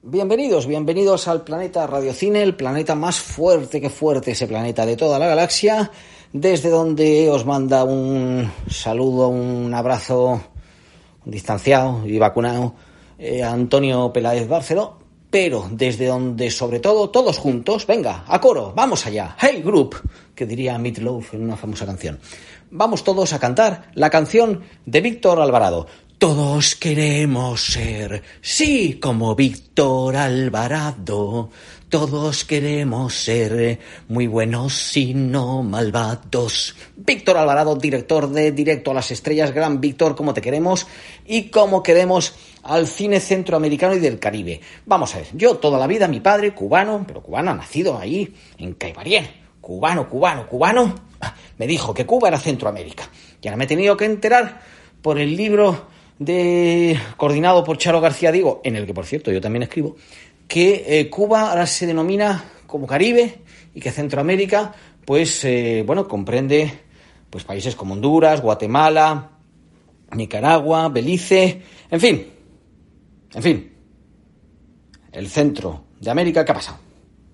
Bienvenidos, 0.00 0.66
bienvenidos 0.66 1.28
al 1.28 1.42
planeta 1.44 1.86
Radiocine, 1.86 2.42
el 2.42 2.56
planeta 2.56 2.94
más 2.94 3.20
fuerte 3.20 3.78
que 3.78 3.90
fuerte, 3.90 4.30
ese 4.30 4.46
planeta 4.46 4.86
de 4.86 4.96
toda 4.96 5.18
la 5.18 5.26
galaxia, 5.26 5.90
desde 6.34 6.68
donde 6.68 7.30
os 7.30 7.46
manda 7.46 7.84
un 7.84 8.50
saludo, 8.68 9.28
un 9.28 9.72
abrazo 9.72 10.42
distanciado 11.24 12.04
y 12.04 12.18
vacunado 12.18 12.74
eh, 13.18 13.44
Antonio 13.44 14.12
Peláez 14.12 14.48
Barceló, 14.48 14.98
pero 15.30 15.68
desde 15.70 16.06
donde 16.06 16.50
sobre 16.50 16.80
todo 16.80 17.10
todos 17.10 17.38
juntos, 17.38 17.86
venga, 17.86 18.24
a 18.26 18.40
coro, 18.40 18.72
vamos 18.74 19.06
allá, 19.06 19.36
hey 19.40 19.62
group, 19.64 19.94
que 20.34 20.44
diría 20.44 20.76
Meatloaf 20.76 21.34
en 21.34 21.44
una 21.44 21.56
famosa 21.56 21.86
canción. 21.86 22.18
Vamos 22.68 23.04
todos 23.04 23.32
a 23.32 23.38
cantar 23.38 23.92
la 23.94 24.10
canción 24.10 24.62
de 24.86 25.00
Víctor 25.00 25.40
Alvarado. 25.40 25.86
Todos 26.18 26.76
queremos 26.76 27.60
ser, 27.60 28.22
sí, 28.40 28.98
como 29.02 29.34
Víctor 29.34 30.16
Alvarado. 30.16 31.50
Todos 31.88 32.44
queremos 32.44 33.14
ser 33.14 33.80
muy 34.08 34.26
buenos 34.26 34.96
y 34.96 35.12
no 35.12 35.62
malvados. 35.62 36.76
Víctor 36.96 37.36
Alvarado, 37.36 37.76
director 37.76 38.30
de 38.30 38.52
Directo 38.52 38.92
a 38.92 38.94
las 38.94 39.10
Estrellas, 39.10 39.52
gran 39.52 39.80
Víctor, 39.80 40.14
como 40.14 40.32
te 40.32 40.40
queremos 40.40 40.86
y 41.26 41.50
como 41.50 41.82
queremos 41.82 42.34
al 42.62 42.86
cine 42.86 43.20
centroamericano 43.20 43.94
y 43.94 44.00
del 44.00 44.18
Caribe. 44.18 44.60
Vamos 44.86 45.14
a 45.14 45.18
ver, 45.18 45.26
yo 45.34 45.56
toda 45.56 45.78
la 45.78 45.86
vida, 45.86 46.08
mi 46.08 46.20
padre, 46.20 46.54
cubano, 46.54 47.04
pero 47.06 47.22
cubano, 47.22 47.54
nacido 47.54 47.98
ahí, 47.98 48.34
en 48.58 48.74
Caibarien, 48.74 49.28
cubano, 49.60 50.08
cubano, 50.08 50.48
cubano, 50.48 50.94
me 51.58 51.66
dijo 51.66 51.92
que 51.92 52.06
Cuba 52.06 52.28
era 52.28 52.38
Centroamérica. 52.38 53.10
Y 53.42 53.48
ahora 53.48 53.56
me 53.56 53.64
he 53.64 53.68
tenido 53.68 53.96
que 53.96 54.06
enterar 54.06 54.62
por 55.02 55.18
el 55.18 55.36
libro 55.36 55.93
de 56.18 56.98
coordinado 57.16 57.64
por 57.64 57.78
Charo 57.78 58.00
García 58.00 58.32
Diego, 58.32 58.60
en 58.64 58.76
el 58.76 58.86
que 58.86 58.94
por 58.94 59.06
cierto 59.06 59.32
yo 59.32 59.40
también 59.40 59.64
escribo, 59.64 59.96
que 60.46 60.84
eh, 60.86 61.10
Cuba 61.10 61.50
ahora 61.50 61.66
se 61.66 61.86
denomina 61.86 62.44
como 62.66 62.86
Caribe 62.86 63.38
y 63.74 63.80
que 63.80 63.90
Centroamérica, 63.90 64.74
pues 65.04 65.44
eh, 65.44 65.82
bueno, 65.86 66.06
comprende 66.06 66.80
pues 67.30 67.44
países 67.44 67.74
como 67.74 67.94
Honduras, 67.94 68.40
Guatemala, 68.40 69.30
Nicaragua, 70.12 70.88
Belice, 70.88 71.62
en 71.90 72.00
fin, 72.00 72.26
en 73.34 73.42
fin, 73.42 73.72
el 75.10 75.28
centro 75.28 75.84
de 76.00 76.10
América, 76.10 76.44
¿qué 76.44 76.52
ha 76.52 76.54
pasado? 76.54 76.78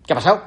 ¿Qué 0.06 0.12
ha 0.12 0.16
pasado? 0.16 0.42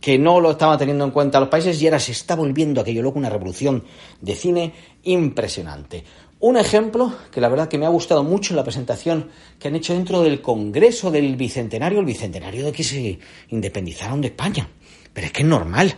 Que 0.00 0.18
no 0.18 0.40
lo 0.40 0.52
estaban 0.52 0.78
teniendo 0.78 1.04
en 1.04 1.10
cuenta 1.10 1.40
los 1.40 1.48
países 1.48 1.80
y 1.80 1.86
ahora 1.86 1.98
se 1.98 2.12
está 2.12 2.34
volviendo 2.34 2.80
aquello 2.80 3.02
loco 3.02 3.18
una 3.18 3.30
revolución 3.30 3.84
de 4.20 4.34
cine 4.34 4.72
impresionante. 5.04 6.04
Un 6.42 6.56
ejemplo 6.56 7.14
que 7.30 7.40
la 7.40 7.48
verdad 7.48 7.68
que 7.68 7.78
me 7.78 7.86
ha 7.86 7.90
gustado 7.90 8.24
mucho 8.24 8.52
en 8.52 8.56
la 8.56 8.64
presentación 8.64 9.30
que 9.60 9.68
han 9.68 9.76
hecho 9.76 9.94
dentro 9.94 10.22
del 10.22 10.42
Congreso 10.42 11.12
del 11.12 11.36
Bicentenario, 11.36 12.00
el 12.00 12.04
Bicentenario 12.04 12.64
de 12.64 12.72
que 12.72 12.82
se 12.82 13.20
independizaron 13.50 14.20
de 14.20 14.26
España. 14.26 14.68
Pero 15.12 15.28
es 15.28 15.32
que 15.32 15.42
es 15.42 15.48
normal, 15.48 15.94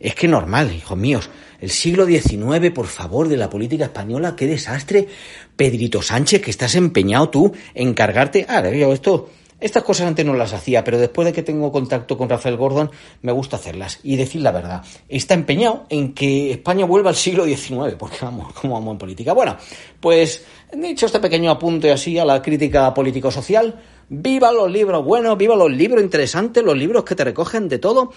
es 0.00 0.16
que 0.16 0.26
es 0.26 0.32
normal, 0.32 0.74
hijos 0.74 0.98
míos. 0.98 1.30
El 1.60 1.70
siglo 1.70 2.04
XIX, 2.04 2.72
por 2.74 2.88
favor, 2.88 3.28
de 3.28 3.36
la 3.36 3.48
política 3.48 3.84
española, 3.84 4.34
qué 4.34 4.48
desastre. 4.48 5.06
Pedrito 5.54 6.02
Sánchez, 6.02 6.42
que 6.42 6.50
estás 6.50 6.74
empeñado 6.74 7.30
tú 7.30 7.52
en 7.72 7.94
cargarte. 7.94 8.44
Ah, 8.48 8.66
esto 8.66 9.30
estas 9.58 9.82
cosas 9.82 10.06
antes 10.06 10.24
no 10.26 10.34
las 10.34 10.52
hacía, 10.52 10.84
pero 10.84 10.98
después 10.98 11.24
de 11.24 11.32
que 11.32 11.42
tengo 11.42 11.72
contacto 11.72 12.18
con 12.18 12.28
Rafael 12.28 12.56
Gordon, 12.56 12.90
me 13.22 13.32
gusta 13.32 13.56
hacerlas 13.56 14.00
y 14.02 14.16
decir 14.16 14.42
la 14.42 14.52
verdad. 14.52 14.84
Está 15.08 15.34
empeñado 15.34 15.86
en 15.88 16.12
que 16.12 16.50
España 16.50 16.84
vuelva 16.84 17.10
al 17.10 17.16
siglo 17.16 17.44
XIX, 17.44 17.94
porque 17.98 18.18
vamos, 18.20 18.52
como 18.52 18.74
vamos 18.74 18.92
en 18.92 18.98
política. 18.98 19.32
Bueno, 19.32 19.56
pues 19.98 20.44
dicho 20.72 21.06
este 21.06 21.20
pequeño 21.20 21.50
apunte 21.50 21.90
así 21.90 22.18
a 22.18 22.24
la 22.24 22.42
crítica 22.42 22.92
político-social, 22.92 23.80
viva 24.08 24.52
los 24.52 24.70
libros 24.70 25.04
buenos, 25.04 25.38
viva 25.38 25.56
los 25.56 25.70
libros 25.70 26.02
interesantes, 26.02 26.62
los 26.62 26.76
libros 26.76 27.04
que 27.04 27.14
te 27.14 27.24
recogen 27.24 27.68
de 27.68 27.78
todo, 27.78 28.12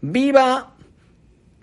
viva 0.00 0.74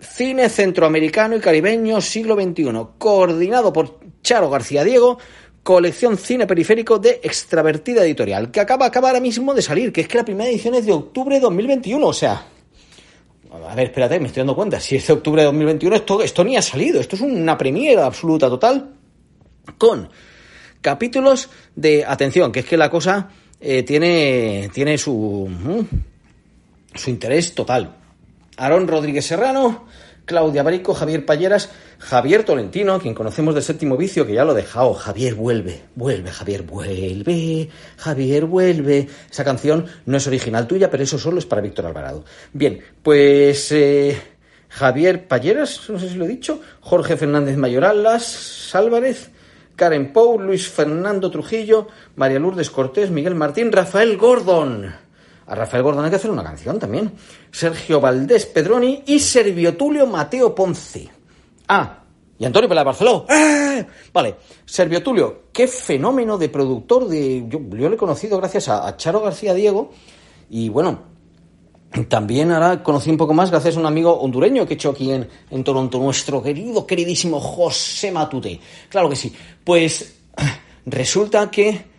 Cine 0.02 0.48
Centroamericano 0.48 1.36
y 1.36 1.40
Caribeño 1.40 2.00
siglo 2.00 2.34
XXI, 2.34 2.72
coordinado 2.98 3.72
por 3.72 4.00
Charo 4.22 4.50
García 4.50 4.82
Diego, 4.82 5.18
colección 5.62 6.18
cine 6.18 6.46
periférico 6.46 6.98
de 6.98 7.20
Extravertida 7.22 8.04
Editorial, 8.04 8.50
que 8.50 8.60
acaba, 8.60 8.86
acaba 8.86 9.08
ahora 9.08 9.20
mismo 9.20 9.54
de 9.54 9.62
salir, 9.62 9.92
que 9.92 10.02
es 10.02 10.08
que 10.08 10.18
la 10.18 10.24
primera 10.24 10.50
edición 10.50 10.74
es 10.74 10.86
de 10.86 10.92
octubre 10.92 11.36
de 11.36 11.40
2021, 11.40 12.06
o 12.06 12.12
sea... 12.12 12.46
A 13.52 13.74
ver, 13.74 13.86
espérate, 13.86 14.18
me 14.18 14.28
estoy 14.28 14.40
dando 14.40 14.56
cuenta, 14.56 14.80
si 14.80 14.96
es 14.96 15.06
de 15.06 15.12
octubre 15.12 15.42
de 15.42 15.46
2021, 15.46 15.96
esto, 15.96 16.22
esto 16.22 16.42
ni 16.42 16.56
ha 16.56 16.62
salido, 16.62 17.00
esto 17.00 17.16
es 17.16 17.22
una 17.22 17.56
premiera 17.58 18.06
absoluta 18.06 18.48
total, 18.48 18.94
con 19.78 20.08
capítulos 20.80 21.48
de... 21.76 22.04
Atención, 22.04 22.50
que 22.50 22.60
es 22.60 22.66
que 22.66 22.76
la 22.76 22.90
cosa 22.90 23.28
eh, 23.60 23.82
tiene, 23.82 24.70
tiene 24.72 24.98
su... 24.98 25.48
su 26.94 27.10
interés 27.10 27.54
total. 27.54 27.96
Aarón 28.56 28.88
Rodríguez 28.88 29.26
Serrano, 29.26 29.86
Claudia 30.24 30.62
Barico, 30.62 30.94
Javier 30.94 31.26
Palleras, 31.26 31.70
Javier 31.98 32.44
Tolentino, 32.44 32.98
quien 33.00 33.14
conocemos 33.14 33.54
del 33.54 33.62
séptimo 33.62 33.96
vicio, 33.96 34.26
que 34.26 34.34
ya 34.34 34.44
lo 34.44 34.52
he 34.52 34.62
dejado. 34.62 34.94
Javier 34.94 35.34
vuelve, 35.34 35.82
vuelve, 35.94 36.30
Javier 36.30 36.62
vuelve, 36.62 37.68
Javier 37.96 38.44
vuelve. 38.44 39.08
Esa 39.30 39.44
canción 39.44 39.86
no 40.06 40.16
es 40.16 40.26
original 40.26 40.66
tuya, 40.66 40.90
pero 40.90 41.02
eso 41.02 41.18
solo 41.18 41.38
es 41.38 41.46
para 41.46 41.62
Víctor 41.62 41.86
Alvarado. 41.86 42.24
Bien, 42.52 42.80
pues 43.02 43.72
eh, 43.72 44.16
Javier 44.68 45.26
Palleras, 45.26 45.82
no 45.88 45.98
sé 45.98 46.08
si 46.08 46.14
lo 46.14 46.24
he 46.24 46.28
dicho, 46.28 46.60
Jorge 46.80 47.16
Fernández 47.16 47.56
Mayoralas, 47.56 48.74
Álvarez, 48.74 49.30
Karen 49.76 50.12
Pou, 50.12 50.40
Luis 50.40 50.68
Fernando 50.68 51.30
Trujillo, 51.30 51.88
María 52.16 52.38
Lourdes 52.38 52.70
Cortés, 52.70 53.10
Miguel 53.10 53.34
Martín, 53.34 53.72
Rafael 53.72 54.16
Gordon. 54.16 54.94
A 55.52 55.54
Rafael 55.54 55.82
Gordon 55.82 56.02
hay 56.02 56.08
que 56.08 56.16
hacer 56.16 56.30
una 56.30 56.42
canción 56.42 56.78
también. 56.78 57.12
Sergio 57.50 58.00
Valdés 58.00 58.46
Pedroni 58.46 59.02
y 59.04 59.18
Servio 59.18 59.76
Tulio 59.76 60.06
Mateo 60.06 60.54
Ponce. 60.54 61.10
Ah, 61.68 62.04
y 62.38 62.46
Antonio 62.46 62.70
Pela 62.70 62.82
Barceló. 62.82 63.26
¡Eh! 63.28 63.86
Vale, 64.14 64.36
Servio 64.64 65.02
Tulio, 65.02 65.42
qué 65.52 65.68
fenómeno 65.68 66.38
de 66.38 66.48
productor 66.48 67.06
de. 67.06 67.44
Yo, 67.48 67.60
yo 67.68 67.88
lo 67.90 67.94
he 67.94 67.98
conocido 67.98 68.38
gracias 68.38 68.70
a, 68.70 68.96
Charo 68.96 69.20
García 69.20 69.52
Diego. 69.52 69.90
Y 70.48 70.70
bueno, 70.70 71.00
también 72.08 72.50
ahora 72.50 72.82
conocí 72.82 73.10
un 73.10 73.18
poco 73.18 73.34
más 73.34 73.50
gracias 73.50 73.76
a 73.76 73.80
un 73.80 73.84
amigo 73.84 74.10
hondureño 74.10 74.64
que 74.64 74.72
he 74.72 74.76
hecho 74.76 74.92
aquí 74.92 75.12
en, 75.12 75.28
en 75.50 75.64
Toronto, 75.64 75.98
nuestro 75.98 76.42
querido, 76.42 76.86
queridísimo 76.86 77.38
José 77.38 78.10
Matute. 78.10 78.58
Claro 78.88 79.10
que 79.10 79.16
sí. 79.16 79.30
Pues 79.62 80.14
resulta 80.86 81.50
que 81.50 81.91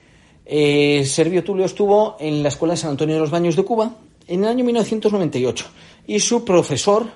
eh, 0.45 1.05
Servio 1.05 1.43
Tulio 1.43 1.65
estuvo 1.65 2.17
en 2.19 2.43
la 2.43 2.49
Escuela 2.49 2.73
de 2.73 2.77
San 2.77 2.91
Antonio 2.91 3.15
de 3.15 3.21
los 3.21 3.31
Baños 3.31 3.55
de 3.55 3.63
Cuba 3.63 3.95
en 4.27 4.43
el 4.43 4.49
año 4.49 4.63
1998 4.63 5.65
y 6.07 6.19
su 6.19 6.43
profesor 6.43 7.07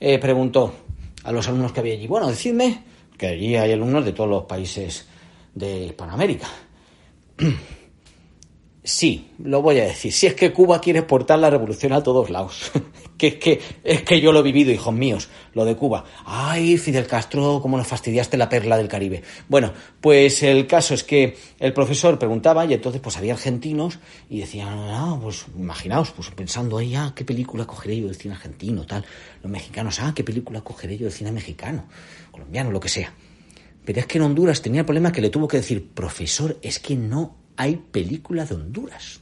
eh, 0.00 0.18
preguntó 0.18 0.72
a 1.22 1.32
los 1.32 1.48
alumnos 1.48 1.72
que 1.72 1.80
había 1.80 1.94
allí, 1.94 2.06
bueno, 2.06 2.28
decidme, 2.28 2.82
que 3.16 3.28
allí 3.28 3.56
hay 3.56 3.72
alumnos 3.72 4.04
de 4.04 4.12
todos 4.12 4.28
los 4.28 4.44
países 4.44 5.06
de 5.54 5.86
Hispanoamérica. 5.86 6.48
Sí, 8.86 9.30
lo 9.42 9.62
voy 9.62 9.80
a 9.80 9.84
decir. 9.84 10.12
Si 10.12 10.26
es 10.26 10.34
que 10.34 10.52
Cuba 10.52 10.78
quiere 10.78 10.98
exportar 10.98 11.38
la 11.38 11.48
revolución 11.48 11.94
a 11.94 12.02
todos 12.02 12.28
lados. 12.28 12.70
que 13.16 13.28
es 13.28 13.34
que 13.36 13.62
es 13.82 14.02
que 14.02 14.20
yo 14.20 14.30
lo 14.30 14.40
he 14.40 14.42
vivido, 14.42 14.72
hijos 14.72 14.92
míos, 14.92 15.30
lo 15.54 15.64
de 15.64 15.74
Cuba. 15.74 16.04
Ay, 16.26 16.76
Fidel 16.76 17.06
Castro, 17.06 17.60
cómo 17.62 17.78
nos 17.78 17.86
fastidiaste 17.86 18.36
la 18.36 18.50
perla 18.50 18.76
del 18.76 18.88
Caribe. 18.88 19.22
Bueno, 19.48 19.72
pues 20.02 20.42
el 20.42 20.66
caso 20.66 20.92
es 20.92 21.02
que 21.02 21.34
el 21.58 21.72
profesor 21.72 22.18
preguntaba 22.18 22.66
y 22.66 22.74
entonces 22.74 23.00
pues 23.00 23.16
había 23.16 23.32
argentinos 23.32 24.00
y 24.28 24.40
decían, 24.40 24.68
ah, 24.68 25.18
pues 25.18 25.46
imaginaos, 25.56 26.10
pues 26.10 26.30
pensando 26.32 26.76
ahí, 26.76 26.94
ah, 26.94 27.14
qué 27.16 27.24
película 27.24 27.64
cogeré 27.64 27.96
yo 27.96 28.06
del 28.08 28.16
cine 28.16 28.34
argentino, 28.34 28.84
tal. 28.84 29.06
Los 29.42 29.50
mexicanos, 29.50 29.98
ah, 30.00 30.12
qué 30.14 30.24
película 30.24 30.60
cogeré 30.60 30.98
yo 30.98 31.04
del 31.04 31.12
cine 31.12 31.32
mexicano, 31.32 31.86
colombiano, 32.30 32.70
lo 32.70 32.80
que 32.80 32.90
sea. 32.90 33.14
Pero 33.82 34.00
es 34.00 34.06
que 34.06 34.18
en 34.18 34.24
Honduras 34.24 34.60
tenía 34.60 34.80
el 34.80 34.86
problema 34.86 35.10
que 35.10 35.22
le 35.22 35.30
tuvo 35.30 35.48
que 35.48 35.56
decir, 35.56 35.88
profesor, 35.94 36.58
es 36.60 36.78
que 36.78 36.96
no 36.96 37.43
hay 37.56 37.76
película 37.76 38.44
de 38.44 38.54
Honduras. 38.54 39.20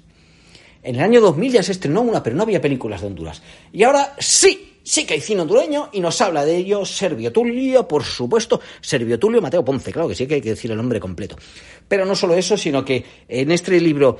En 0.82 0.96
el 0.96 1.02
año 1.02 1.20
2000 1.20 1.52
ya 1.52 1.62
se 1.62 1.72
estrenó 1.72 2.00
una, 2.00 2.22
pero 2.22 2.34
no 2.34 2.42
había 2.42 2.60
películas 2.60 3.00
de 3.00 3.06
Honduras. 3.06 3.42
Y 3.72 3.84
ahora 3.84 4.14
sí, 4.18 4.78
sí 4.82 5.06
que 5.06 5.14
hay 5.14 5.20
cine 5.20 5.42
hondureño 5.42 5.90
y 5.92 6.00
nos 6.00 6.20
habla 6.20 6.44
de 6.44 6.56
ello 6.56 6.84
Servio 6.84 7.32
Tulio, 7.32 7.86
por 7.86 8.02
supuesto, 8.02 8.60
Servio 8.80 9.18
Tulio 9.18 9.40
Mateo 9.40 9.64
Ponce, 9.64 9.92
claro 9.92 10.08
que 10.08 10.14
sí 10.14 10.26
que 10.26 10.34
hay 10.34 10.40
que 10.40 10.50
decir 10.50 10.70
el 10.70 10.76
nombre 10.76 10.98
completo. 10.98 11.36
Pero 11.86 12.04
no 12.04 12.16
solo 12.16 12.34
eso, 12.34 12.56
sino 12.56 12.84
que 12.84 13.04
en 13.28 13.52
este 13.52 13.80
libro 13.80 14.18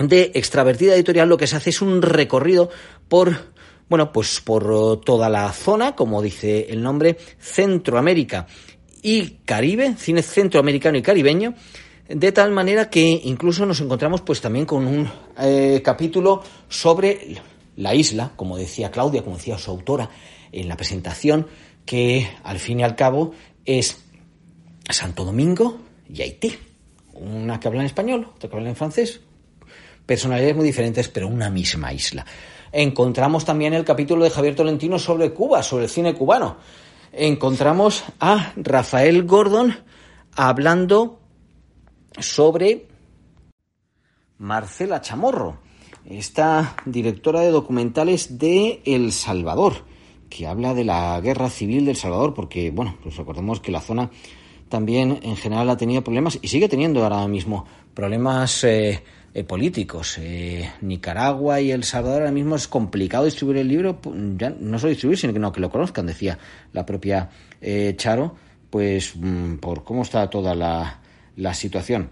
de 0.00 0.30
Extravertida 0.34 0.94
Editorial 0.94 1.28
lo 1.28 1.36
que 1.36 1.46
se 1.46 1.56
hace 1.56 1.70
es 1.70 1.82
un 1.82 2.02
recorrido 2.02 2.70
por 3.08 3.56
bueno, 3.88 4.12
pues 4.12 4.40
por 4.40 5.00
toda 5.02 5.28
la 5.28 5.52
zona, 5.52 5.94
como 5.94 6.20
dice 6.20 6.66
el 6.70 6.82
nombre, 6.82 7.16
Centroamérica 7.38 8.46
y 9.00 9.38
Caribe, 9.44 9.94
cine 9.96 10.22
centroamericano 10.22 10.98
y 10.98 11.02
caribeño, 11.02 11.54
de 12.08 12.32
tal 12.32 12.52
manera 12.52 12.88
que 12.88 13.20
incluso 13.24 13.66
nos 13.66 13.80
encontramos 13.80 14.20
pues 14.20 14.40
también 14.40 14.66
con 14.66 14.86
un 14.86 15.10
eh, 15.38 15.80
capítulo 15.84 16.42
sobre 16.68 17.40
la 17.76 17.94
isla, 17.94 18.32
como 18.36 18.56
decía 18.56 18.90
Claudia, 18.90 19.22
como 19.22 19.36
decía 19.36 19.58
su 19.58 19.70
autora 19.70 20.10
en 20.52 20.68
la 20.68 20.76
presentación, 20.76 21.46
que 21.84 22.28
al 22.44 22.58
fin 22.58 22.80
y 22.80 22.84
al 22.84 22.96
cabo 22.96 23.32
es 23.64 23.98
Santo 24.88 25.24
Domingo 25.24 25.78
y 26.08 26.22
Haití. 26.22 26.56
Una 27.14 27.58
que 27.58 27.68
habla 27.68 27.80
en 27.80 27.86
español, 27.86 28.28
otra 28.34 28.48
que 28.48 28.56
habla 28.56 28.68
en 28.68 28.76
francés. 28.76 29.20
Personalidades 30.04 30.54
muy 30.54 30.66
diferentes, 30.66 31.08
pero 31.08 31.28
una 31.28 31.50
misma 31.50 31.92
isla. 31.92 32.24
Encontramos 32.70 33.44
también 33.44 33.74
el 33.74 33.84
capítulo 33.84 34.22
de 34.22 34.30
Javier 34.30 34.54
Tolentino 34.54 34.98
sobre 34.98 35.32
Cuba, 35.32 35.62
sobre 35.62 35.84
el 35.84 35.90
cine 35.90 36.14
cubano. 36.14 36.58
Encontramos 37.12 38.04
a 38.20 38.52
Rafael 38.56 39.24
Gordon 39.24 39.74
hablando 40.34 41.20
sobre 42.18 42.86
Marcela 44.38 45.00
Chamorro, 45.00 45.58
esta 46.04 46.76
directora 46.84 47.40
de 47.40 47.50
documentales 47.50 48.38
de 48.38 48.82
El 48.84 49.12
Salvador, 49.12 49.84
que 50.28 50.46
habla 50.46 50.74
de 50.74 50.84
la 50.84 51.20
guerra 51.20 51.50
civil 51.50 51.86
del 51.86 51.96
Salvador, 51.96 52.34
porque, 52.34 52.70
bueno, 52.70 52.96
pues 53.02 53.16
recordemos 53.16 53.60
que 53.60 53.72
la 53.72 53.80
zona 53.80 54.10
también 54.68 55.20
en 55.22 55.36
general 55.36 55.70
ha 55.70 55.76
tenido 55.76 56.02
problemas 56.02 56.38
y 56.42 56.48
sigue 56.48 56.68
teniendo 56.68 57.02
ahora 57.02 57.26
mismo 57.28 57.66
problemas 57.94 58.64
eh, 58.64 59.02
eh, 59.32 59.44
políticos. 59.44 60.18
Eh, 60.18 60.70
Nicaragua 60.80 61.60
y 61.60 61.70
El 61.70 61.84
Salvador 61.84 62.22
ahora 62.22 62.32
mismo 62.32 62.56
es 62.56 62.66
complicado 62.68 63.24
distribuir 63.24 63.58
el 63.58 63.68
libro, 63.68 64.00
ya 64.36 64.50
no 64.50 64.78
solo 64.78 64.90
distribuir, 64.90 65.18
sino 65.18 65.32
que, 65.32 65.38
no, 65.38 65.52
que 65.52 65.60
lo 65.60 65.70
conozcan, 65.70 66.06
decía 66.06 66.38
la 66.72 66.84
propia 66.84 67.30
Charo, 67.96 68.34
pues 68.70 69.14
mm, 69.16 69.56
por 69.56 69.82
cómo 69.82 70.02
está 70.02 70.28
toda 70.28 70.54
la, 70.54 71.00
la 71.36 71.54
situación. 71.54 72.10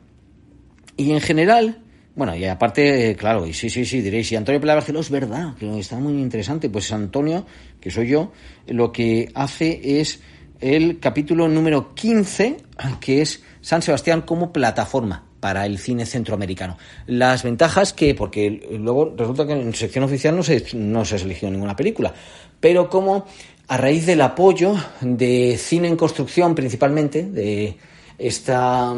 Y 0.96 1.10
en 1.10 1.20
general, 1.20 1.82
bueno, 2.14 2.36
y 2.36 2.44
aparte, 2.44 3.16
claro, 3.16 3.46
y 3.46 3.52
sí, 3.52 3.68
sí, 3.68 3.84
sí, 3.84 4.00
diréis, 4.00 4.30
y 4.30 4.36
Antonio 4.36 4.60
Pela 4.60 4.74
Barceló 4.74 5.00
es 5.00 5.10
verdad, 5.10 5.54
que 5.56 5.78
está 5.78 5.96
muy 5.96 6.12
interesante. 6.20 6.70
Pues 6.70 6.92
Antonio, 6.92 7.44
que 7.80 7.90
soy 7.90 8.08
yo, 8.08 8.32
lo 8.68 8.92
que 8.92 9.30
hace 9.34 10.00
es 10.00 10.20
el 10.60 11.00
capítulo 11.00 11.48
número 11.48 11.94
15, 11.94 12.56
que 13.00 13.22
es 13.22 13.42
San 13.60 13.82
Sebastián 13.82 14.22
como 14.22 14.52
plataforma 14.52 15.24
para 15.40 15.66
el 15.66 15.78
cine 15.78 16.06
centroamericano. 16.06 16.78
Las 17.06 17.42
ventajas 17.42 17.92
que, 17.92 18.14
porque 18.14 18.66
luego 18.78 19.14
resulta 19.16 19.46
que 19.46 19.52
en 19.52 19.74
sección 19.74 20.04
oficial 20.04 20.36
no 20.36 20.42
se, 20.42 20.64
no 20.74 21.04
se 21.04 21.16
elegido 21.16 21.50
ninguna 21.50 21.76
película, 21.76 22.14
pero 22.60 22.88
como 22.88 23.26
a 23.68 23.76
raíz 23.76 24.06
del 24.06 24.20
apoyo 24.20 24.74
de 25.00 25.58
cine 25.58 25.88
en 25.88 25.96
construcción 25.96 26.54
principalmente, 26.54 27.24
de 27.24 27.76
esta 28.18 28.94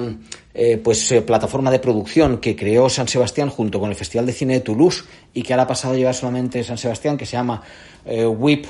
eh, 0.55 0.79
pues 0.79 1.11
eh, 1.13 1.23
plataforma 1.23 1.71
de 1.71 1.79
producción 1.79 2.39
que 2.39 2.57
creó 2.57 2.89
San 2.89 3.09
Sebastián 3.09 3.51
junto 3.51 3.81
con 3.81 3.91
el 3.91 3.97
Festival 3.97 4.27
de 4.27 4.33
Cine 4.33 4.55
de 4.55 4.61
Toulouse 4.61 5.05
y 5.33 5.43
que 5.43 5.53
ahora 5.53 5.65
ha 5.65 5.67
pasado 5.67 5.95
a 5.95 5.97
llevar 5.97 6.15
solamente 6.15 6.63
San 6.65 6.79
Sebastián, 6.79 7.17
que 7.17 7.27
se 7.27 7.33
llama 7.33 7.63
eh, 8.05 8.27
WIP, 8.27 8.67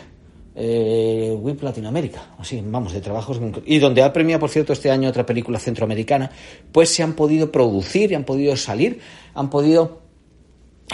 WIP 0.56 1.62
Latinoamérica, 1.62 2.34
así, 2.38 2.62
vamos, 2.64 2.94
de 2.94 3.02
trabajos 3.02 3.38
y 3.66 3.78
donde 3.78 4.02
ha 4.02 4.10
premiado, 4.10 4.40
por 4.40 4.48
cierto, 4.48 4.72
este 4.72 4.90
año 4.90 5.10
otra 5.10 5.26
película 5.26 5.58
centroamericana, 5.58 6.30
pues 6.72 6.88
se 6.88 7.02
han 7.02 7.12
podido 7.12 7.52
producir 7.52 8.12
y 8.12 8.14
han 8.14 8.24
podido 8.24 8.56
salir, 8.56 9.00
han 9.34 9.50
podido 9.50 10.00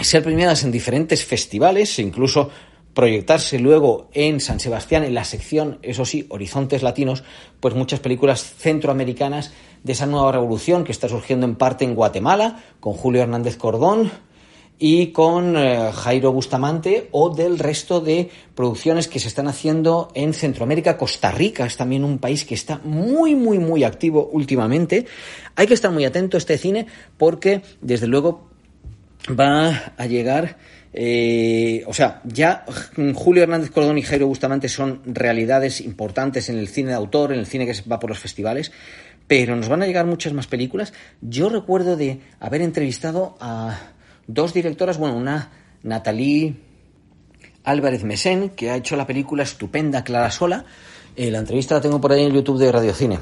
ser 0.01 0.21
premiadas 0.21 0.63
en 0.63 0.71
diferentes 0.71 1.23
festivales, 1.23 1.97
incluso 1.99 2.49
proyectarse 2.93 3.59
luego 3.59 4.09
en 4.13 4.39
San 4.39 4.59
Sebastián, 4.59 5.03
en 5.03 5.13
la 5.13 5.23
sección, 5.23 5.79
eso 5.81 6.05
sí, 6.05 6.25
Horizontes 6.29 6.83
Latinos, 6.83 7.23
pues 7.59 7.75
muchas 7.75 7.99
películas 7.99 8.43
centroamericanas 8.57 9.53
de 9.83 9.93
esa 9.93 10.05
nueva 10.05 10.31
revolución 10.31 10.83
que 10.83 10.91
está 10.91 11.09
surgiendo 11.09 11.45
en 11.45 11.55
parte 11.55 11.85
en 11.85 11.95
Guatemala, 11.95 12.63
con 12.79 12.93
Julio 12.93 13.21
Hernández 13.21 13.57
Cordón 13.57 14.11
y 14.79 15.07
con 15.07 15.55
eh, 15.55 15.91
Jairo 15.93 16.31
Bustamante, 16.31 17.07
o 17.11 17.33
del 17.33 17.57
resto 17.59 18.01
de 18.01 18.29
producciones 18.55 19.07
que 19.07 19.19
se 19.19 19.27
están 19.27 19.47
haciendo 19.47 20.09
en 20.13 20.33
Centroamérica. 20.33 20.97
Costa 20.97 21.31
Rica 21.31 21.65
es 21.65 21.77
también 21.77 22.03
un 22.03 22.17
país 22.19 22.45
que 22.45 22.55
está 22.55 22.79
muy, 22.83 23.35
muy, 23.35 23.59
muy 23.59 23.83
activo 23.83 24.29
últimamente. 24.31 25.05
Hay 25.55 25.67
que 25.67 25.73
estar 25.73 25.91
muy 25.91 26.05
atento 26.05 26.37
a 26.37 26.39
este 26.39 26.57
cine 26.57 26.87
porque, 27.17 27.61
desde 27.81 28.07
luego, 28.07 28.47
va 29.29 29.93
a 29.97 30.05
llegar 30.05 30.57
eh, 30.93 31.83
o 31.87 31.93
sea, 31.93 32.21
ya 32.23 32.65
Julio 33.15 33.43
Hernández 33.43 33.71
Cordón 33.71 33.97
y 33.97 34.03
Jairo 34.03 34.27
Bustamante 34.27 34.69
son 34.69 35.01
realidades 35.05 35.81
importantes 35.81 36.49
en 36.49 36.57
el 36.57 36.67
cine 36.67 36.89
de 36.89 36.95
autor, 36.95 37.33
en 37.33 37.39
el 37.39 37.47
cine 37.47 37.65
que 37.65 37.73
va 37.89 37.99
por 37.99 38.11
los 38.11 38.19
festivales, 38.19 38.71
pero 39.27 39.55
nos 39.55 39.69
van 39.69 39.81
a 39.81 39.87
llegar 39.87 40.05
muchas 40.05 40.33
más 40.33 40.45
películas. 40.45 40.93
Yo 41.21 41.49
recuerdo 41.49 41.97
de 41.97 42.19
haber 42.39 42.61
entrevistado 42.61 43.35
a 43.39 43.79
dos 44.27 44.53
directoras, 44.53 44.99
bueno, 44.99 45.17
una 45.17 45.49
Natalie 45.81 46.55
Álvarez 47.63 48.03
Mesén, 48.03 48.49
que 48.51 48.69
ha 48.69 48.75
hecho 48.75 48.95
la 48.95 49.07
película 49.07 49.43
estupenda 49.43 50.03
Clara 50.03 50.29
Sola. 50.29 50.65
Eh, 51.15 51.31
la 51.31 51.39
entrevista 51.39 51.75
la 51.75 51.81
tengo 51.81 51.99
por 51.99 52.11
ahí 52.11 52.23
en 52.23 52.33
YouTube 52.33 52.59
de 52.59 52.71
Radio 52.71 52.93
Cine. 52.93 53.19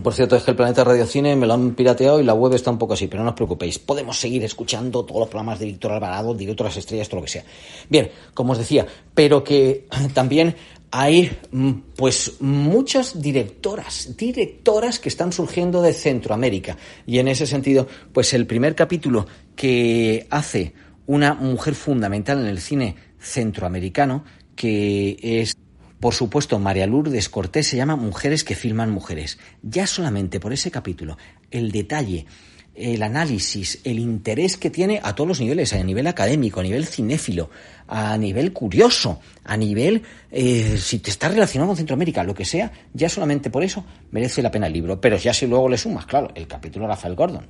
Por 0.00 0.14
cierto, 0.14 0.36
es 0.36 0.42
que 0.42 0.52
el 0.52 0.56
Planeta 0.56 0.84
Radio 0.84 1.06
Cine 1.06 1.36
me 1.36 1.46
lo 1.46 1.54
han 1.54 1.74
pirateado 1.74 2.18
y 2.18 2.24
la 2.24 2.32
web 2.32 2.54
está 2.54 2.70
un 2.70 2.78
poco 2.78 2.94
así, 2.94 3.08
pero 3.08 3.22
no 3.22 3.30
os 3.30 3.36
preocupéis. 3.36 3.78
Podemos 3.78 4.18
seguir 4.18 4.42
escuchando 4.44 5.04
todos 5.04 5.20
los 5.20 5.28
programas 5.28 5.58
de 5.58 5.66
Víctor 5.66 5.92
Alvarado, 5.92 6.34
Directo 6.34 6.64
a 6.64 6.68
las 6.68 6.76
Estrellas, 6.76 7.08
todo 7.08 7.20
lo 7.20 7.24
que 7.24 7.32
sea. 7.32 7.44
Bien, 7.90 8.10
como 8.32 8.52
os 8.52 8.58
decía, 8.58 8.86
pero 9.14 9.44
que 9.44 9.86
también 10.14 10.54
hay 10.90 11.36
mm, 11.50 11.72
pues 11.96 12.40
muchas 12.40 13.20
directoras, 13.20 14.16
directoras 14.16 14.98
que 14.98 15.08
están 15.08 15.32
surgiendo 15.32 15.82
de 15.82 15.92
Centroamérica. 15.92 16.76
Y 17.06 17.18
en 17.18 17.28
ese 17.28 17.46
sentido, 17.46 17.86
pues 18.12 18.32
el 18.32 18.46
primer 18.46 18.74
capítulo 18.74 19.26
que 19.56 20.26
hace 20.30 20.72
una 21.06 21.34
mujer 21.34 21.74
fundamental 21.74 22.40
en 22.40 22.46
el 22.46 22.60
cine 22.60 22.96
centroamericano, 23.18 24.24
que 24.54 25.18
es 25.22 25.54
por 26.02 26.14
supuesto, 26.14 26.58
María 26.58 26.88
Lourdes 26.88 27.28
Cortés 27.28 27.68
se 27.68 27.76
llama 27.76 27.94
Mujeres 27.94 28.42
que 28.42 28.56
filman 28.56 28.90
mujeres. 28.90 29.38
Ya 29.62 29.86
solamente 29.86 30.40
por 30.40 30.52
ese 30.52 30.68
capítulo, 30.68 31.16
el 31.52 31.70
detalle, 31.70 32.26
el 32.74 33.04
análisis, 33.04 33.78
el 33.84 34.00
interés 34.00 34.56
que 34.56 34.68
tiene 34.68 35.00
a 35.00 35.14
todos 35.14 35.28
los 35.28 35.40
niveles, 35.40 35.72
a 35.74 35.84
nivel 35.84 36.08
académico, 36.08 36.58
a 36.58 36.64
nivel 36.64 36.86
cinéfilo, 36.86 37.50
a 37.86 38.18
nivel 38.18 38.52
curioso, 38.52 39.20
a 39.44 39.56
nivel, 39.56 40.02
eh, 40.32 40.76
si 40.76 40.98
te 40.98 41.10
estás 41.10 41.32
relacionado 41.32 41.68
con 41.68 41.76
Centroamérica, 41.76 42.24
lo 42.24 42.34
que 42.34 42.46
sea, 42.46 42.72
ya 42.92 43.08
solamente 43.08 43.48
por 43.48 43.62
eso 43.62 43.84
merece 44.10 44.42
la 44.42 44.50
pena 44.50 44.66
el 44.66 44.72
libro. 44.72 45.00
Pero 45.00 45.18
ya 45.18 45.32
si 45.32 45.46
luego 45.46 45.68
le 45.68 45.78
sumas, 45.78 46.06
claro, 46.06 46.32
el 46.34 46.48
capítulo 46.48 46.88
Rafael 46.88 47.14
Gordon, 47.14 47.46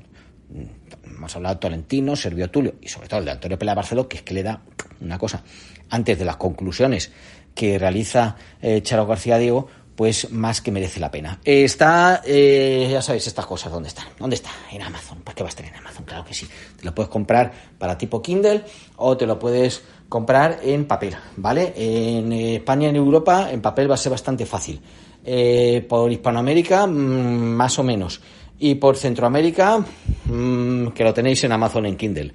mm, 0.50 1.06
hemos 1.16 1.34
hablado 1.34 1.54
de 1.54 1.60
Tolentino, 1.62 2.16
Servio 2.16 2.50
Tulio 2.50 2.74
y 2.82 2.88
sobre 2.88 3.08
todo 3.08 3.20
el 3.20 3.24
de 3.24 3.30
Antonio 3.30 3.58
Pela 3.58 3.74
Barceló, 3.74 4.06
que 4.06 4.18
es 4.18 4.22
que 4.22 4.34
le 4.34 4.42
da 4.42 4.60
una 5.00 5.16
cosa. 5.16 5.42
Antes 5.88 6.18
de 6.18 6.26
las 6.26 6.36
conclusiones 6.36 7.12
que 7.54 7.78
realiza 7.78 8.36
eh, 8.60 8.82
Charo 8.82 9.06
García 9.06 9.38
Diego, 9.38 9.68
pues 9.96 10.30
más 10.30 10.60
que 10.60 10.72
merece 10.72 11.00
la 11.00 11.10
pena. 11.10 11.38
está, 11.44 12.22
eh, 12.24 12.88
ya 12.90 13.02
sabéis 13.02 13.26
estas 13.26 13.46
cosas, 13.46 13.70
¿dónde 13.70 13.88
están? 13.88 14.06
¿Dónde 14.18 14.36
está? 14.36 14.50
En 14.70 14.82
Amazon. 14.82 15.20
¿Para 15.22 15.34
qué 15.34 15.42
va 15.42 15.48
a 15.48 15.50
estar 15.50 15.66
en 15.66 15.74
Amazon? 15.76 16.04
Claro 16.04 16.24
que 16.24 16.34
sí. 16.34 16.48
Te 16.76 16.84
lo 16.84 16.94
puedes 16.94 17.10
comprar 17.10 17.52
para 17.78 17.98
tipo 17.98 18.22
Kindle 18.22 18.64
o 18.96 19.16
te 19.16 19.26
lo 19.26 19.38
puedes 19.38 19.82
comprar 20.08 20.60
en 20.62 20.86
papel, 20.86 21.16
¿vale? 21.36 21.72
En 21.76 22.32
España 22.32 22.86
y 22.86 22.90
en 22.90 22.96
Europa 22.96 23.50
en 23.50 23.62
papel 23.62 23.90
va 23.90 23.94
a 23.94 23.98
ser 23.98 24.10
bastante 24.10 24.46
fácil. 24.46 24.80
Eh, 25.24 25.86
por 25.88 26.10
Hispanoamérica, 26.10 26.86
mm, 26.86 26.90
más 26.90 27.78
o 27.78 27.82
menos. 27.82 28.20
Y 28.58 28.74
por 28.74 28.96
Centroamérica, 28.96 29.78
mm, 30.24 30.88
que 30.88 31.04
lo 31.04 31.14
tenéis 31.14 31.44
en 31.44 31.52
Amazon 31.52 31.86
en 31.86 31.96
Kindle. 31.96 32.32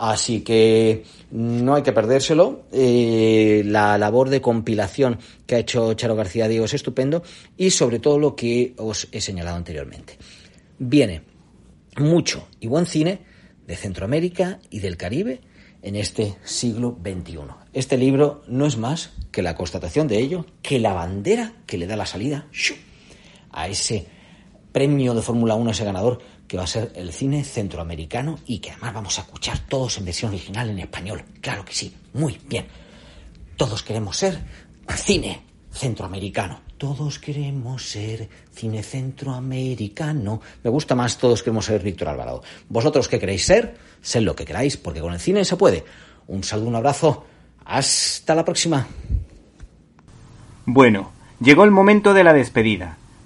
Así 0.00 0.40
que 0.40 1.04
no 1.30 1.74
hay 1.74 1.82
que 1.82 1.92
perdérselo. 1.92 2.62
Eh, 2.72 3.62
la 3.66 3.98
labor 3.98 4.30
de 4.30 4.40
compilación 4.40 5.18
que 5.46 5.56
ha 5.56 5.58
hecho 5.58 5.92
Charo 5.92 6.16
García 6.16 6.48
Diego 6.48 6.64
es 6.64 6.72
estupendo 6.72 7.22
y 7.58 7.68
sobre 7.68 7.98
todo 7.98 8.18
lo 8.18 8.34
que 8.34 8.72
os 8.78 9.08
he 9.12 9.20
señalado 9.20 9.58
anteriormente. 9.58 10.16
Viene 10.78 11.20
mucho 11.98 12.48
y 12.60 12.66
buen 12.66 12.86
cine 12.86 13.18
de 13.66 13.76
Centroamérica 13.76 14.58
y 14.70 14.78
del 14.78 14.96
Caribe 14.96 15.42
en 15.82 15.96
este 15.96 16.34
siglo 16.44 16.96
XXI. 17.04 17.40
Este 17.74 17.98
libro 17.98 18.42
no 18.48 18.64
es 18.64 18.78
más 18.78 19.12
que 19.30 19.42
la 19.42 19.54
constatación 19.54 20.08
de 20.08 20.18
ello, 20.18 20.46
que 20.62 20.78
la 20.78 20.94
bandera 20.94 21.52
que 21.66 21.76
le 21.76 21.86
da 21.86 21.96
la 21.96 22.06
salida 22.06 22.46
a 23.50 23.68
ese 23.68 24.06
premio 24.72 25.12
de 25.12 25.20
Fórmula 25.20 25.56
1, 25.56 25.70
ese 25.72 25.84
ganador, 25.84 26.20
que 26.50 26.56
va 26.56 26.64
a 26.64 26.66
ser 26.66 26.90
el 26.96 27.12
cine 27.12 27.44
centroamericano 27.44 28.40
y 28.44 28.58
que 28.58 28.72
además 28.72 28.94
vamos 28.94 29.18
a 29.18 29.22
escuchar 29.22 29.60
todos 29.68 29.98
en 29.98 30.04
versión 30.04 30.32
original 30.32 30.68
en 30.68 30.80
español. 30.80 31.22
Claro 31.40 31.64
que 31.64 31.72
sí, 31.72 31.94
muy 32.12 32.40
bien. 32.48 32.66
Todos 33.54 33.84
queremos 33.84 34.16
ser 34.16 34.42
cine 34.96 35.44
centroamericano. 35.70 36.60
Todos 36.76 37.20
queremos 37.20 37.88
ser 37.88 38.28
cine 38.52 38.82
centroamericano. 38.82 40.40
Me 40.64 40.70
gusta 40.70 40.96
más 40.96 41.18
todos 41.18 41.44
queremos 41.44 41.66
ser 41.66 41.84
Víctor 41.84 42.08
Alvarado. 42.08 42.42
Vosotros 42.68 43.06
qué 43.06 43.20
queréis 43.20 43.46
ser, 43.46 43.76
sed 44.02 44.22
lo 44.22 44.34
que 44.34 44.44
queráis, 44.44 44.76
porque 44.76 45.00
con 45.00 45.12
el 45.12 45.20
cine 45.20 45.44
se 45.44 45.56
puede. 45.56 45.84
Un 46.26 46.42
saludo, 46.42 46.66
un 46.66 46.74
abrazo. 46.74 47.26
Hasta 47.64 48.34
la 48.34 48.44
próxima. 48.44 48.88
Bueno, 50.66 51.12
llegó 51.38 51.62
el 51.62 51.70
momento 51.70 52.12
de 52.12 52.24
la 52.24 52.32
despedida. 52.32 52.98